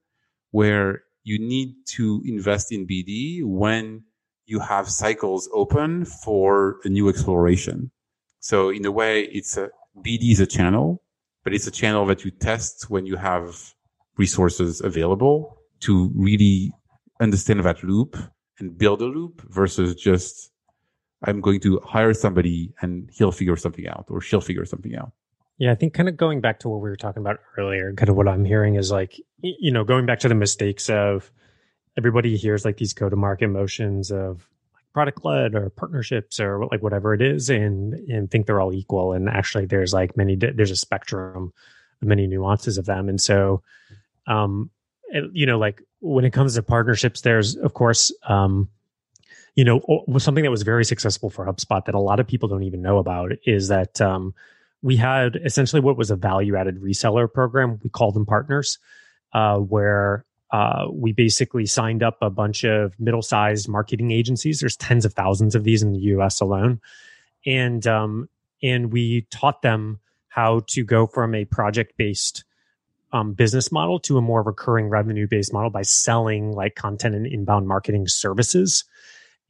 where 0.51 1.03
you 1.23 1.39
need 1.39 1.75
to 1.85 2.21
invest 2.25 2.71
in 2.71 2.87
BD 2.87 3.43
when 3.43 4.03
you 4.45 4.59
have 4.59 4.89
cycles 4.89 5.49
open 5.53 6.05
for 6.05 6.77
a 6.83 6.89
new 6.89 7.07
exploration. 7.07 7.91
So 8.39 8.69
in 8.69 8.85
a 8.85 8.91
way, 8.91 9.23
it's 9.23 9.57
a 9.57 9.69
BD 10.01 10.31
is 10.31 10.39
a 10.39 10.45
channel, 10.45 11.01
but 11.43 11.53
it's 11.53 11.67
a 11.67 11.71
channel 11.71 12.05
that 12.07 12.25
you 12.25 12.31
test 12.31 12.89
when 12.89 13.05
you 13.05 13.15
have 13.15 13.73
resources 14.17 14.81
available 14.81 15.57
to 15.81 16.11
really 16.13 16.73
understand 17.23 17.63
that 17.63 17.83
loop 17.83 18.17
and 18.59 18.77
build 18.77 19.01
a 19.01 19.05
loop 19.05 19.41
versus 19.49 19.95
just 19.95 20.51
I'm 21.23 21.41
going 21.41 21.59
to 21.61 21.79
hire 21.85 22.13
somebody 22.13 22.73
and 22.81 23.09
he'll 23.13 23.31
figure 23.31 23.55
something 23.55 23.87
out 23.87 24.05
or 24.09 24.21
she'll 24.21 24.41
figure 24.41 24.65
something 24.65 24.95
out. 24.95 25.13
Yeah, 25.57 25.71
I 25.71 25.75
think 25.75 25.93
kind 25.93 26.09
of 26.09 26.17
going 26.17 26.41
back 26.41 26.59
to 26.59 26.69
what 26.69 26.81
we 26.81 26.89
were 26.89 26.97
talking 26.97 27.21
about 27.21 27.39
earlier, 27.57 27.93
kind 27.93 28.09
of 28.09 28.15
what 28.15 28.27
I'm 28.27 28.43
hearing 28.43 28.75
is 28.75 28.91
like, 28.91 29.19
you 29.41 29.71
know, 29.71 29.83
going 29.83 30.05
back 30.05 30.19
to 30.19 30.27
the 30.27 30.35
mistakes 30.35 30.89
of 30.89 31.31
everybody 31.97 32.35
hears 32.35 32.65
like 32.65 32.77
these 32.77 32.93
go 32.93 33.09
to 33.09 33.15
market 33.15 33.47
motions 33.47 34.11
of 34.11 34.49
like 34.73 34.85
product 34.93 35.23
led 35.23 35.55
or 35.55 35.69
partnerships 35.69 36.39
or 36.39 36.65
like 36.71 36.81
whatever 36.81 37.13
it 37.13 37.21
is 37.21 37.49
and 37.49 37.93
and 38.09 38.31
think 38.31 38.45
they're 38.45 38.59
all 38.59 38.73
equal 38.73 39.13
and 39.13 39.29
actually 39.29 39.65
there's 39.65 39.93
like 39.93 40.17
many 40.17 40.35
there's 40.35 40.71
a 40.71 40.75
spectrum 40.75 41.53
of 42.01 42.07
many 42.07 42.25
nuances 42.25 42.77
of 42.77 42.85
them 42.85 43.09
and 43.09 43.21
so 43.21 43.61
um 44.27 44.71
you 45.31 45.45
know 45.45 45.57
like 45.57 45.81
when 45.99 46.25
it 46.25 46.31
comes 46.31 46.55
to 46.55 46.63
partnerships 46.63 47.21
there's 47.21 47.55
of 47.57 47.73
course 47.73 48.11
um 48.27 48.67
you 49.55 49.63
know 49.63 49.81
something 50.17 50.43
that 50.43 50.51
was 50.51 50.63
very 50.63 50.83
successful 50.83 51.29
for 51.29 51.45
HubSpot 51.45 51.85
that 51.85 51.95
a 51.95 51.99
lot 51.99 52.19
of 52.19 52.27
people 52.27 52.49
don't 52.49 52.63
even 52.63 52.81
know 52.81 52.97
about 52.97 53.31
is 53.45 53.67
that 53.67 54.01
um 54.01 54.33
we 54.81 54.97
had 54.97 55.39
essentially 55.45 55.81
what 55.81 55.97
was 55.97 56.11
a 56.11 56.15
value 56.15 56.55
added 56.55 56.81
reseller 56.81 57.31
program 57.31 57.79
we 57.83 57.89
called 57.89 58.15
them 58.15 58.25
partners 58.25 58.79
uh 59.33 59.57
where 59.57 60.25
uh, 60.53 60.85
we 60.91 61.11
basically 61.11 61.65
signed 61.65 62.03
up 62.03 62.17
a 62.21 62.29
bunch 62.29 62.63
of 62.63 62.93
middle-sized 62.99 63.67
marketing 63.67 64.11
agencies. 64.11 64.59
There's 64.59 64.77
tens 64.77 65.03
of 65.03 65.11
thousands 65.13 65.55
of 65.55 65.63
these 65.63 65.81
in 65.81 65.93
the 65.93 65.99
U.S. 65.99 66.41
alone, 66.41 66.79
and 67.43 67.85
um, 67.87 68.29
and 68.61 68.93
we 68.93 69.21
taught 69.31 69.63
them 69.63 69.99
how 70.27 70.61
to 70.67 70.83
go 70.83 71.07
from 71.07 71.33
a 71.33 71.45
project-based 71.45 72.43
um, 73.13 73.33
business 73.33 73.71
model 73.71 73.99
to 74.01 74.17
a 74.17 74.21
more 74.21 74.43
recurring 74.43 74.89
revenue-based 74.89 75.53
model 75.53 75.69
by 75.69 75.83
selling 75.83 76.51
like 76.51 76.75
content 76.75 77.15
and 77.15 77.25
inbound 77.25 77.67
marketing 77.67 78.07
services. 78.07 78.83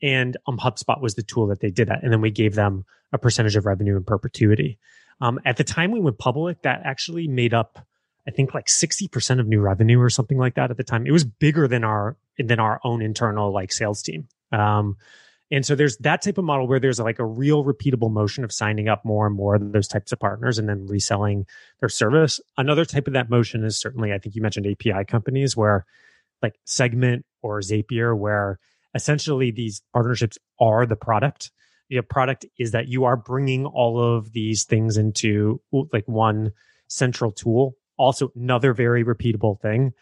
And 0.02 0.38
um, 0.48 0.58
HubSpot 0.58 1.02
was 1.02 1.16
the 1.16 1.24
tool 1.24 1.48
that 1.48 1.62
they 1.62 1.72
did 1.72 1.88
that, 1.88 2.04
and 2.04 2.12
then 2.12 2.22
we 2.22 2.30
gave 2.30 2.56
them 2.56 2.86
a 3.12 3.18
percentage 3.18 3.56
of 3.56 3.66
revenue 3.66 3.96
in 3.96 4.04
perpetuity. 4.04 4.78
Um, 5.22 5.40
at 5.46 5.58
the 5.58 5.64
time 5.64 5.92
we 5.92 6.00
went 6.00 6.18
public, 6.20 6.62
that 6.64 6.82
actually 6.84 7.28
made 7.28 7.54
up 7.54 7.80
I 8.28 8.32
think 8.32 8.54
like 8.54 8.68
60% 8.68 9.40
of 9.40 9.48
new 9.48 9.60
revenue 9.60 10.00
or 10.00 10.10
something 10.10 10.38
like 10.38 10.56
that 10.56 10.72
at 10.72 10.78
the 10.78 10.84
time. 10.84 11.06
It 11.06 11.12
was 11.12 11.26
bigger 11.26 11.68
than 11.68 11.84
our 11.84 12.18
than 12.38 12.60
our 12.60 12.80
own 12.84 13.02
internal 13.02 13.52
like 13.52 13.72
sales 13.72 14.02
team. 14.02 14.28
Um, 14.52 14.98
and 15.54 15.64
so 15.64 15.76
there's 15.76 15.98
that 15.98 16.24
type 16.24 16.40
of 16.40 16.46
model 16.46 16.68
where 16.68 16.80
there's 16.80 17.00
like 17.00 17.20
a 17.20 17.26
real 17.26 17.64
repeatable 17.64 18.12
motion 18.12 18.44
of 18.44 18.52
signing 18.52 18.88
up 18.88 19.06
more 19.06 19.28
and 19.28 19.36
more 19.36 19.54
of 19.54 19.72
those 19.72 19.88
types 19.88 20.12
of 20.12 20.20
partners 20.20 20.58
and 20.58 20.68
then 20.68 20.88
reselling 20.88 21.46
their 21.80 21.90
service. 21.90 22.40
Another 22.58 22.86
type 22.86 23.06
of 23.06 23.14
that 23.14 23.30
motion 23.30 23.64
is 23.64 23.80
certainly, 23.80 24.12
I 24.12 24.18
think 24.18 24.36
you 24.36 24.42
mentioned 24.42 24.66
API 24.66 25.06
companies 25.06 25.56
where 25.56 25.86
like 26.42 26.56
Segment 26.66 27.24
or 27.44 27.60
Zapier, 27.60 28.18
where 28.18 28.58
essentially 28.96 29.52
these 29.52 29.84
partnerships 29.94 30.40
are 30.60 30.88
the 30.88 30.96
product. 30.96 31.52
The 31.88 32.02
product 32.02 32.48
is 32.58 32.72
that 32.72 32.88
you 32.88 33.06
are 33.06 33.16
bringing 33.16 33.68
all 33.68 34.02
of 34.02 34.32
these 34.32 34.64
things 34.64 34.98
into 34.98 35.62
like 35.72 36.08
one 36.08 36.54
central 36.88 37.32
tool. 37.32 37.76
Also, 37.98 38.32
another 38.36 38.74
very 38.74 39.04
repeatable 39.04 39.62
thing, 39.62 39.94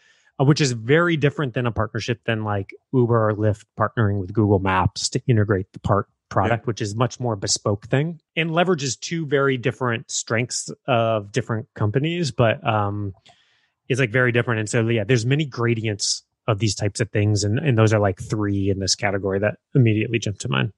uh, 0.42 0.44
which 0.44 0.60
is 0.60 0.72
very 0.72 1.16
different 1.16 1.54
than 1.54 1.66
a 1.66 1.72
partnership 1.72 2.20
than 2.24 2.42
like 2.42 2.74
Uber 2.92 3.30
or 3.30 3.34
Lyft 3.34 3.64
partnering 3.78 4.20
with 4.20 4.32
Google 4.32 4.58
Maps 4.58 5.08
to 5.10 5.22
integrate 5.28 5.72
the 5.72 5.78
part 5.78 6.08
product, 6.28 6.62
yeah. 6.62 6.66
which 6.66 6.80
is 6.80 6.96
much 6.96 7.20
more 7.20 7.36
bespoke 7.36 7.86
thing 7.86 8.20
and 8.36 8.50
leverages 8.50 8.98
two 8.98 9.26
very 9.26 9.56
different 9.56 10.10
strengths 10.10 10.70
of 10.88 11.30
different 11.30 11.68
companies, 11.74 12.30
but 12.32 12.66
um, 12.66 13.12
it's 13.88 14.00
like 14.00 14.10
very 14.10 14.32
different. 14.32 14.60
And 14.60 14.68
so, 14.68 14.88
yeah, 14.88 15.04
there's 15.04 15.26
many 15.26 15.44
gradients 15.44 16.22
of 16.48 16.58
these 16.58 16.74
types 16.74 17.00
of 17.00 17.10
things, 17.10 17.44
and 17.44 17.58
and 17.58 17.78
those 17.78 17.92
are 17.92 18.00
like 18.00 18.20
three 18.20 18.70
in 18.70 18.80
this 18.80 18.94
category 18.96 19.38
that 19.38 19.58
immediately 19.74 20.18
jump 20.18 20.38
to 20.38 20.48
mind. 20.48 20.72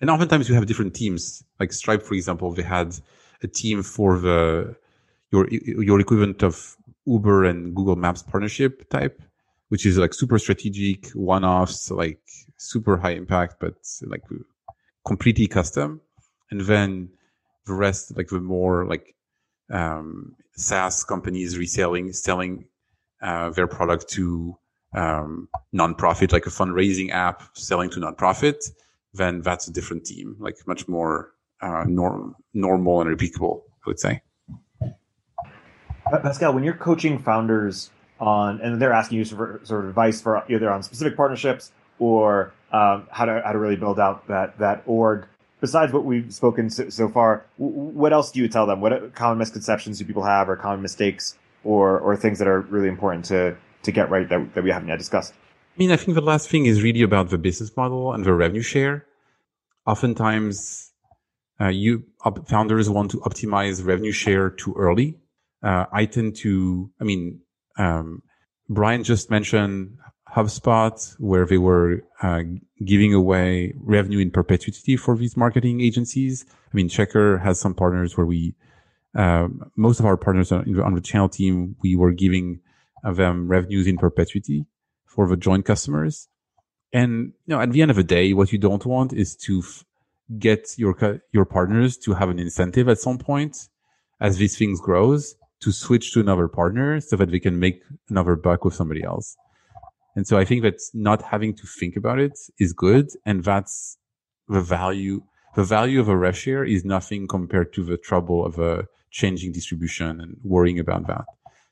And 0.00 0.10
oftentimes 0.10 0.48
you 0.48 0.54
have 0.56 0.66
different 0.66 0.94
teams. 0.94 1.44
Like 1.60 1.72
Stripe, 1.72 2.02
for 2.02 2.14
example, 2.14 2.52
they 2.52 2.62
had 2.62 2.98
a 3.42 3.46
team 3.46 3.82
for 3.82 4.18
the 4.18 4.74
your 5.30 5.48
your 5.50 6.00
equivalent 6.00 6.42
of 6.42 6.76
Uber 7.06 7.44
and 7.44 7.74
Google 7.74 7.96
Maps 7.96 8.22
partnership 8.22 8.88
type, 8.88 9.22
which 9.68 9.86
is 9.86 9.98
like 9.98 10.14
super 10.14 10.38
strategic, 10.38 11.10
one 11.10 11.44
offs, 11.44 11.90
like 11.90 12.20
super 12.56 12.96
high 12.96 13.12
impact, 13.12 13.56
but 13.60 13.74
like 14.02 14.22
completely 15.06 15.46
custom. 15.46 16.00
And 16.50 16.60
then 16.62 17.10
the 17.66 17.74
rest, 17.74 18.16
like 18.16 18.28
the 18.28 18.40
more 18.40 18.86
like 18.86 19.14
um, 19.70 20.34
SaaS 20.56 21.04
companies 21.04 21.58
reselling, 21.58 22.12
selling 22.12 22.66
uh, 23.22 23.50
their 23.50 23.66
product 23.66 24.08
to 24.10 24.56
um, 24.94 25.48
nonprofit, 25.74 26.32
like 26.32 26.46
a 26.46 26.50
fundraising 26.50 27.10
app 27.10 27.42
selling 27.54 27.90
to 27.90 28.00
nonprofit, 28.00 28.70
then 29.12 29.40
that's 29.42 29.68
a 29.68 29.72
different 29.72 30.04
team, 30.04 30.36
like 30.38 30.56
much 30.66 30.88
more 30.88 31.32
uh, 31.60 31.84
norm, 31.86 32.36
normal 32.52 33.00
and 33.00 33.18
repeatable, 33.18 33.62
I 33.84 33.88
would 33.88 33.98
say. 33.98 34.22
Pascal, 36.10 36.52
when 36.52 36.64
you're 36.64 36.74
coaching 36.74 37.18
founders 37.18 37.90
on, 38.20 38.60
and 38.60 38.80
they're 38.80 38.92
asking 38.92 39.18
you 39.18 39.24
for 39.24 39.60
sort 39.64 39.84
of 39.84 39.90
advice 39.90 40.20
for 40.20 40.44
either 40.50 40.70
on 40.70 40.82
specific 40.82 41.16
partnerships 41.16 41.72
or 41.98 42.52
um, 42.72 43.06
how 43.10 43.24
to 43.24 43.42
how 43.44 43.52
to 43.52 43.58
really 43.58 43.76
build 43.76 43.98
out 43.98 44.26
that 44.28 44.58
that 44.58 44.82
org. 44.86 45.26
Besides 45.60 45.92
what 45.92 46.04
we've 46.04 46.32
spoken 46.32 46.68
so, 46.68 46.90
so 46.90 47.08
far, 47.08 47.46
what 47.56 48.12
else 48.12 48.30
do 48.30 48.40
you 48.40 48.48
tell 48.48 48.66
them? 48.66 48.80
What 48.80 49.14
common 49.14 49.38
misconceptions 49.38 49.98
do 49.98 50.04
people 50.04 50.24
have, 50.24 50.48
or 50.48 50.56
common 50.56 50.82
mistakes, 50.82 51.38
or 51.64 51.98
or 52.00 52.16
things 52.16 52.38
that 52.38 52.48
are 52.48 52.60
really 52.60 52.88
important 52.88 53.24
to 53.26 53.56
to 53.82 53.92
get 53.92 54.10
right 54.10 54.28
that, 54.28 54.54
that 54.54 54.64
we 54.64 54.70
haven't 54.70 54.88
yet 54.88 54.98
discussed? 54.98 55.32
I 55.32 55.78
mean, 55.78 55.90
I 55.90 55.96
think 55.96 56.14
the 56.14 56.20
last 56.20 56.48
thing 56.48 56.66
is 56.66 56.82
really 56.82 57.02
about 57.02 57.30
the 57.30 57.38
business 57.38 57.76
model 57.76 58.12
and 58.12 58.24
the 58.24 58.32
revenue 58.32 58.62
share. 58.62 59.06
Oftentimes, 59.86 60.92
uh, 61.60 61.68
you 61.68 62.04
founders 62.46 62.88
want 62.88 63.10
to 63.12 63.18
optimize 63.18 63.84
revenue 63.84 64.12
share 64.12 64.50
too 64.50 64.74
early. 64.76 65.18
Uh, 65.64 65.86
I 65.92 66.04
tend 66.04 66.36
to, 66.36 66.90
I 67.00 67.04
mean, 67.04 67.40
um, 67.78 68.22
Brian 68.68 69.02
just 69.02 69.30
mentioned 69.30 69.96
HubSpot, 70.30 71.14
where 71.18 71.46
they 71.46 71.58
were 71.58 72.04
uh, 72.22 72.42
giving 72.84 73.14
away 73.14 73.72
revenue 73.78 74.18
in 74.18 74.30
perpetuity 74.30 74.96
for 74.96 75.16
these 75.16 75.36
marketing 75.36 75.80
agencies. 75.80 76.44
I 76.50 76.76
mean, 76.76 76.88
Checkr 76.88 77.42
has 77.42 77.58
some 77.58 77.74
partners 77.74 78.16
where 78.16 78.26
we, 78.26 78.54
uh, 79.16 79.48
most 79.76 80.00
of 80.00 80.06
our 80.06 80.18
partners 80.18 80.52
on, 80.52 80.80
on, 80.80 80.94
the 80.94 81.00
channel 81.00 81.28
team, 81.28 81.76
we 81.82 81.96
were 81.96 82.12
giving 82.12 82.60
them 83.04 83.48
revenues 83.48 83.86
in 83.86 83.96
perpetuity 83.96 84.66
for 85.06 85.28
the 85.28 85.36
joint 85.36 85.64
customers. 85.64 86.28
And 86.92 87.32
you 87.46 87.54
know, 87.54 87.60
at 87.60 87.72
the 87.72 87.80
end 87.80 87.90
of 87.90 87.96
the 87.96 88.04
day, 88.04 88.32
what 88.34 88.52
you 88.52 88.58
don't 88.58 88.84
want 88.84 89.12
is 89.12 89.36
to 89.36 89.60
f- 89.60 89.84
get 90.38 90.68
your 90.76 91.20
your 91.32 91.44
partners 91.44 91.96
to 91.98 92.14
have 92.14 92.28
an 92.28 92.38
incentive 92.38 92.88
at 92.88 92.98
some 92.98 93.18
point 93.18 93.68
as 94.20 94.38
these 94.38 94.56
things 94.56 94.80
grows 94.80 95.36
to 95.64 95.72
switch 95.72 96.12
to 96.12 96.20
another 96.20 96.48
partner 96.48 97.00
so 97.00 97.16
that 97.16 97.30
they 97.30 97.40
can 97.40 97.58
make 97.58 97.82
another 98.08 98.36
buck 98.36 98.64
with 98.64 98.74
somebody 98.74 99.02
else. 99.02 99.36
And 100.16 100.26
so 100.28 100.38
I 100.38 100.44
think 100.44 100.62
that 100.62 100.76
not 100.92 101.22
having 101.22 101.54
to 101.54 101.66
think 101.66 101.96
about 101.96 102.18
it 102.18 102.38
is 102.58 102.72
good. 102.72 103.06
And 103.26 103.42
that's 103.42 103.98
the 104.48 104.60
value. 104.60 105.22
The 105.56 105.64
value 105.64 106.00
of 106.00 106.08
a 106.08 106.16
rev 106.16 106.36
share 106.36 106.64
is 106.64 106.84
nothing 106.84 107.26
compared 107.26 107.72
to 107.74 107.84
the 107.84 107.96
trouble 107.96 108.44
of 108.44 108.58
a 108.58 108.86
changing 109.10 109.52
distribution 109.52 110.20
and 110.20 110.36
worrying 110.42 110.78
about 110.78 111.06
that. 111.06 111.24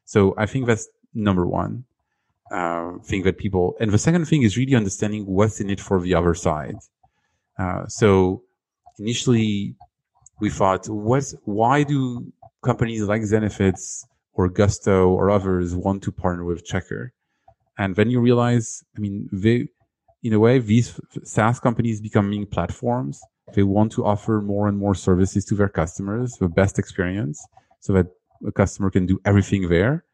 So 0.05 0.34
I 0.38 0.47
think 0.47 0.66
that's 0.66 0.88
number 1.14 1.47
one 1.47 1.84
uh, 2.51 2.93
thing 3.05 3.22
that 3.24 3.38
people, 3.38 3.76
and 3.80 3.93
the 3.93 3.99
second 3.99 4.24
thing 4.26 4.43
is 4.43 4.57
really 4.57 4.74
understanding 4.74 5.26
what's 5.26 5.61
in 5.61 5.68
it 5.70 5.80
for 5.80 6.01
the 6.01 6.14
other 6.14 6.34
side. 6.34 6.76
Uh, 7.59 7.86
so 7.86 8.43
initially 8.99 9.74
we 10.40 10.51
thought, 10.51 10.88
what's, 10.88 11.34
why 11.45 11.82
do 11.82 12.32
companies 12.63 13.03
like 13.03 13.23
Zenefits 13.23 14.05
or 14.33 14.49
Gusto 14.49 15.09
or 15.09 15.31
others 15.31 15.75
want 15.75 16.03
to 16.05 16.13
partner 16.13 16.45
with 16.45 16.67
Checkr. 16.67 17.11
And 17.79 17.97
then 17.97 18.11
you 18.11 18.21
realize, 18.21 18.83
I 18.97 19.01
mean, 19.01 19.29
they, 19.33 19.69
in 20.23 20.33
a 20.33 20.39
way, 20.39 20.59
these 20.59 20.99
SaaS 21.25 21.59
companies 21.59 22.01
becoming 22.01 22.47
platforms. 22.47 23.21
They 23.55 23.63
want 23.65 23.93
to 23.93 24.05
offer 24.05 24.41
more 24.41 24.69
and 24.69 24.79
more 24.79 24.95
services 24.95 25.45
to 25.47 25.55
their 25.55 25.69
customers, 25.69 26.37
the 26.39 26.49
best 26.49 26.79
experience, 26.79 27.45
so 27.81 27.93
that 27.95 28.07
a 28.47 28.53
customer 28.53 28.91
can 28.91 29.07
do 29.07 29.21
everything 29.25 29.69
there. 29.69 30.05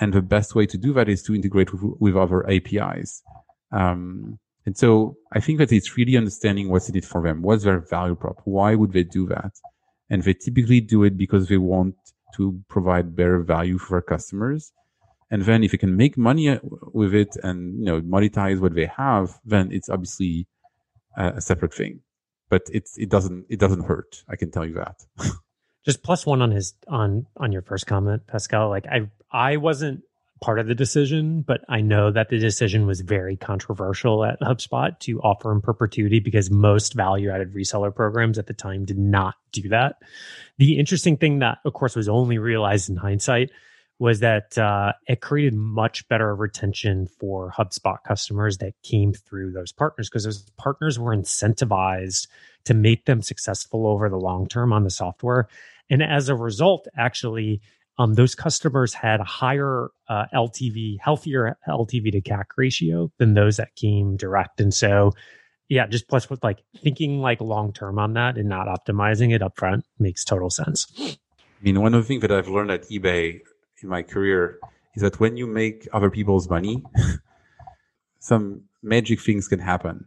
And 0.00 0.12
the 0.12 0.22
best 0.22 0.54
way 0.54 0.66
to 0.66 0.78
do 0.78 0.92
that 0.94 1.08
is 1.08 1.22
to 1.24 1.34
integrate 1.34 1.72
with, 1.72 1.82
with 2.00 2.16
other 2.16 2.48
APIs. 2.50 3.22
Um, 3.70 4.38
and 4.64 4.76
so 4.76 5.16
I 5.32 5.40
think 5.40 5.58
that 5.58 5.72
it's 5.72 5.96
really 5.96 6.16
understanding 6.16 6.70
what's 6.70 6.88
in 6.88 6.96
it 6.96 7.04
for 7.04 7.22
them. 7.22 7.42
What's 7.42 7.64
their 7.64 7.80
value 7.80 8.14
prop? 8.14 8.40
Why 8.44 8.74
would 8.74 8.92
they 8.92 9.04
do 9.04 9.26
that? 9.28 9.52
And 10.12 10.22
they 10.22 10.34
typically 10.34 10.80
do 10.80 11.02
it 11.02 11.16
because 11.16 11.48
they 11.48 11.56
want 11.56 11.96
to 12.36 12.62
provide 12.68 13.16
better 13.16 13.38
value 13.40 13.78
for 13.78 14.00
customers 14.00 14.72
and 15.32 15.46
then 15.46 15.64
if 15.64 15.72
you 15.72 15.78
can 15.78 15.96
make 15.96 16.18
money 16.18 16.50
uh, 16.50 16.58
with 16.92 17.14
it 17.14 17.38
and, 17.42 17.78
you 17.78 17.86
know, 17.86 18.02
monetize 18.02 18.60
what 18.60 18.74
they 18.74 18.84
have, 18.84 19.40
then 19.46 19.72
it's 19.72 19.88
obviously 19.88 20.46
a, 21.16 21.40
separate 21.40 21.72
thing. 21.72 22.00
But 22.50 22.64
it's, 22.70 22.98
it 22.98 23.08
doesn't, 23.08 23.46
it 23.48 23.58
doesn't 23.58 23.84
hurt. 23.84 24.24
I 24.28 24.36
can 24.36 24.50
tell 24.50 24.66
you 24.66 24.74
that. 24.74 24.96
Just 25.86 26.02
plus 26.02 26.26
one 26.26 26.42
on 26.42 26.50
his, 26.50 26.74
on, 26.86 27.26
on 27.38 27.50
your 27.50 27.62
first 27.62 27.86
comment, 27.86 28.26
Pascal. 28.26 28.68
Like 28.68 28.86
I, 28.86 29.08
I 29.32 29.56
wasn't 29.56 30.02
part 30.42 30.58
of 30.58 30.66
the 30.66 30.74
decision, 30.74 31.40
but 31.40 31.62
I 31.68 31.80
know 31.80 32.10
that 32.10 32.28
the 32.28 32.38
decision 32.38 32.86
was 32.86 33.00
very 33.00 33.36
controversial 33.36 34.24
at 34.24 34.40
HubSpot 34.40 34.98
to 35.00 35.20
offer 35.20 35.50
in 35.52 35.62
perpetuity 35.62 36.20
because 36.20 36.50
most 36.50 36.92
value 36.92 37.30
added 37.30 37.54
reseller 37.54 37.94
programs 37.94 38.38
at 38.38 38.48
the 38.48 38.52
time 38.52 38.84
did 38.84 38.98
not 38.98 39.36
do 39.52 39.68
that. 39.70 39.96
The 40.58 40.78
interesting 40.78 41.16
thing 41.16 41.38
that, 41.38 41.58
of 41.64 41.72
course, 41.72 41.96
was 41.96 42.08
only 42.08 42.38
realized 42.38 42.90
in 42.90 42.96
hindsight 42.96 43.50
was 43.98 44.18
that 44.18 44.58
uh, 44.58 44.92
it 45.06 45.20
created 45.20 45.54
much 45.54 46.08
better 46.08 46.34
retention 46.34 47.06
for 47.06 47.52
HubSpot 47.56 47.98
customers 48.06 48.58
that 48.58 48.74
came 48.82 49.12
through 49.12 49.52
those 49.52 49.70
partners 49.70 50.08
because 50.08 50.24
those 50.24 50.42
partners 50.58 50.98
were 50.98 51.16
incentivized 51.16 52.26
to 52.64 52.74
make 52.74 53.04
them 53.04 53.22
successful 53.22 53.86
over 53.86 54.08
the 54.08 54.18
long 54.18 54.48
term 54.48 54.72
on 54.72 54.82
the 54.82 54.90
software. 54.90 55.48
And 55.88 56.02
as 56.02 56.28
a 56.28 56.34
result, 56.34 56.88
actually, 56.96 57.60
um, 57.98 58.14
those 58.14 58.34
customers 58.34 58.94
had 58.94 59.20
a 59.20 59.24
higher 59.24 59.90
uh, 60.08 60.24
LTV, 60.34 60.96
healthier 61.00 61.58
LTV 61.68 62.12
to 62.12 62.20
CAC 62.20 62.44
ratio 62.56 63.12
than 63.18 63.34
those 63.34 63.56
that 63.58 63.74
came 63.76 64.16
direct. 64.16 64.60
And 64.60 64.72
so, 64.72 65.12
yeah, 65.68 65.86
just 65.86 66.08
plus 66.08 66.30
with 66.30 66.42
like 66.42 66.62
thinking 66.82 67.20
like 67.20 67.40
long 67.40 67.72
term 67.72 67.98
on 67.98 68.14
that 68.14 68.38
and 68.38 68.48
not 68.48 68.66
optimizing 68.66 69.34
it 69.34 69.42
upfront 69.42 69.82
makes 69.98 70.24
total 70.24 70.50
sense. 70.50 70.86
I 70.98 71.62
mean, 71.62 71.80
one 71.80 71.94
of 71.94 72.02
the 72.02 72.08
things 72.08 72.22
that 72.22 72.32
I've 72.32 72.48
learned 72.48 72.70
at 72.70 72.88
eBay 72.88 73.40
in 73.82 73.88
my 73.88 74.02
career 74.02 74.58
is 74.94 75.02
that 75.02 75.20
when 75.20 75.36
you 75.36 75.46
make 75.46 75.86
other 75.92 76.10
people's 76.10 76.48
money, 76.48 76.82
some 78.18 78.62
magic 78.82 79.20
things 79.20 79.48
can 79.48 79.58
happen. 79.58 80.06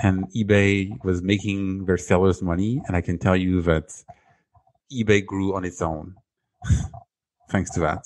And 0.00 0.26
eBay 0.32 0.92
was 1.02 1.22
making 1.22 1.86
their 1.86 1.96
sellers 1.96 2.40
money. 2.42 2.80
And 2.86 2.96
I 2.96 3.00
can 3.00 3.18
tell 3.18 3.36
you 3.36 3.60
that 3.62 3.92
eBay 4.92 5.24
grew 5.26 5.56
on 5.56 5.64
its 5.64 5.82
own 5.82 6.14
thanks 7.50 7.70
to 7.70 7.80
that. 7.80 8.04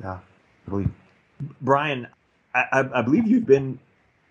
Yeah, 0.00 0.18
I 0.66 0.70
believe. 0.70 0.90
Brian, 1.60 2.08
I, 2.54 2.88
I, 2.94 3.02
believe 3.02 3.26
you've 3.26 3.46
been 3.46 3.78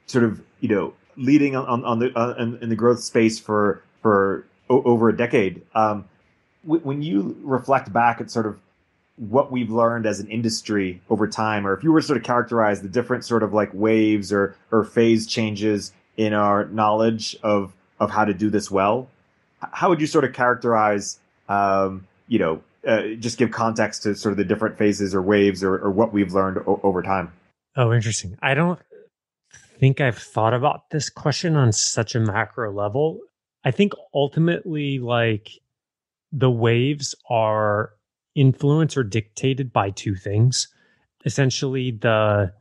sort 0.07 0.24
of, 0.24 0.41
you 0.59 0.70
know, 0.70 0.93
leading 1.18 1.55
on, 1.55 1.84
on 1.86 1.99
the 1.99 2.18
uh, 2.18 2.36
in, 2.39 2.57
in, 2.61 2.70
the 2.70 2.76
growth 2.76 3.01
space 3.01 3.39
for 3.39 3.84
for 4.01 4.45
o- 4.70 4.84
over 4.84 5.09
a 5.09 5.16
decade. 5.16 5.61
Um, 5.76 6.05
w- 6.63 6.84
when 6.84 7.01
you 7.01 7.38
reflect 7.41 7.93
back 7.93 8.20
at 8.22 8.32
sort 8.32 8.47
of 8.47 8.59
what 9.18 9.51
we've 9.51 9.70
learned 9.70 10.05
as 10.05 10.20
an 10.20 10.28
industry 10.30 11.01
over 11.09 11.28
time, 11.28 11.66
or 11.66 11.74
if 11.74 11.84
you 11.84 11.91
were 11.91 12.01
to 12.01 12.07
sort 12.07 12.18
of 12.18 12.24
characterize 12.24 12.82
the 12.82 12.89
different 12.89 13.24
sort 13.24 13.43
of 13.43 13.53
like 13.53 13.70
waves 13.74 14.34
or 14.34 14.55
or 14.72 14.84
phase 14.84 15.28
changes 15.28 15.93
in 16.18 16.34
our 16.34 16.66
knowledge 16.66 17.36
of 17.43 17.74
of 17.99 18.11
how 18.11 18.26
to 18.26 18.34
do 18.34 18.49
this 18.49 18.70
well, 18.70 19.07
how 19.59 19.89
would 19.89 20.01
you 20.01 20.07
sort 20.07 20.26
of 20.26 20.34
characterize, 20.34 21.20
um, 21.47 22.07
you 22.28 22.39
know, 22.39 22.61
uh, 22.86 23.15
just 23.19 23.38
give 23.38 23.51
context 23.51 24.03
to 24.03 24.15
sort 24.15 24.33
of 24.33 24.38
the 24.38 24.45
different 24.45 24.77
phases 24.77 25.15
or 25.15 25.21
waves 25.21 25.63
or, 25.63 25.75
or 25.75 25.91
what 25.91 26.13
we've 26.13 26.33
learned 26.33 26.59
o- 26.67 26.79
over 26.83 27.01
time? 27.01 27.31
Oh, 27.75 27.93
interesting. 27.93 28.38
I 28.41 28.53
don't 28.53 28.79
think 29.79 30.01
I've 30.01 30.17
thought 30.17 30.53
about 30.53 30.89
this 30.91 31.09
question 31.09 31.55
on 31.55 31.71
such 31.71 32.15
a 32.15 32.19
macro 32.19 32.71
level. 32.71 33.19
I 33.63 33.71
think 33.71 33.93
ultimately, 34.13 34.99
like 34.99 35.51
the 36.31 36.51
waves 36.51 37.15
are 37.29 37.93
influenced 38.36 38.97
or 38.97 39.03
dictated 39.03 39.73
by 39.73 39.89
two 39.89 40.15
things. 40.15 40.67
Essentially, 41.25 41.91
the 41.91 42.53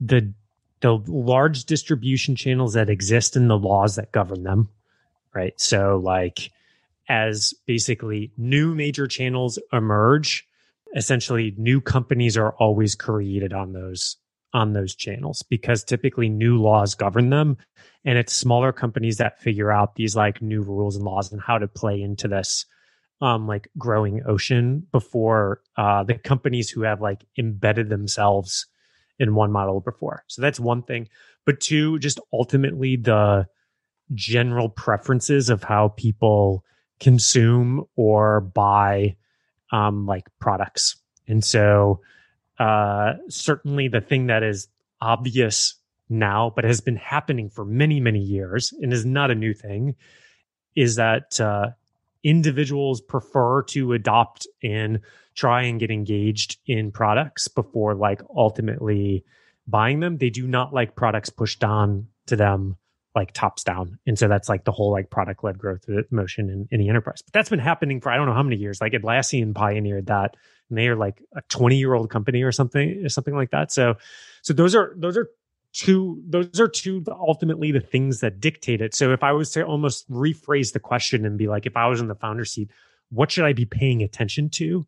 the 0.00 0.32
the 0.80 1.02
large 1.06 1.64
distribution 1.64 2.36
channels 2.36 2.74
that 2.74 2.90
exist 2.90 3.36
and 3.36 3.48
the 3.48 3.58
laws 3.58 3.96
that 3.96 4.12
govern 4.12 4.42
them, 4.42 4.68
right? 5.34 5.58
So, 5.58 6.00
like, 6.02 6.50
as 7.08 7.54
basically 7.66 8.32
new 8.36 8.74
major 8.74 9.06
channels 9.06 9.58
emerge, 9.72 10.46
essentially 10.94 11.54
new 11.56 11.80
companies 11.80 12.36
are 12.36 12.52
always 12.54 12.94
created 12.94 13.52
on 13.52 13.72
those 13.72 14.16
on 14.52 14.72
those 14.72 14.94
channels 14.94 15.42
because 15.50 15.82
typically 15.82 16.28
new 16.28 16.56
laws 16.56 16.94
govern 16.94 17.30
them. 17.30 17.56
And 18.04 18.16
it's 18.16 18.32
smaller 18.32 18.72
companies 18.72 19.16
that 19.16 19.40
figure 19.40 19.72
out 19.72 19.96
these 19.96 20.14
like 20.14 20.40
new 20.40 20.62
rules 20.62 20.94
and 20.94 21.04
laws 21.04 21.32
and 21.32 21.40
how 21.40 21.58
to 21.58 21.66
play 21.66 22.00
into 22.00 22.28
this 22.28 22.64
um 23.20 23.46
like 23.46 23.68
growing 23.78 24.22
ocean 24.26 24.86
before 24.92 25.60
uh 25.76 26.02
the 26.04 26.14
companies 26.14 26.70
who 26.70 26.82
have 26.82 27.00
like 27.00 27.24
embedded 27.38 27.88
themselves 27.88 28.66
in 29.18 29.34
one 29.34 29.52
model 29.52 29.80
before. 29.80 30.24
So 30.28 30.42
that's 30.42 30.60
one 30.60 30.82
thing. 30.82 31.08
But 31.46 31.60
two 31.60 31.98
just 31.98 32.20
ultimately 32.32 32.96
the 32.96 33.46
general 34.12 34.68
preferences 34.68 35.48
of 35.50 35.62
how 35.62 35.88
people 35.88 36.64
consume 37.04 37.84
or 37.94 38.40
buy 38.40 39.14
um 39.70 40.06
like 40.06 40.26
products 40.40 40.96
and 41.28 41.44
so 41.44 42.00
uh, 42.58 43.14
certainly 43.28 43.88
the 43.88 44.00
thing 44.00 44.26
that 44.26 44.42
is 44.42 44.68
obvious 45.00 45.74
now, 46.08 46.52
but 46.54 46.64
has 46.64 46.80
been 46.80 46.96
happening 46.96 47.48
for 47.48 47.64
many, 47.64 48.00
many 48.00 48.20
years 48.20 48.72
and 48.80 48.92
is 48.92 49.04
not 49.04 49.30
a 49.30 49.34
new 49.34 49.54
thing, 49.54 49.96
is 50.76 50.96
that 50.96 51.40
uh, 51.40 51.70
individuals 52.22 53.00
prefer 53.00 53.62
to 53.62 53.92
adopt 53.92 54.46
and 54.62 55.00
try 55.34 55.62
and 55.62 55.80
get 55.80 55.90
engaged 55.90 56.58
in 56.66 56.92
products 56.92 57.48
before 57.48 57.94
like 57.94 58.22
ultimately 58.36 59.24
buying 59.66 60.00
them. 60.00 60.18
They 60.18 60.30
do 60.30 60.46
not 60.46 60.72
like 60.72 60.94
products 60.94 61.30
pushed 61.30 61.64
on 61.64 62.08
to 62.26 62.36
them 62.36 62.76
like 63.14 63.32
tops 63.32 63.62
down. 63.62 63.98
And 64.06 64.18
so 64.18 64.28
that's 64.28 64.48
like 64.48 64.64
the 64.64 64.72
whole 64.72 64.90
like 64.90 65.10
product 65.10 65.44
led 65.44 65.58
growth 65.58 65.84
motion 66.10 66.50
in, 66.50 66.68
in 66.70 66.80
the 66.80 66.88
enterprise. 66.88 67.22
But 67.22 67.32
that's 67.32 67.48
been 67.48 67.60
happening 67.60 68.00
for 68.00 68.10
I 68.10 68.16
don't 68.16 68.26
know 68.26 68.34
how 68.34 68.42
many 68.42 68.56
years. 68.56 68.80
Like 68.80 68.92
Atlassian 68.92 69.54
pioneered 69.54 70.06
that 70.06 70.36
and 70.68 70.78
they 70.78 70.88
are 70.88 70.96
like 70.96 71.22
a 71.34 71.42
20 71.42 71.76
year 71.76 71.94
old 71.94 72.10
company 72.10 72.42
or 72.42 72.52
something 72.52 73.04
or 73.04 73.08
something 73.08 73.34
like 73.34 73.50
that. 73.50 73.70
So 73.70 73.94
so 74.42 74.52
those 74.52 74.74
are 74.74 74.94
those 74.96 75.16
are 75.16 75.30
two 75.72 76.22
those 76.26 76.60
are 76.60 76.68
two 76.68 77.04
ultimately 77.10 77.72
the 77.72 77.80
things 77.80 78.20
that 78.20 78.40
dictate 78.40 78.80
it. 78.80 78.94
So 78.94 79.12
if 79.12 79.22
I 79.22 79.32
was 79.32 79.50
to 79.52 79.64
almost 79.64 80.10
rephrase 80.10 80.72
the 80.72 80.80
question 80.80 81.24
and 81.24 81.38
be 81.38 81.48
like, 81.48 81.66
if 81.66 81.76
I 81.76 81.86
was 81.86 82.00
in 82.00 82.08
the 82.08 82.14
founder 82.14 82.44
seat, 82.44 82.70
what 83.10 83.30
should 83.30 83.44
I 83.44 83.52
be 83.52 83.66
paying 83.66 84.02
attention 84.02 84.50
to? 84.50 84.86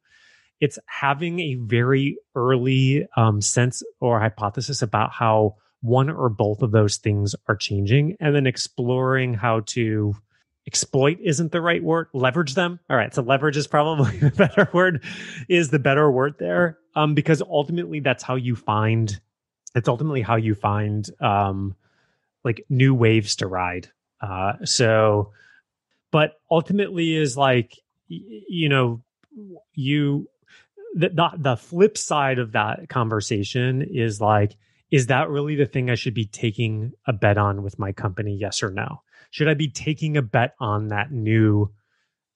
It's 0.61 0.79
having 0.87 1.39
a 1.41 1.55
very 1.57 2.19
early 2.35 3.07
um, 3.17 3.41
sense 3.43 3.83
or 4.01 4.19
hypothesis 4.19 4.81
about 4.81 5.13
how 5.13 5.57
one 5.81 6.11
or 6.11 6.29
both 6.29 6.63
of 6.63 6.71
those 6.73 6.97
things 6.97 7.35
are 7.49 7.57
changing. 7.57 8.17
And 8.21 8.35
then 8.35 8.47
exploring 8.47 9.35
how 9.35 9.61
to 9.67 10.15
exploit 10.67 11.19
isn't 11.23 11.53
the 11.53 11.61
right 11.61 11.83
word 11.83 12.09
leverage 12.13 12.55
them. 12.55 12.81
All 12.91 12.97
right 12.97 13.15
so 13.15 13.23
leverage 13.23 13.57
is 13.57 13.67
probably 13.67 14.17
the 14.19 14.31
better 14.31 14.69
word 14.73 15.05
is 15.49 15.71
the 15.71 15.79
better 15.79 16.11
word 16.11 16.35
there. 16.39 16.79
Um 16.95 17.15
because 17.15 17.41
ultimately 17.43 18.01
that's 18.01 18.23
how 18.23 18.35
you 18.35 18.57
find 18.57 19.19
it's 19.75 19.89
ultimately 19.89 20.23
how 20.23 20.37
you 20.37 20.55
find 20.55 21.09
um 21.21 21.77
like 22.43 22.65
new 22.69 22.95
waves 22.95 23.37
to 23.37 23.47
ride. 23.47 23.89
Uh 24.21 24.55
so 24.65 25.33
but 26.11 26.41
ultimately 26.51 27.15
is 27.15 27.37
like 27.37 27.79
you 28.09 28.69
know 28.69 29.03
you 29.75 30.29
the, 30.95 31.11
the 31.11 31.31
the 31.37 31.57
flip 31.57 31.97
side 31.99 32.39
of 32.39 32.53
that 32.53 32.89
conversation 32.89 33.83
is 33.83 34.21
like 34.21 34.57
is 34.91 35.07
that 35.07 35.29
really 35.29 35.57
the 35.57 35.67
thing 35.67 35.91
I 35.91 35.95
should 35.95 36.15
be 36.15 36.27
taking 36.27 36.93
a 37.07 37.13
bet 37.13 37.39
on 37.39 37.63
with 37.63 37.79
my 37.79 37.93
company? 37.93 38.37
Yes 38.39 38.63
or 38.63 38.71
no? 38.71 39.03
Should 39.31 39.49
I 39.49 39.55
be 39.55 39.69
taking 39.69 40.17
a 40.17 40.23
bet 40.23 40.55
on 40.61 40.89
that 40.89 41.11
new 41.11 41.73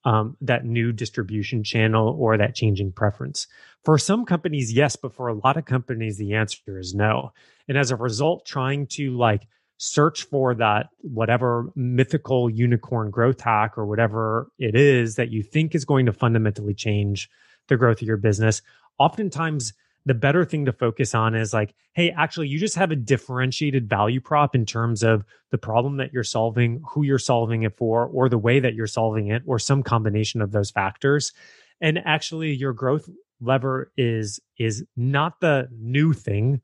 um, 0.03 0.37
that 0.41 0.65
new 0.65 0.93
distribution 0.93 1.63
channel 1.63 2.17
or 2.19 2.37
that 2.37 2.55
changing 2.55 2.93
preference? 2.93 3.47
For 3.85 3.99
some 3.99 4.25
companies, 4.25 4.73
yes, 4.73 4.97
but 4.97 5.15
for 5.15 5.29
a 5.29 5.35
lot 5.35 5.57
of 5.57 5.65
companies, 5.65 6.19
the 6.19 6.35
answer 6.35 6.79
is 6.79 6.95
no. 6.95 7.33
And 7.69 7.79
as 7.79 7.91
a 7.91 7.97
result, 7.97 8.47
trying 8.47 8.87
to 8.89 9.17
like 9.17 9.47
search 9.77 10.25
for 10.25 10.55
that 10.55 10.89
whatever 11.01 11.71
mythical 11.75 12.51
unicorn 12.51 13.11
growth 13.11 13.41
hack 13.41 13.79
or 13.79 13.87
whatever 13.87 14.51
it 14.59 14.75
is 14.75 15.15
that 15.15 15.31
you 15.31 15.43
think 15.43 15.75
is 15.75 15.87
going 15.87 16.05
to 16.05 16.13
fundamentally 16.13 16.75
change 16.75 17.31
the 17.69 17.77
growth 17.79 18.03
of 18.03 18.09
your 18.09 18.19
business, 18.19 18.61
oftentimes 18.99 19.73
the 20.07 20.15
better 20.15 20.45
thing 20.45 20.65
to 20.65 20.73
focus 20.73 21.15
on 21.15 21.35
is 21.35 21.53
like, 21.53 21.75
hey, 21.93 22.11
actually, 22.11 22.49
you 22.49 22.59
just 22.59 22.77
have 22.77 22.91
a 22.91 22.97
differentiated 22.97 23.89
value 23.89 24.21
prop 24.21 24.55
in 24.55 24.65
terms 24.65 25.03
of 25.03 25.25
the 25.51 25.59
problem 25.59 25.99
that 25.99 26.13
you're 26.13 26.25
solving, 26.25 26.83
who 26.89 27.03
you're 27.03 27.19
solving 27.19 27.63
it 27.63 27.77
for, 27.77 28.07
or 28.07 28.29
the 28.29 28.39
way 28.39 28.61
that 28.61 28.75
you're 28.75 28.87
solving 28.87 29.29
it, 29.29 29.43
or 29.47 29.59
some 29.59 29.83
combination 29.83 30.41
of 30.41 30.53
those 30.53 30.71
factors. 30.71 31.33
And 31.81 31.99
actually, 32.05 32.55
your 32.55 32.73
growth 32.73 33.09
lever 33.41 33.93
is 33.97 34.41
is 34.59 34.85
not 34.97 35.41
the 35.41 35.69
new 35.73 36.13
thing 36.13 36.61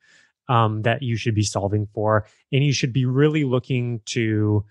um, 0.49 0.83
that 0.83 1.03
you 1.03 1.17
should 1.17 1.35
be 1.35 1.43
solving 1.43 1.89
for, 1.93 2.27
and 2.53 2.65
you 2.65 2.73
should 2.73 2.93
be 2.93 3.05
really 3.05 3.45
looking 3.45 4.01
to 4.07 4.65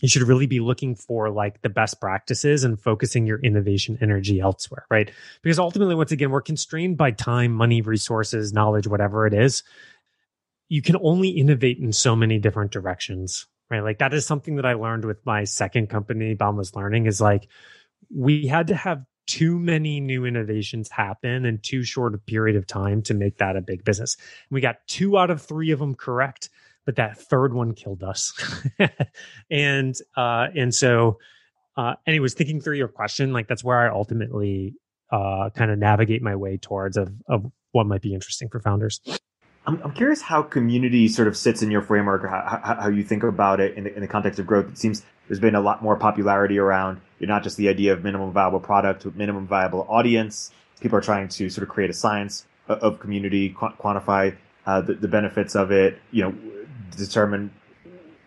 you 0.00 0.08
should 0.08 0.22
really 0.22 0.46
be 0.46 0.60
looking 0.60 0.94
for 0.94 1.30
like 1.30 1.62
the 1.62 1.68
best 1.68 2.00
practices 2.00 2.64
and 2.64 2.80
focusing 2.80 3.26
your 3.26 3.38
innovation 3.40 3.98
energy 4.00 4.40
elsewhere, 4.40 4.86
right? 4.90 5.10
Because 5.42 5.58
ultimately, 5.58 5.94
once 5.94 6.12
again, 6.12 6.30
we're 6.30 6.40
constrained 6.40 6.96
by 6.96 7.10
time, 7.10 7.52
money, 7.52 7.82
resources, 7.82 8.52
knowledge, 8.52 8.86
whatever 8.86 9.26
it 9.26 9.34
is. 9.34 9.62
You 10.68 10.82
can 10.82 10.96
only 11.02 11.28
innovate 11.28 11.78
in 11.78 11.92
so 11.92 12.14
many 12.14 12.38
different 12.38 12.70
directions, 12.70 13.46
right? 13.70 13.82
Like 13.82 13.98
that 13.98 14.14
is 14.14 14.26
something 14.26 14.56
that 14.56 14.66
I 14.66 14.74
learned 14.74 15.04
with 15.04 15.24
my 15.26 15.44
second 15.44 15.88
company, 15.88 16.34
Boundless 16.34 16.74
Learning, 16.74 17.06
is 17.06 17.20
like 17.20 17.48
we 18.14 18.46
had 18.46 18.68
to 18.68 18.74
have 18.74 19.04
too 19.26 19.58
many 19.58 20.00
new 20.00 20.24
innovations 20.24 20.90
happen 20.90 21.44
in 21.44 21.58
too 21.58 21.84
short 21.84 22.14
a 22.14 22.18
period 22.18 22.56
of 22.56 22.66
time 22.66 23.00
to 23.02 23.14
make 23.14 23.38
that 23.38 23.56
a 23.56 23.60
big 23.60 23.84
business. 23.84 24.16
We 24.50 24.60
got 24.60 24.78
two 24.88 25.16
out 25.16 25.30
of 25.30 25.40
three 25.40 25.70
of 25.70 25.78
them 25.78 25.94
correct 25.94 26.50
but 26.86 26.96
that 26.96 27.18
third 27.18 27.54
one 27.54 27.74
killed 27.74 28.02
us. 28.02 28.32
and 29.50 29.94
uh, 30.16 30.48
and 30.56 30.74
so, 30.74 31.18
uh, 31.76 31.94
anyways, 32.06 32.34
thinking 32.34 32.60
through 32.60 32.76
your 32.76 32.88
question, 32.88 33.32
like 33.32 33.48
that's 33.48 33.64
where 33.64 33.78
I 33.78 33.88
ultimately 33.88 34.74
uh, 35.10 35.50
kind 35.54 35.70
of 35.70 35.78
navigate 35.78 36.22
my 36.22 36.36
way 36.36 36.56
towards 36.56 36.96
of 36.96 37.12
of 37.28 37.50
what 37.72 37.86
might 37.86 38.02
be 38.02 38.14
interesting 38.14 38.48
for 38.48 38.60
founders. 38.60 39.00
I'm, 39.66 39.80
I'm 39.82 39.92
curious 39.92 40.22
how 40.22 40.42
community 40.42 41.06
sort 41.06 41.28
of 41.28 41.36
sits 41.36 41.62
in 41.62 41.70
your 41.70 41.82
framework, 41.82 42.24
or 42.24 42.28
how, 42.28 42.60
how, 42.62 42.80
how 42.80 42.88
you 42.88 43.04
think 43.04 43.22
about 43.22 43.60
it 43.60 43.76
in 43.76 43.84
the, 43.84 43.94
in 43.94 44.00
the 44.00 44.08
context 44.08 44.40
of 44.40 44.46
growth. 44.46 44.68
It 44.70 44.78
seems 44.78 45.04
there's 45.28 45.40
been 45.40 45.54
a 45.54 45.60
lot 45.60 45.82
more 45.82 45.96
popularity 45.96 46.58
around 46.58 47.00
you're 47.20 47.28
not 47.28 47.42
just 47.44 47.58
the 47.58 47.68
idea 47.68 47.92
of 47.92 48.02
minimum 48.02 48.32
viable 48.32 48.60
product, 48.60 49.04
minimum 49.14 49.46
viable 49.46 49.86
audience. 49.88 50.50
People 50.80 50.98
are 50.98 51.02
trying 51.02 51.28
to 51.28 51.50
sort 51.50 51.62
of 51.62 51.68
create 51.68 51.90
a 51.90 51.92
science 51.92 52.46
of, 52.66 52.98
community, 52.98 53.50
qu- 53.50 53.74
quantify 53.78 54.34
uh, 54.64 54.80
the, 54.80 54.94
the 54.94 55.08
benefits 55.08 55.54
of 55.54 55.70
it. 55.70 55.98
You 56.10 56.24
know, 56.24 56.34
determine, 56.96 57.52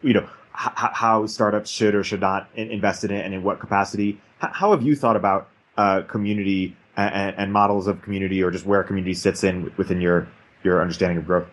you 0.02 0.14
know, 0.14 0.24
h- 0.24 0.72
how 0.76 1.26
startups 1.26 1.70
should 1.70 1.96
or 1.96 2.04
should 2.04 2.22
not 2.22 2.50
invest 2.56 3.04
in 3.04 3.12
it 3.12 3.26
and 3.26 3.34
in 3.34 3.44
what 3.44 3.60
capacity. 3.60 4.22
H- 4.44 4.52
how 4.54 4.72
have 4.72 4.84
you 4.84 4.96
thought 4.96 5.16
about 5.16 5.50
uh, 5.78 6.02
community 6.02 6.76
and, 6.96 7.36
and, 7.38 7.54
models 7.54 7.88
of 7.88 8.02
community, 8.04 8.44
or 8.44 8.52
just 8.52 8.66
where 8.66 8.84
community 8.84 9.16
sits 9.16 9.44
in 9.44 9.72
within 9.78 10.00
your 10.00 10.28
your 10.64 10.82
understanding 10.82 11.18
of 11.18 11.26
growth? 11.26 11.48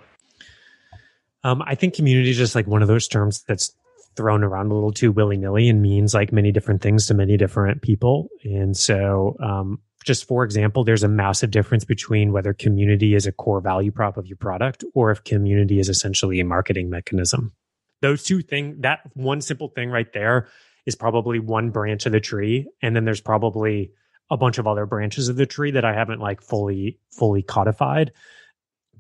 Um, 1.43 1.63
I 1.65 1.75
think 1.75 1.95
community 1.95 2.31
is 2.31 2.37
just 2.37 2.55
like 2.55 2.67
one 2.67 2.83
of 2.83 2.89
those 2.89 3.09
terms 3.09 3.43
that's 3.49 3.75
thrown 4.17 4.45
around 4.45 4.71
a 4.71 4.75
little 4.75 4.93
too 4.93 5.13
willy 5.13 5.37
nilly 5.37 5.69
and 5.69 5.81
means 5.81 6.13
like 6.13 6.33
many 6.33 6.53
different 6.53 6.83
things 6.83 7.07
to 7.07 7.15
many 7.15 7.37
different 7.37 7.81
people. 7.81 8.29
And 8.45 8.77
so, 8.77 9.37
um, 9.43 9.79
just 10.05 10.27
for 10.27 10.45
example, 10.45 10.85
there's 10.85 11.03
a 11.03 11.09
massive 11.09 11.51
difference 11.51 11.85
between 11.85 12.33
whether 12.33 12.53
community 12.55 13.15
is 13.15 13.27
a 13.27 13.33
core 13.33 13.61
value 13.61 13.91
prop 13.91 14.17
of 14.17 14.27
your 14.27 14.37
product 14.37 14.85
or 14.95 15.11
if 15.11 15.25
community 15.25 15.79
is 15.79 15.89
essentially 15.89 16.41
a 16.41 16.45
marketing 16.45 16.91
mechanism. 16.91 17.53
Those 18.01 18.25
two 18.25 18.41
things, 18.41 18.77
that 18.81 19.01
one 19.15 19.43
simple 19.43 19.69
thing 19.69 19.91
right 19.91 20.11
there 20.13 20.49
is 20.87 20.95
probably 20.95 21.39
one 21.39 21.71
branch 21.71 22.07
of 22.07 22.13
the 22.13 22.21
tree. 22.21 22.67
And 22.81 22.97
then 22.97 23.05
there's 23.05 23.21
probably 23.21 23.93
a 24.31 24.37
bunch 24.37 24.59
of 24.59 24.67
other 24.67 24.87
branches 24.87 25.29
of 25.29 25.37
the 25.37 25.47
tree 25.47 25.73
that 25.73 25.85
I 25.85 25.93
haven't 25.93 26.21
like 26.21 26.41
fully, 26.41 26.99
fully 27.11 27.43
codified. 27.43 28.13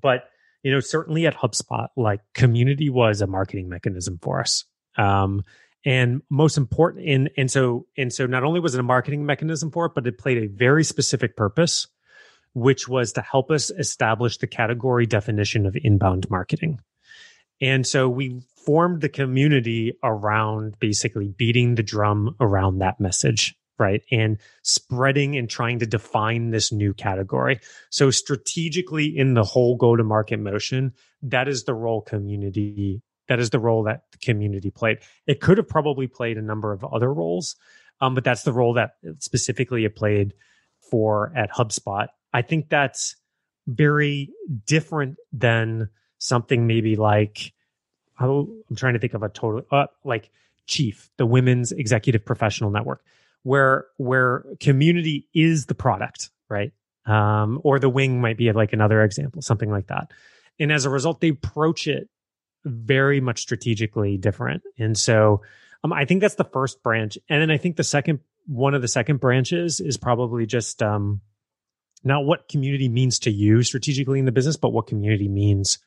But, 0.03 0.25
you 0.63 0.71
know, 0.71 0.81
certainly 0.81 1.27
at 1.27 1.37
HubSpot, 1.37 1.89
like 1.97 2.21
community 2.35 2.91
was 2.91 3.23
a 3.23 3.27
marketing 3.27 3.69
mechanism 3.69 4.19
for 4.21 4.41
us. 4.41 4.65
Um, 4.99 5.45
and 5.85 6.23
most 6.31 6.57
important 6.57 7.05
in 7.05 7.31
and 7.37 7.51
so 7.51 7.87
and 7.97 8.13
so 8.13 8.27
not 8.27 8.45
only 8.45 8.61
was 8.61 8.75
it 8.75 8.81
a 8.81 8.83
marketing 8.83 9.25
mechanism 9.25 9.71
for 9.71 9.87
it 9.87 9.93
but 9.95 10.07
it 10.07 10.19
played 10.19 10.39
a 10.39 10.47
very 10.47 10.85
specific 10.85 11.37
purpose 11.37 11.87
which 12.53 12.89
was 12.89 13.13
to 13.13 13.23
help 13.23 13.51
us 13.51 13.71
establish 13.71 14.39
the 14.39 14.47
category 14.47 15.07
definition 15.07 15.67
of 15.67 15.77
inbound 15.83 16.29
marketing 16.31 16.81
and 17.61 17.87
so 17.87 18.09
we 18.09 18.41
formed 18.67 19.01
the 19.01 19.09
community 19.09 19.97
around 20.03 20.79
basically 20.81 21.29
beating 21.29 21.75
the 21.75 21.83
drum 21.83 22.35
around 22.41 22.79
that 22.79 23.01
message 23.01 23.55
right? 23.79 24.03
And 24.13 24.37
spreading 24.63 25.39
and 25.39 25.49
trying 25.49 25.79
to 25.79 25.87
define 25.87 26.51
this 26.51 26.71
new 26.71 26.93
category. 26.93 27.61
So 27.89 28.11
strategically 28.11 29.07
in 29.07 29.33
the 29.33 29.43
whole 29.43 29.75
go 29.75 29.97
to 29.97 30.05
market 30.05 30.39
motion, 30.39 30.93
that 31.23 31.49
is 31.49 31.65
the 31.65 31.73
role 31.73 32.03
community 32.03 33.01
that 33.31 33.39
is 33.39 33.51
the 33.51 33.61
role 33.61 33.85
that 33.85 34.03
the 34.11 34.19
community 34.19 34.71
played. 34.71 34.99
It 35.25 35.41
could 35.41 35.57
have 35.57 35.69
probably 35.69 36.09
played 36.09 36.37
a 36.37 36.43
number 36.43 36.73
of 36.73 36.85
other 36.85 37.15
roles, 37.15 37.55
um, 38.01 38.17
but 38.17 38.25
that's 38.25 38.43
the 38.43 38.53
role 38.53 38.75
that 38.75 38.97
specifically 39.21 39.85
it 39.85 39.95
played 39.95 40.35
for 40.91 41.33
at 41.37 41.53
HubSpot. 41.53 42.09
I 42.33 42.43
think 42.43 42.71
that's 42.71 43.15
very 43.69 44.31
different 44.67 45.17
than 45.33 45.91
something 46.19 46.67
maybe 46.67 46.97
like 46.97 47.53
I'm 48.19 48.63
trying 48.75 48.95
to 48.95 48.99
think 48.99 49.15
of 49.15 49.23
a 49.23 49.29
total 49.29 49.63
uh, 49.71 49.87
like 50.03 50.31
Chief, 50.67 51.09
the 51.17 51.25
Women's 51.25 51.71
Executive 51.71 52.25
Professional 52.25 52.71
Network, 52.71 53.05
where 53.45 53.87
where 53.97 54.45
community 54.59 55.29
is 55.35 55.67
the 55.67 55.75
product, 55.77 56.31
right? 56.49 56.73
Um, 57.07 57.61
or 57.63 57.79
the 57.79 57.89
wing 57.89 58.21
might 58.21 58.37
be 58.37 58.51
like 58.51 58.73
another 58.73 59.05
example, 59.05 59.41
something 59.41 59.71
like 59.71 59.87
that. 59.87 60.11
And 60.59 60.73
as 60.73 60.85
a 60.85 60.91
result, 60.91 61.21
they 61.21 61.29
approach 61.29 61.87
it 61.87 62.09
very 62.65 63.21
much 63.21 63.41
strategically 63.41 64.17
different. 64.17 64.63
And 64.79 64.97
so 64.99 65.43
um, 65.85 65.93
I 65.93 66.05
think 66.05 66.21
that's 66.21 66.35
the 66.35 66.45
first 66.45 66.83
branch. 66.83 67.19
And 67.29 67.41
then 67.41 67.51
I 67.51 67.57
think 67.57 67.77
the 67.77 67.85
second 67.85 68.21
one 68.47 68.75
of 68.75 68.83
the 68.83 68.89
second 68.89 69.21
branches 69.21 69.81
is 69.81 69.97
probably 69.97 70.47
just 70.47 70.83
um, 70.83 71.21
not 72.03 72.25
what 72.25 72.49
community 72.49 72.89
means 72.89 73.19
to 73.21 73.31
you 73.31 73.63
strategically 73.63 74.19
in 74.19 74.25
the 74.25 74.33
business, 74.33 74.57
but 74.57 74.73
what 74.73 74.87
community 74.87 75.29
means 75.29 75.79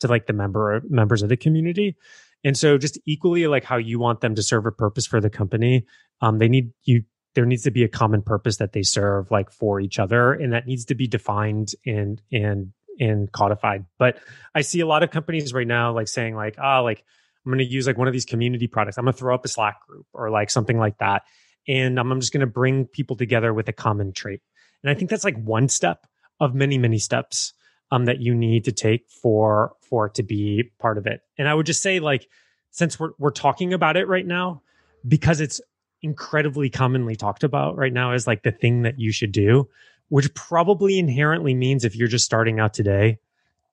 to 0.00 0.08
like 0.08 0.26
the 0.26 0.32
member 0.32 0.82
members 0.88 1.22
of 1.22 1.28
the 1.28 1.36
community. 1.36 1.96
And 2.42 2.56
so 2.56 2.76
just 2.76 2.98
equally 3.06 3.46
like 3.46 3.64
how 3.64 3.76
you 3.76 3.98
want 3.98 4.20
them 4.20 4.34
to 4.34 4.42
serve 4.42 4.66
a 4.66 4.72
purpose 4.72 5.06
for 5.06 5.20
the 5.20 5.30
company, 5.30 5.86
um, 6.20 6.38
they 6.38 6.48
need 6.48 6.72
you 6.84 7.04
there 7.34 7.46
needs 7.46 7.62
to 7.64 7.70
be 7.70 7.82
a 7.82 7.88
common 7.88 8.22
purpose 8.22 8.58
that 8.58 8.72
they 8.72 8.82
serve 8.82 9.30
like 9.30 9.50
for 9.50 9.80
each 9.80 9.98
other 9.98 10.32
and 10.32 10.52
that 10.52 10.66
needs 10.66 10.84
to 10.86 10.94
be 10.94 11.06
defined 11.06 11.72
and 11.84 12.22
and 12.30 12.72
and 13.00 13.30
codified. 13.32 13.86
But 13.98 14.18
I 14.54 14.62
see 14.62 14.80
a 14.80 14.86
lot 14.86 15.02
of 15.02 15.10
companies 15.10 15.52
right 15.52 15.66
now 15.66 15.92
like 15.92 16.08
saying 16.08 16.34
like, 16.34 16.56
ah, 16.58 16.78
oh, 16.78 16.84
like 16.84 17.04
I'm 17.44 17.52
going 17.52 17.58
to 17.58 17.64
use 17.64 17.86
like 17.86 17.98
one 17.98 18.08
of 18.08 18.12
these 18.12 18.24
community 18.24 18.66
products. 18.66 18.98
I'm 18.98 19.04
going 19.04 19.12
to 19.12 19.18
throw 19.18 19.34
up 19.34 19.44
a 19.44 19.48
Slack 19.48 19.86
group 19.86 20.06
or 20.12 20.30
like 20.30 20.50
something 20.50 20.78
like 20.78 20.98
that. 20.98 21.22
And 21.66 21.98
I'm 21.98 22.20
just 22.20 22.32
going 22.32 22.40
to 22.40 22.46
bring 22.46 22.86
people 22.86 23.16
together 23.16 23.52
with 23.52 23.68
a 23.68 23.72
common 23.72 24.12
trait. 24.12 24.40
And 24.82 24.90
I 24.90 24.94
think 24.94 25.10
that's 25.10 25.24
like 25.24 25.42
one 25.42 25.68
step 25.68 26.06
of 26.40 26.54
many, 26.54 26.78
many 26.78 26.98
steps 26.98 27.52
um, 27.90 28.06
that 28.06 28.20
you 28.20 28.34
need 28.34 28.64
to 28.64 28.72
take 28.72 29.08
for 29.08 29.74
for 29.82 30.06
it 30.06 30.14
to 30.14 30.22
be 30.22 30.70
part 30.78 30.98
of 30.98 31.06
it. 31.06 31.20
And 31.38 31.48
I 31.48 31.54
would 31.54 31.66
just 31.66 31.82
say 31.82 32.00
like, 32.00 32.28
since 32.70 32.98
we're 32.98 33.12
we're 33.18 33.30
talking 33.30 33.72
about 33.72 33.96
it 33.96 34.08
right 34.08 34.26
now, 34.26 34.62
because 35.06 35.40
it's 35.40 35.60
incredibly 36.02 36.68
commonly 36.68 37.16
talked 37.16 37.44
about 37.44 37.76
right 37.76 37.92
now 37.92 38.12
as 38.12 38.26
like 38.26 38.42
the 38.42 38.52
thing 38.52 38.82
that 38.82 38.98
you 38.98 39.10
should 39.10 39.32
do 39.32 39.68
which 40.14 40.32
probably 40.34 40.96
inherently 40.96 41.54
means 41.54 41.84
if 41.84 41.96
you're 41.96 42.06
just 42.06 42.24
starting 42.24 42.60
out 42.60 42.72
today, 42.72 43.18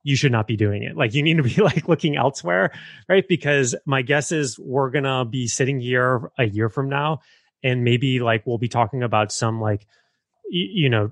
you 0.02 0.16
should 0.16 0.32
not 0.32 0.48
be 0.48 0.58
doing 0.58 0.82
it. 0.82 0.98
Like 0.98 1.14
you 1.14 1.22
need 1.22 1.38
to 1.38 1.44
be 1.44 1.54
like 1.62 1.88
looking 1.88 2.18
elsewhere, 2.18 2.72
right? 3.08 3.24
Because 3.28 3.76
my 3.86 4.02
guess 4.02 4.32
is 4.32 4.58
we're 4.58 4.90
going 4.90 5.04
to 5.04 5.24
be 5.24 5.48
sitting 5.48 5.80
here 5.80 6.32
a 6.40 6.46
year 6.46 6.68
from 6.68 6.90
now 6.90 7.20
and 7.64 7.84
maybe 7.84 8.22
like 8.22 8.48
we'll 8.48 8.58
be 8.58 8.70
talking 8.70 9.04
about 9.04 9.32
some 9.32 9.62
like, 9.62 9.86
you 10.50 10.90
know, 10.90 11.12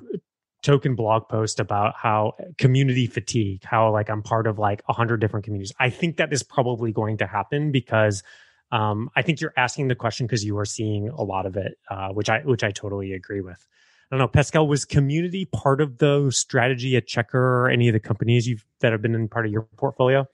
token 0.64 0.96
blog 0.96 1.30
post 1.30 1.60
about 1.60 1.94
how 1.96 2.34
community 2.58 3.06
fatigue, 3.06 3.64
how 3.64 3.92
like 3.92 4.10
I'm 4.10 4.24
part 4.24 4.48
of 4.48 4.58
like 4.58 4.82
a 4.90 4.94
hundred 4.94 5.18
different 5.18 5.44
communities. 5.44 5.74
I 5.80 5.92
think 5.92 6.18
that 6.18 6.34
is 6.34 6.42
probably 6.42 6.92
going 6.92 7.18
to 7.18 7.28
happen 7.28 7.72
because 7.72 8.24
um, 8.72 9.12
I 9.16 9.22
think 9.22 9.42
you're 9.42 9.54
asking 9.56 9.90
the 9.90 9.96
question 9.96 10.26
because 10.26 10.44
you 10.44 10.58
are 10.58 10.66
seeing 10.66 11.10
a 11.10 11.22
lot 11.22 11.46
of 11.46 11.56
it, 11.56 11.78
uh, 11.88 12.10
which 12.10 12.30
I 12.30 12.40
which 12.40 12.64
I 12.64 12.72
totally 12.72 13.14
agree 13.14 13.42
with. 13.42 13.64
I 14.12 14.16
don't 14.16 14.20
know, 14.20 14.28
Pascal, 14.28 14.68
was 14.68 14.86
community 14.86 15.46
part 15.46 15.82
of 15.82 16.00
the 16.00 16.32
strategy 16.32 16.96
at 16.96 17.08
Checkr 17.08 17.36
or 17.36 17.70
any 17.70 17.88
of 17.90 17.94
the 17.94 18.00
companies 18.00 18.48
you've 18.48 18.66
that 18.80 18.92
have 18.92 19.04
been 19.04 19.14
in 19.14 19.28
part 19.28 19.46
of 19.46 19.52
your 19.52 19.64
portfolio? 19.78 20.28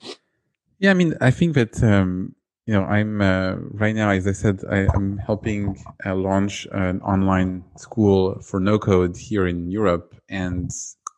Yeah, 0.78 0.90
I 0.90 0.94
mean, 0.94 1.14
I 1.20 1.30
think 1.30 1.54
that 1.54 1.82
um, 1.82 2.34
you 2.66 2.74
know, 2.74 2.84
I'm 2.84 3.20
uh, 3.20 3.56
right 3.70 3.94
now, 3.94 4.10
as 4.10 4.26
I 4.26 4.32
said, 4.32 4.60
I, 4.68 4.88
am 4.94 5.18
helping 5.18 5.78
uh, 6.04 6.14
launch 6.14 6.66
an 6.72 7.00
online 7.02 7.64
school 7.76 8.40
for 8.40 8.58
no 8.58 8.78
code 8.78 9.16
here 9.16 9.46
in 9.46 9.70
Europe, 9.70 10.16
and 10.28 10.70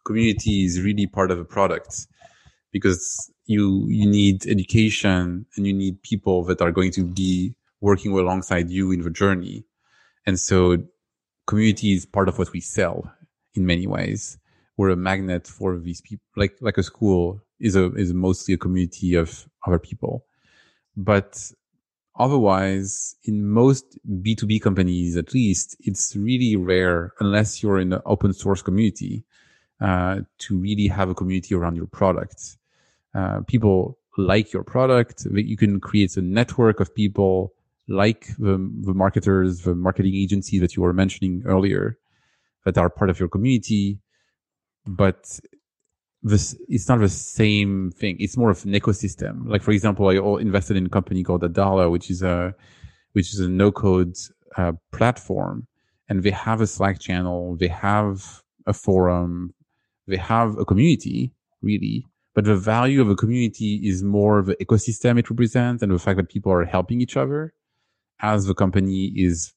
community 0.05 0.65
is 0.65 0.83
really 0.83 1.07
part 1.07 1.31
of 1.31 1.39
the 1.39 1.45
product 1.45 2.07
because 2.71 3.33
you 3.47 3.87
you 3.89 4.07
need 4.07 4.47
education 4.47 5.47
and 5.57 5.67
you 5.67 5.73
need 5.73 6.03
people 6.03 6.45
that 6.45 6.61
are 6.61 6.73
going 6.73 6.91
to 6.93 7.05
be 7.05 7.55
working 7.81 8.13
alongside 8.13 8.69
you 8.69 8.91
in 8.91 9.01
the 9.01 9.11
journey, 9.11 9.65
and 10.27 10.39
so 10.39 10.77
community 11.49 11.95
is 11.95 12.07
part 12.07 12.29
of 12.29 12.39
what 12.39 12.53
we 12.53 12.61
sell 12.61 12.97
in 13.55 13.67
many 13.67 13.87
ways. 13.87 14.39
We're 14.77 14.91
a 14.91 14.97
magnet 14.97 15.45
for 15.49 15.79
these 15.87 16.01
people, 16.01 16.25
like 16.37 16.55
like 16.61 16.79
a 16.79 16.85
school 16.85 17.43
is 17.59 17.75
a 17.75 17.87
is 17.95 18.13
mostly 18.13 18.55
a 18.55 18.65
community 18.65 19.17
of 19.17 19.49
other 19.67 19.81
people. 19.89 20.15
But 20.97 21.53
otherwise, 22.17 23.17
in 23.25 23.37
most 23.63 23.99
B 24.23 24.35
two 24.37 24.47
B 24.47 24.61
companies, 24.61 25.17
at 25.17 25.35
least, 25.35 25.77
it's 25.81 26.15
really 26.15 26.55
rare 26.55 27.13
unless 27.19 27.63
you're 27.63 27.81
in 27.81 27.93
an 27.93 28.03
open 28.05 28.33
source 28.33 28.63
community 28.63 29.25
uh, 29.81 30.21
to 30.45 30.59
really 30.59 30.89
have 30.89 31.09
a 31.11 31.15
community 31.15 31.55
around 31.55 31.77
your 31.77 31.91
product. 32.01 32.59
Uh, 33.15 33.41
people 33.47 33.99
like 34.17 34.53
your 34.53 34.65
product. 34.65 35.27
You 35.33 35.57
can 35.57 35.81
create 35.81 36.17
a 36.17 36.23
network 36.23 36.81
of 36.81 36.95
people 36.95 37.53
like 37.89 38.29
the, 38.39 38.59
the 38.83 38.95
marketers, 38.95 39.63
the 39.63 39.75
marketing 39.75 40.15
agency 40.15 40.59
that 40.59 40.77
you 40.77 40.83
were 40.83 40.93
mentioning 40.93 41.43
earlier 41.47 41.99
that 42.65 42.79
are 42.79 42.91
part 42.91 43.11
of 43.11 43.19
your 43.19 43.29
community. 43.29 43.99
But 44.87 45.41
this, 46.23 46.57
it's 46.69 46.89
not 46.89 47.01
the 47.01 47.09
same 47.09 47.91
thing. 47.91 48.17
It's 48.21 48.37
more 48.37 48.51
of 48.51 48.65
an 48.65 48.73
ecosystem. 48.73 49.49
Like, 49.49 49.63
for 49.63 49.73
example, 49.73 50.09
I 50.09 50.19
all 50.19 50.37
invested 50.37 50.77
in 50.77 50.87
a 50.87 50.91
company 50.91 51.23
called 51.23 51.43
Adalo, 51.43 51.91
which 51.91 52.11
is 52.11 52.23
a, 52.23 52.55
which 53.13 53.33
is 53.33 53.41
a 53.41 53.49
no 53.49 53.73
code 53.73 54.17
uh, 54.57 54.73
platform 54.93 55.67
and 56.09 56.23
they 56.23 56.31
have 56.31 56.61
a 56.61 56.67
Slack 56.67 56.99
channel. 56.99 57.57
They 57.57 57.69
have 57.69 58.43
a 58.67 58.73
forum. 58.73 59.55
They 60.07 60.17
have 60.17 60.59
a 60.59 60.65
community 60.65 61.33
really. 61.63 62.07
But 62.35 62.45
the 62.45 62.57
value 62.57 63.01
of 63.01 63.11
a 63.11 63.17
community 63.17 63.81
is 63.83 64.03
more 64.03 64.39
of 64.39 64.47
the 64.47 64.57
ecosystem 64.57 65.19
it 65.19 65.29
represents 65.29 65.83
and 65.83 65.91
the 65.91 65.99
fact 65.99 66.19
that 66.19 66.29
people 66.29 66.53
are 66.53 66.65
helping 66.65 67.01
each 67.01 67.17
other 67.17 67.53
as 68.21 68.47
the 68.47 68.55
company 68.55 69.13
is 69.15 69.53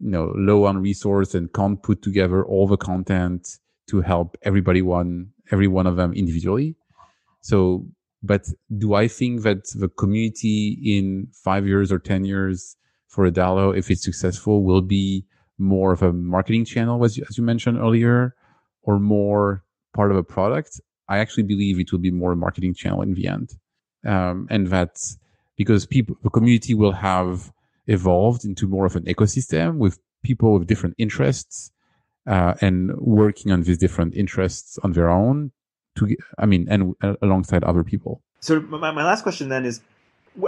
you 0.00 0.10
know 0.10 0.32
low 0.36 0.64
on 0.64 0.78
resource 0.78 1.34
and 1.34 1.52
can't 1.52 1.82
put 1.82 2.02
together 2.02 2.44
all 2.44 2.66
the 2.66 2.76
content 2.76 3.58
to 3.88 4.00
help 4.00 4.36
everybody 4.42 4.82
one 4.82 5.28
every 5.50 5.68
one 5.68 5.86
of 5.86 5.96
them 5.96 6.12
individually. 6.12 6.76
So 7.40 7.86
but 8.22 8.46
do 8.78 8.94
i 8.94 9.06
think 9.06 9.42
that 9.42 9.62
the 9.74 9.88
community 9.88 10.78
in 10.82 11.28
five 11.32 11.66
years 11.66 11.92
or 11.92 11.98
ten 11.98 12.24
years 12.24 12.76
for 13.08 13.30
adalo 13.30 13.76
if 13.76 13.90
it's 13.90 14.02
successful 14.02 14.64
will 14.64 14.80
be 14.80 15.26
more 15.58 15.92
of 15.92 16.02
a 16.02 16.12
marketing 16.12 16.64
channel 16.64 17.04
as 17.04 17.16
you, 17.16 17.24
as 17.28 17.38
you 17.38 17.44
mentioned 17.44 17.78
earlier 17.78 18.34
or 18.82 18.98
more 18.98 19.62
part 19.94 20.10
of 20.10 20.16
a 20.16 20.22
product? 20.22 20.80
I 21.08 21.18
actually 21.18 21.44
believe 21.44 21.78
it 21.78 21.92
will 21.92 21.98
be 21.98 22.10
more 22.10 22.32
a 22.32 22.36
marketing 22.36 22.74
channel 22.74 23.02
in 23.02 23.14
the 23.14 23.28
end. 23.28 23.50
Um, 24.04 24.46
and 24.50 24.66
that's 24.66 25.18
because 25.56 25.86
people 25.86 26.16
the 26.22 26.30
community 26.30 26.74
will 26.74 26.92
have 26.92 27.52
evolved 27.86 28.44
into 28.44 28.66
more 28.66 28.86
of 28.86 28.96
an 28.96 29.04
ecosystem 29.04 29.76
with 29.76 29.98
people 30.22 30.58
with 30.58 30.66
different 30.66 30.94
interests 30.98 31.70
uh, 32.26 32.54
and 32.60 32.96
working 32.96 33.52
on 33.52 33.62
these 33.62 33.78
different 33.78 34.14
interests 34.14 34.78
on 34.82 34.92
their 34.92 35.10
own 35.10 35.52
to 35.96 36.16
i 36.38 36.46
mean 36.46 36.66
and 36.70 36.94
uh, 37.02 37.14
alongside 37.22 37.62
other 37.64 37.84
people. 37.84 38.22
So 38.40 38.60
my, 38.60 38.90
my 38.90 39.04
last 39.04 39.22
question 39.22 39.48
then 39.48 39.64
is 39.64 39.80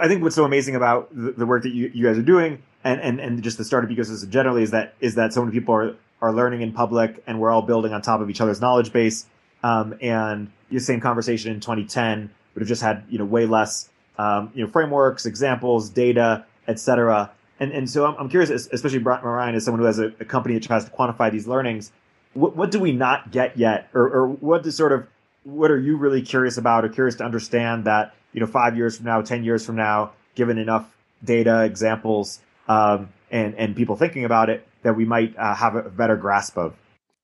i 0.01 0.09
think 0.09 0.23
what's 0.23 0.35
so 0.35 0.45
amazing 0.45 0.75
about 0.75 1.15
the, 1.15 1.33
the 1.33 1.47
work 1.47 1.63
that 1.63 1.73
you, 1.73 1.91
you 1.95 2.05
guys 2.07 2.19
are 2.19 2.23
doing 2.23 2.63
and, 2.87 3.01
and, 3.01 3.21
and 3.21 3.43
just 3.43 3.59
the 3.59 3.65
startup 3.65 3.91
ecosystem 3.91 4.29
generally 4.31 4.63
is 4.63 4.71
that 4.71 4.95
is 5.01 5.17
that 5.17 5.33
so 5.33 5.45
many 5.45 5.53
people 5.59 5.75
are, 5.75 5.97
are 6.23 6.33
learning 6.33 6.63
in 6.63 6.73
public 6.73 7.23
and 7.27 7.41
we're 7.41 7.51
all 7.51 7.63
building 7.63 7.93
on 7.93 8.01
top 8.01 8.21
of 8.21 8.31
each 8.31 8.41
other's 8.41 8.61
knowledge 8.61 8.93
base. 8.93 9.27
Um, 9.63 9.99
and 10.01 10.53
the 10.71 10.79
same 10.79 11.01
conversation 11.01 11.53
in 11.53 11.61
2010 11.61 12.31
would 12.55 12.61
have 12.61 12.69
just 12.69 12.83
had 12.83 13.05
you 13.09 13.19
know 13.19 13.25
way 13.25 13.47
less 13.47 13.89
um, 14.19 14.53
you 14.55 14.65
know 14.65 14.71
frameworks 14.71 15.27
examples 15.27 15.91
data 15.91 16.45
etc. 16.69 17.31
And 17.59 17.73
and 17.73 17.89
so 17.89 18.05
I'm, 18.07 18.15
I'm 18.17 18.29
curious, 18.29 18.51
especially 18.51 18.99
Brian, 18.99 19.55
as 19.55 19.65
someone 19.65 19.81
who 19.81 19.87
has 19.87 19.99
a, 19.99 20.13
a, 20.21 20.25
company 20.25 20.55
that 20.55 20.63
tries 20.63 20.85
to 20.85 20.91
quantify 20.91 21.31
these 21.31 21.47
learnings, 21.47 21.91
what, 22.35 22.55
what 22.55 22.71
do 22.71 22.79
we 22.79 22.93
not 22.93 23.31
get 23.31 23.57
yet, 23.57 23.89
or, 23.95 24.09
or 24.09 24.29
what 24.29 24.63
does 24.63 24.77
sort 24.77 24.93
of 24.93 25.07
what 25.45 25.71
are 25.71 25.79
you 25.79 25.97
really 25.97 26.23
curious 26.23 26.59
about, 26.59 26.85
or 26.85 26.89
curious 26.89 27.15
to 27.17 27.25
understand 27.25 27.85
that 27.85 28.15
you 28.33 28.41
know 28.41 28.47
five 28.47 28.77
years 28.77 28.97
from 28.97 29.07
now, 29.07 29.23
ten 29.23 29.43
years 29.43 29.65
from 29.65 29.77
now, 29.77 30.13
given 30.35 30.59
enough 30.59 30.95
data, 31.25 31.65
examples, 31.65 32.41
um, 32.69 33.09
and 33.31 33.55
and 33.55 33.75
people 33.75 33.97
thinking 33.97 34.25
about 34.25 34.51
it, 34.51 34.67
that 34.83 34.95
we 34.95 35.07
might 35.07 35.35
uh, 35.39 35.55
have 35.55 35.77
a 35.77 35.83
better 35.83 36.17
grasp 36.17 36.59
of. 36.59 36.77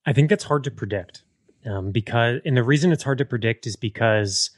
I 0.07 0.13
think 0.13 0.31
that's 0.31 0.45
hard 0.45 0.65
to 0.65 0.71
predict, 0.71 1.25
um, 1.67 1.93
because 1.93 2.41
and 2.47 2.57
the 2.57 2.65
reason 2.65 2.91
it's 2.91 3.03
hard 3.03 3.19
to 3.19 3.27
predict 3.27 3.67
is 3.67 3.77
because 3.77 4.51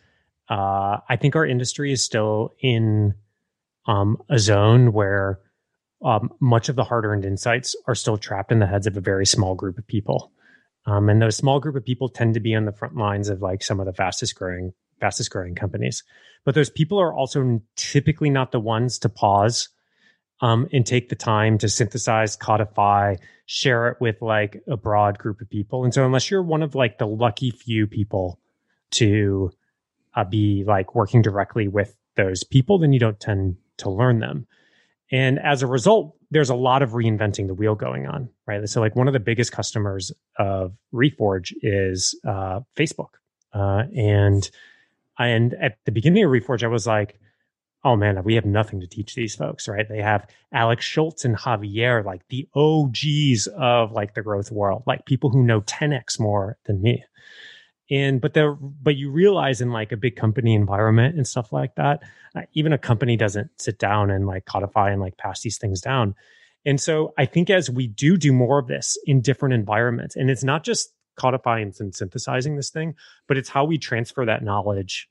uh, 0.48 0.98
I 1.08 1.16
think 1.16 1.34
our 1.34 1.44
industry 1.44 1.90
is 1.90 2.02
still 2.02 2.54
in 2.60 3.14
um, 3.86 4.18
a 4.28 4.38
zone 4.38 4.92
where 4.92 5.40
um, 6.04 6.30
much 6.40 6.68
of 6.68 6.76
the 6.76 6.84
hard 6.84 7.04
earned 7.04 7.24
insights 7.24 7.74
are 7.86 7.94
still 7.94 8.18
trapped 8.18 8.52
in 8.52 8.58
the 8.58 8.66
heads 8.66 8.86
of 8.86 8.96
a 8.96 9.00
very 9.00 9.26
small 9.26 9.54
group 9.54 9.78
of 9.78 9.86
people. 9.86 10.32
Um, 10.86 11.08
and 11.08 11.20
those 11.20 11.36
small 11.36 11.60
group 11.60 11.76
of 11.76 11.84
people 11.84 12.08
tend 12.08 12.34
to 12.34 12.40
be 12.40 12.54
on 12.54 12.66
the 12.66 12.72
front 12.72 12.96
lines 12.96 13.28
of 13.28 13.40
like 13.40 13.62
some 13.62 13.80
of 13.80 13.86
the 13.86 13.92
fastest 13.92 14.34
growing, 14.34 14.72
fastest 15.00 15.30
growing 15.30 15.54
companies. 15.54 16.02
But 16.44 16.54
those 16.54 16.68
people 16.68 17.00
are 17.00 17.14
also 17.14 17.62
typically 17.76 18.28
not 18.28 18.52
the 18.52 18.60
ones 18.60 18.98
to 19.00 19.08
pause 19.08 19.70
um, 20.40 20.68
and 20.72 20.84
take 20.84 21.08
the 21.08 21.16
time 21.16 21.56
to 21.58 21.68
synthesize, 21.70 22.36
codify, 22.36 23.16
share 23.46 23.88
it 23.88 23.96
with 24.00 24.20
like 24.20 24.62
a 24.68 24.76
broad 24.76 25.18
group 25.18 25.40
of 25.40 25.48
people. 25.48 25.84
And 25.84 25.94
so, 25.94 26.04
unless 26.04 26.30
you're 26.30 26.42
one 26.42 26.62
of 26.62 26.74
like 26.74 26.98
the 26.98 27.06
lucky 27.06 27.50
few 27.50 27.86
people 27.86 28.38
to 28.92 29.52
uh, 30.14 30.24
be 30.24 30.64
like 30.66 30.94
working 30.94 31.22
directly 31.22 31.66
with 31.66 31.96
those 32.16 32.44
people, 32.44 32.78
then 32.78 32.92
you 32.92 33.00
don't 33.00 33.18
tend 33.18 33.56
to 33.78 33.90
learn 33.90 34.20
them. 34.20 34.46
And 35.10 35.38
as 35.38 35.62
a 35.62 35.66
result, 35.66 36.16
there's 36.30 36.50
a 36.50 36.54
lot 36.54 36.82
of 36.82 36.90
reinventing 36.90 37.46
the 37.46 37.54
wheel 37.54 37.74
going 37.74 38.06
on, 38.06 38.30
right? 38.46 38.66
So, 38.68 38.80
like 38.80 38.96
one 38.96 39.06
of 39.06 39.12
the 39.12 39.20
biggest 39.20 39.52
customers 39.52 40.12
of 40.38 40.72
Reforge 40.92 41.52
is 41.62 42.18
uh, 42.26 42.60
Facebook, 42.76 43.10
uh, 43.52 43.84
and 43.94 44.50
and 45.18 45.54
at 45.54 45.78
the 45.84 45.92
beginning 45.92 46.24
of 46.24 46.30
Reforge, 46.30 46.64
I 46.64 46.68
was 46.68 46.86
like, 46.86 47.20
oh 47.84 47.96
man, 47.96 48.22
we 48.24 48.34
have 48.34 48.46
nothing 48.46 48.80
to 48.80 48.86
teach 48.86 49.14
these 49.14 49.36
folks, 49.36 49.68
right? 49.68 49.86
They 49.88 50.00
have 50.00 50.26
Alex 50.52 50.84
Schultz 50.84 51.24
and 51.24 51.36
Javier, 51.36 52.04
like 52.04 52.26
the 52.28 52.48
OGs 52.54 53.46
of 53.56 53.92
like 53.92 54.14
the 54.14 54.22
growth 54.22 54.50
world, 54.50 54.82
like 54.86 55.06
people 55.06 55.30
who 55.30 55.44
know 55.44 55.60
10x 55.60 56.18
more 56.18 56.56
than 56.64 56.80
me 56.80 57.04
and 57.90 58.20
but 58.20 58.34
there 58.34 58.54
but 58.54 58.96
you 58.96 59.10
realize 59.10 59.60
in 59.60 59.70
like 59.70 59.92
a 59.92 59.96
big 59.96 60.16
company 60.16 60.54
environment 60.54 61.16
and 61.16 61.26
stuff 61.26 61.52
like 61.52 61.74
that 61.74 62.02
uh, 62.34 62.42
even 62.54 62.72
a 62.72 62.78
company 62.78 63.16
doesn't 63.16 63.50
sit 63.60 63.78
down 63.78 64.10
and 64.10 64.26
like 64.26 64.44
codify 64.46 64.90
and 64.90 65.00
like 65.00 65.16
pass 65.16 65.42
these 65.42 65.58
things 65.58 65.80
down. 65.80 66.14
And 66.66 66.80
so 66.80 67.12
i 67.18 67.26
think 67.26 67.50
as 67.50 67.70
we 67.70 67.86
do 67.86 68.16
do 68.16 68.32
more 68.32 68.58
of 68.58 68.68
this 68.68 68.96
in 69.04 69.20
different 69.20 69.54
environments 69.54 70.16
and 70.16 70.30
it's 70.30 70.44
not 70.44 70.64
just 70.64 70.92
codifying 71.16 71.72
and 71.78 71.94
synthesizing 71.94 72.56
this 72.56 72.70
thing 72.70 72.94
but 73.28 73.36
it's 73.36 73.48
how 73.48 73.64
we 73.64 73.78
transfer 73.78 74.24
that 74.24 74.42
knowledge 74.42 75.08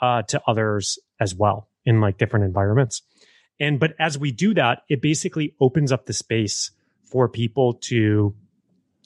uh, 0.00 0.22
to 0.22 0.42
others 0.46 0.98
as 1.20 1.34
well 1.34 1.68
in 1.84 2.00
like 2.00 2.18
different 2.18 2.44
environments. 2.44 3.02
And 3.60 3.78
but 3.78 3.94
as 4.00 4.18
we 4.18 4.32
do 4.32 4.54
that 4.54 4.82
it 4.88 5.00
basically 5.00 5.54
opens 5.60 5.92
up 5.92 6.06
the 6.06 6.12
space 6.12 6.70
for 7.04 7.28
people 7.28 7.74
to 7.74 8.34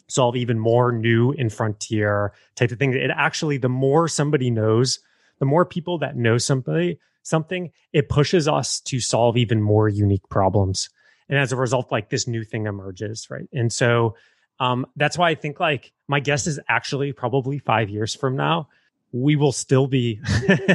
solve 0.08 0.36
even 0.36 0.58
more 0.58 0.90
new 0.90 1.32
and 1.32 1.52
frontier 1.52 2.32
type 2.56 2.70
of 2.72 2.78
things. 2.78 2.96
It 2.96 3.10
actually, 3.14 3.58
the 3.58 3.68
more 3.68 4.08
somebody 4.08 4.50
knows, 4.50 5.00
the 5.38 5.44
more 5.44 5.64
people 5.64 5.98
that 5.98 6.16
know 6.16 6.38
somebody, 6.38 6.98
something, 7.22 7.70
it 7.92 8.08
pushes 8.08 8.48
us 8.48 8.80
to 8.80 9.00
solve 9.00 9.36
even 9.36 9.62
more 9.62 9.88
unique 9.88 10.28
problems. 10.28 10.88
And 11.28 11.38
as 11.38 11.52
a 11.52 11.56
result, 11.56 11.92
like 11.92 12.08
this 12.08 12.26
new 12.26 12.42
thing 12.42 12.66
emerges, 12.66 13.28
right? 13.30 13.48
And 13.52 13.72
so 13.72 14.16
um, 14.60 14.86
that's 14.96 15.18
why 15.18 15.30
I 15.30 15.34
think 15.34 15.60
like 15.60 15.92
my 16.08 16.20
guess 16.20 16.46
is 16.46 16.58
actually 16.68 17.12
probably 17.12 17.58
five 17.58 17.90
years 17.90 18.14
from 18.14 18.34
now, 18.34 18.68
we 19.12 19.36
will 19.36 19.52
still 19.52 19.86
be, 19.86 20.20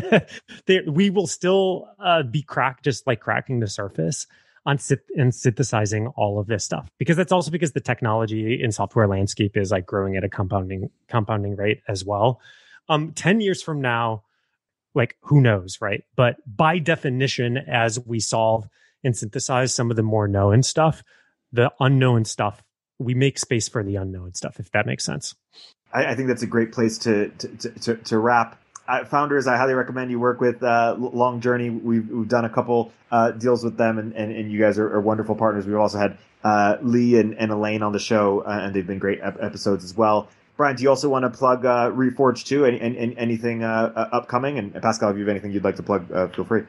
we 0.88 1.10
will 1.10 1.28
still 1.28 1.88
uh, 2.00 2.24
be 2.24 2.42
cracked, 2.42 2.84
just 2.84 3.06
like 3.06 3.20
cracking 3.20 3.60
the 3.60 3.68
surface 3.68 4.28
on 4.66 4.80
and 5.18 5.36
synthesizing 5.36 6.08
all 6.08 6.40
of 6.40 6.48
this 6.48 6.64
stuff. 6.64 6.90
Because 6.98 7.18
that's 7.18 7.32
also 7.32 7.52
because 7.52 7.74
the 7.74 7.82
technology 7.82 8.62
in 8.62 8.72
software 8.72 9.08
landscape 9.08 9.58
is 9.58 9.72
like 9.72 9.86
growing 9.86 10.16
at 10.16 10.24
a 10.24 10.30
compounding 10.30 10.90
compounding 11.08 11.56
rate 11.56 11.82
as 11.88 12.06
well. 12.06 12.40
Um 12.90 13.14
10 13.14 13.42
years 13.42 13.62
from 13.62 13.82
now 13.82 14.24
like 14.96 15.18
who 15.22 15.42
knows 15.42 15.80
right? 15.82 16.04
But 16.16 16.38
by 16.46 16.80
definition 16.80 17.58
as 17.58 18.00
we 18.00 18.20
solve 18.20 18.68
and 19.04 19.16
synthesize 19.16 19.76
some 19.76 19.90
of 19.90 19.98
the 19.98 20.04
more 20.04 20.28
known 20.28 20.64
stuff 20.64 21.04
the 21.52 21.72
unknown 21.80 22.26
stuff 22.26 22.64
we 23.00 23.14
make 23.14 23.38
space 23.38 23.68
for 23.68 23.84
the 23.84 23.96
unknown 23.96 24.34
stuff 24.34 24.60
if 24.60 24.72
that 24.72 24.86
makes 24.86 25.04
sense. 25.04 25.36
I, 25.94 26.08
I 26.08 26.16
think 26.16 26.28
that's 26.28 26.44
a 26.44 26.48
great 26.48 26.72
place 26.72 26.98
to 27.00 27.30
to, 27.30 27.48
to, 27.70 27.96
to 27.96 28.18
wrap 28.18 28.63
uh, 28.88 29.06
founders, 29.06 29.48
I 29.48 29.58
highly 29.58 29.74
recommend 29.74 30.12
you 30.12 30.20
work 30.20 30.42
with 30.42 30.62
uh, 30.62 30.96
Long 30.98 31.42
Journey. 31.42 31.70
We've, 31.70 32.08
we've 32.10 32.28
done 32.28 32.46
a 32.46 32.50
couple 32.50 32.92
uh, 33.12 33.32
deals 33.32 33.64
with 33.64 33.78
them, 33.78 33.98
and, 33.98 34.14
and, 34.14 34.36
and 34.36 34.52
you 34.52 34.60
guys 34.60 34.78
are, 34.78 34.94
are, 34.94 35.02
wonderful 35.02 35.36
partners. 35.36 35.66
We've 35.66 35.78
also 35.78 35.98
had 35.98 36.18
uh, 36.44 36.78
Lee 36.82 37.18
and, 37.18 37.34
and, 37.36 37.52
Elaine 37.52 37.82
on 37.82 37.94
the 37.94 38.00
show, 38.00 38.42
uh, 38.42 38.60
and 38.64 38.76
they've 38.76 38.86
been 38.86 39.00
great 39.00 39.20
ep- 39.22 39.38
episodes 39.42 39.84
as 39.84 39.96
well. 39.96 40.28
Brian, 40.58 40.76
do 40.76 40.84
you 40.84 40.90
also 40.90 41.10
want 41.10 41.24
to 41.24 41.30
plug 41.30 41.66
uh, 41.66 41.90
Reforge 41.92 42.46
too? 42.46 42.66
Any 42.66 42.80
anything 43.18 43.64
upcoming? 43.64 44.60
And 44.60 44.74
Pascal, 44.82 45.10
if 45.10 45.16
you 45.16 45.22
have 45.22 45.30
anything 45.30 45.52
you'd 45.52 45.64
like 45.64 45.78
to 45.78 45.84
plug, 45.84 46.08
feel 46.36 46.46
free. 46.46 46.64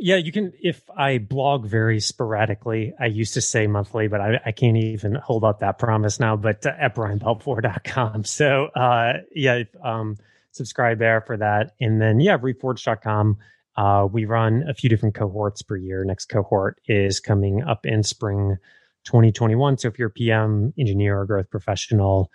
Yeah, 0.00 0.16
you 0.16 0.32
can. 0.32 0.52
If 0.62 0.88
I 0.96 1.18
blog 1.18 1.66
very 1.66 2.00
sporadically, 2.00 2.94
I 2.98 3.06
used 3.06 3.34
to 3.34 3.40
say 3.40 3.66
monthly, 3.66 4.08
but 4.08 4.20
I, 4.20 4.40
I 4.46 4.52
can't 4.52 4.76
even 4.76 5.16
hold 5.16 5.44
up 5.44 5.60
that 5.60 5.78
promise 5.78 6.20
now. 6.20 6.36
But 6.36 6.64
at 6.64 6.94
brianbalfour.com. 6.94 8.24
So, 8.24 8.66
uh, 8.66 9.12
yeah, 9.34 9.64
um, 9.82 10.16
subscribe 10.58 10.98
there 10.98 11.22
for 11.22 11.36
that. 11.38 11.72
And 11.80 12.00
then, 12.00 12.20
yeah, 12.20 12.36
reforge.com. 12.36 13.38
Uh, 13.76 14.06
we 14.10 14.24
run 14.24 14.64
a 14.68 14.74
few 14.74 14.90
different 14.90 15.14
cohorts 15.14 15.62
per 15.62 15.76
year. 15.76 16.04
Next 16.04 16.26
cohort 16.26 16.80
is 16.86 17.20
coming 17.20 17.62
up 17.62 17.86
in 17.86 18.02
spring 18.02 18.58
2021. 19.04 19.78
So 19.78 19.88
if 19.88 19.98
you're 19.98 20.08
a 20.08 20.10
PM, 20.10 20.74
engineer, 20.78 21.20
or 21.20 21.24
growth 21.26 21.48
professional, 21.48 22.30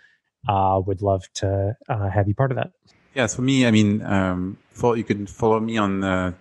uh, 0.47 0.81
would 0.85 1.01
love 1.01 1.23
to 1.35 1.75
uh, 1.89 2.09
have 2.09 2.27
you 2.27 2.33
part 2.33 2.51
of 2.51 2.57
that. 2.57 2.71
Yeah, 3.13 3.27
so 3.27 3.41
me, 3.41 3.67
I 3.67 3.71
mean, 3.71 4.01
um, 4.01 4.57
follow, 4.71 4.93
you 4.93 5.03
can 5.03 5.27
follow 5.27 5.59
me 5.59 5.77
on 5.77 6.03
uh, 6.03 6.33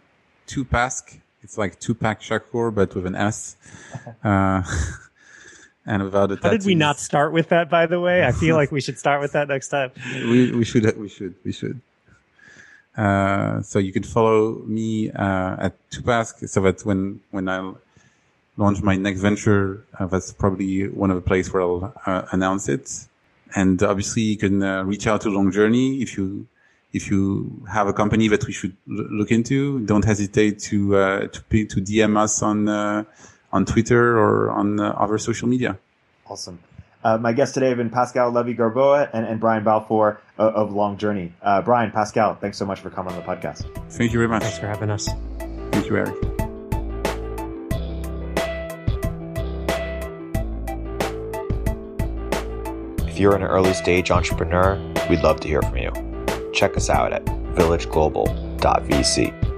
Tupask. 0.47 1.18
It's 1.43 1.59
like 1.59 1.80
Tupac 1.80 2.20
Shakur, 2.20 2.74
but 2.74 2.95
with 2.95 3.07
an 3.07 3.14
S. 3.14 3.57
Uh, 4.24 4.62
and 5.87 6.03
without 6.05 6.30
a 6.33 6.39
How 6.43 6.51
did 6.51 6.64
we 6.64 6.74
not 6.74 6.99
start 6.99 7.33
with 7.33 7.49
that? 7.49 7.68
By 7.68 7.87
the 7.87 8.01
way, 8.01 8.24
I 8.24 8.33
feel 8.33 8.57
like 8.57 8.70
we 8.70 8.80
should 8.80 8.99
start 8.99 9.20
with 9.20 9.33
that 9.33 9.49
next 9.49 9.68
time. 9.68 9.91
we 10.14 10.53
we 10.53 10.64
should 10.64 10.97
we 10.99 11.09
should 11.09 11.35
we 11.45 11.53
should. 11.53 11.80
Uh, 12.97 13.62
so 13.62 13.78
you 13.78 13.93
can 13.93 14.03
follow 14.03 14.59
me 14.66 15.11
uh, 15.11 15.57
at 15.66 15.91
Tupask, 15.91 16.47
so 16.49 16.61
that 16.61 16.85
when 16.85 17.20
when 17.30 17.49
I 17.49 17.72
launch 18.57 18.83
my 18.83 18.97
next 18.97 19.20
venture, 19.20 19.85
uh, 19.99 20.07
that's 20.07 20.33
probably 20.33 20.89
one 20.89 21.11
of 21.11 21.16
the 21.16 21.22
places 21.22 21.53
where 21.53 21.62
I'll 21.62 21.93
uh, 22.07 22.22
announce 22.33 22.68
it. 22.68 23.07
And 23.55 23.83
obviously, 23.83 24.22
you 24.22 24.37
can 24.37 24.62
uh, 24.62 24.85
reach 24.85 25.07
out 25.07 25.22
to 25.22 25.30
Long 25.30 25.51
Journey 25.51 26.03
if 26.03 26.16
you 26.16 26.47
if 26.93 27.11
you 27.11 27.62
have 27.72 27.89
a 27.89 27.93
company 27.93 28.28
that 28.28 28.47
we 28.47 28.53
should 28.53 28.76
l- 28.89 29.07
look 29.11 29.30
into. 29.30 29.80
Don't 29.80 30.05
hesitate 30.05 30.59
to 30.61 30.97
uh, 30.97 31.26
to 31.28 31.66
to 31.66 31.80
DM 31.80 32.16
us 32.16 32.43
on 32.43 32.68
on 33.53 33.64
Twitter 33.64 34.18
or 34.18 34.50
on 34.50 34.80
uh, 34.80 34.90
other 34.90 35.18
social 35.18 35.48
media. 35.48 35.78
Awesome. 36.26 36.59
Uh, 37.05 37.18
my 37.18 37.32
guests 37.32 37.55
today 37.55 37.68
have 37.68 37.78
been 37.78 37.90
Pascal 37.90 38.30
Levy 38.30 38.55
Garboa 38.55 39.11
and, 39.12 39.26
and 39.26 39.40
Brian 39.40 39.64
Balfour 39.64 40.20
of, 40.38 40.55
of 40.55 40.72
Long 40.72 40.96
Journey. 40.96 41.32
Uh, 41.42 41.61
Brian, 41.61 41.90
Pascal, 41.90 42.36
thanks 42.36 42.57
so 42.57 42.64
much 42.64 42.80
for 42.80 42.90
coming 42.90 43.12
on 43.12 43.18
the 43.18 43.26
podcast. 43.26 43.64
Thank 43.90 44.12
you 44.12 44.18
very 44.18 44.28
much. 44.28 44.42
Thanks 44.42 44.59
for 44.59 44.68
having 44.68 44.90
us. 44.90 45.09
Thank 45.72 45.86
you, 45.86 45.96
Erik. 45.96 46.14
If 53.09 53.18
you're 53.18 53.34
an 53.34 53.42
early 53.42 53.74
stage 53.74 54.11
entrepreneur, 54.11 54.76
we'd 55.11 55.22
love 55.22 55.40
to 55.40 55.48
hear 55.48 55.61
from 55.62 55.76
you. 55.76 55.90
Check 56.55 56.76
us 56.76 56.88
out 56.88 57.12
at 57.12 57.24
villageglobal.vc. 57.24 59.51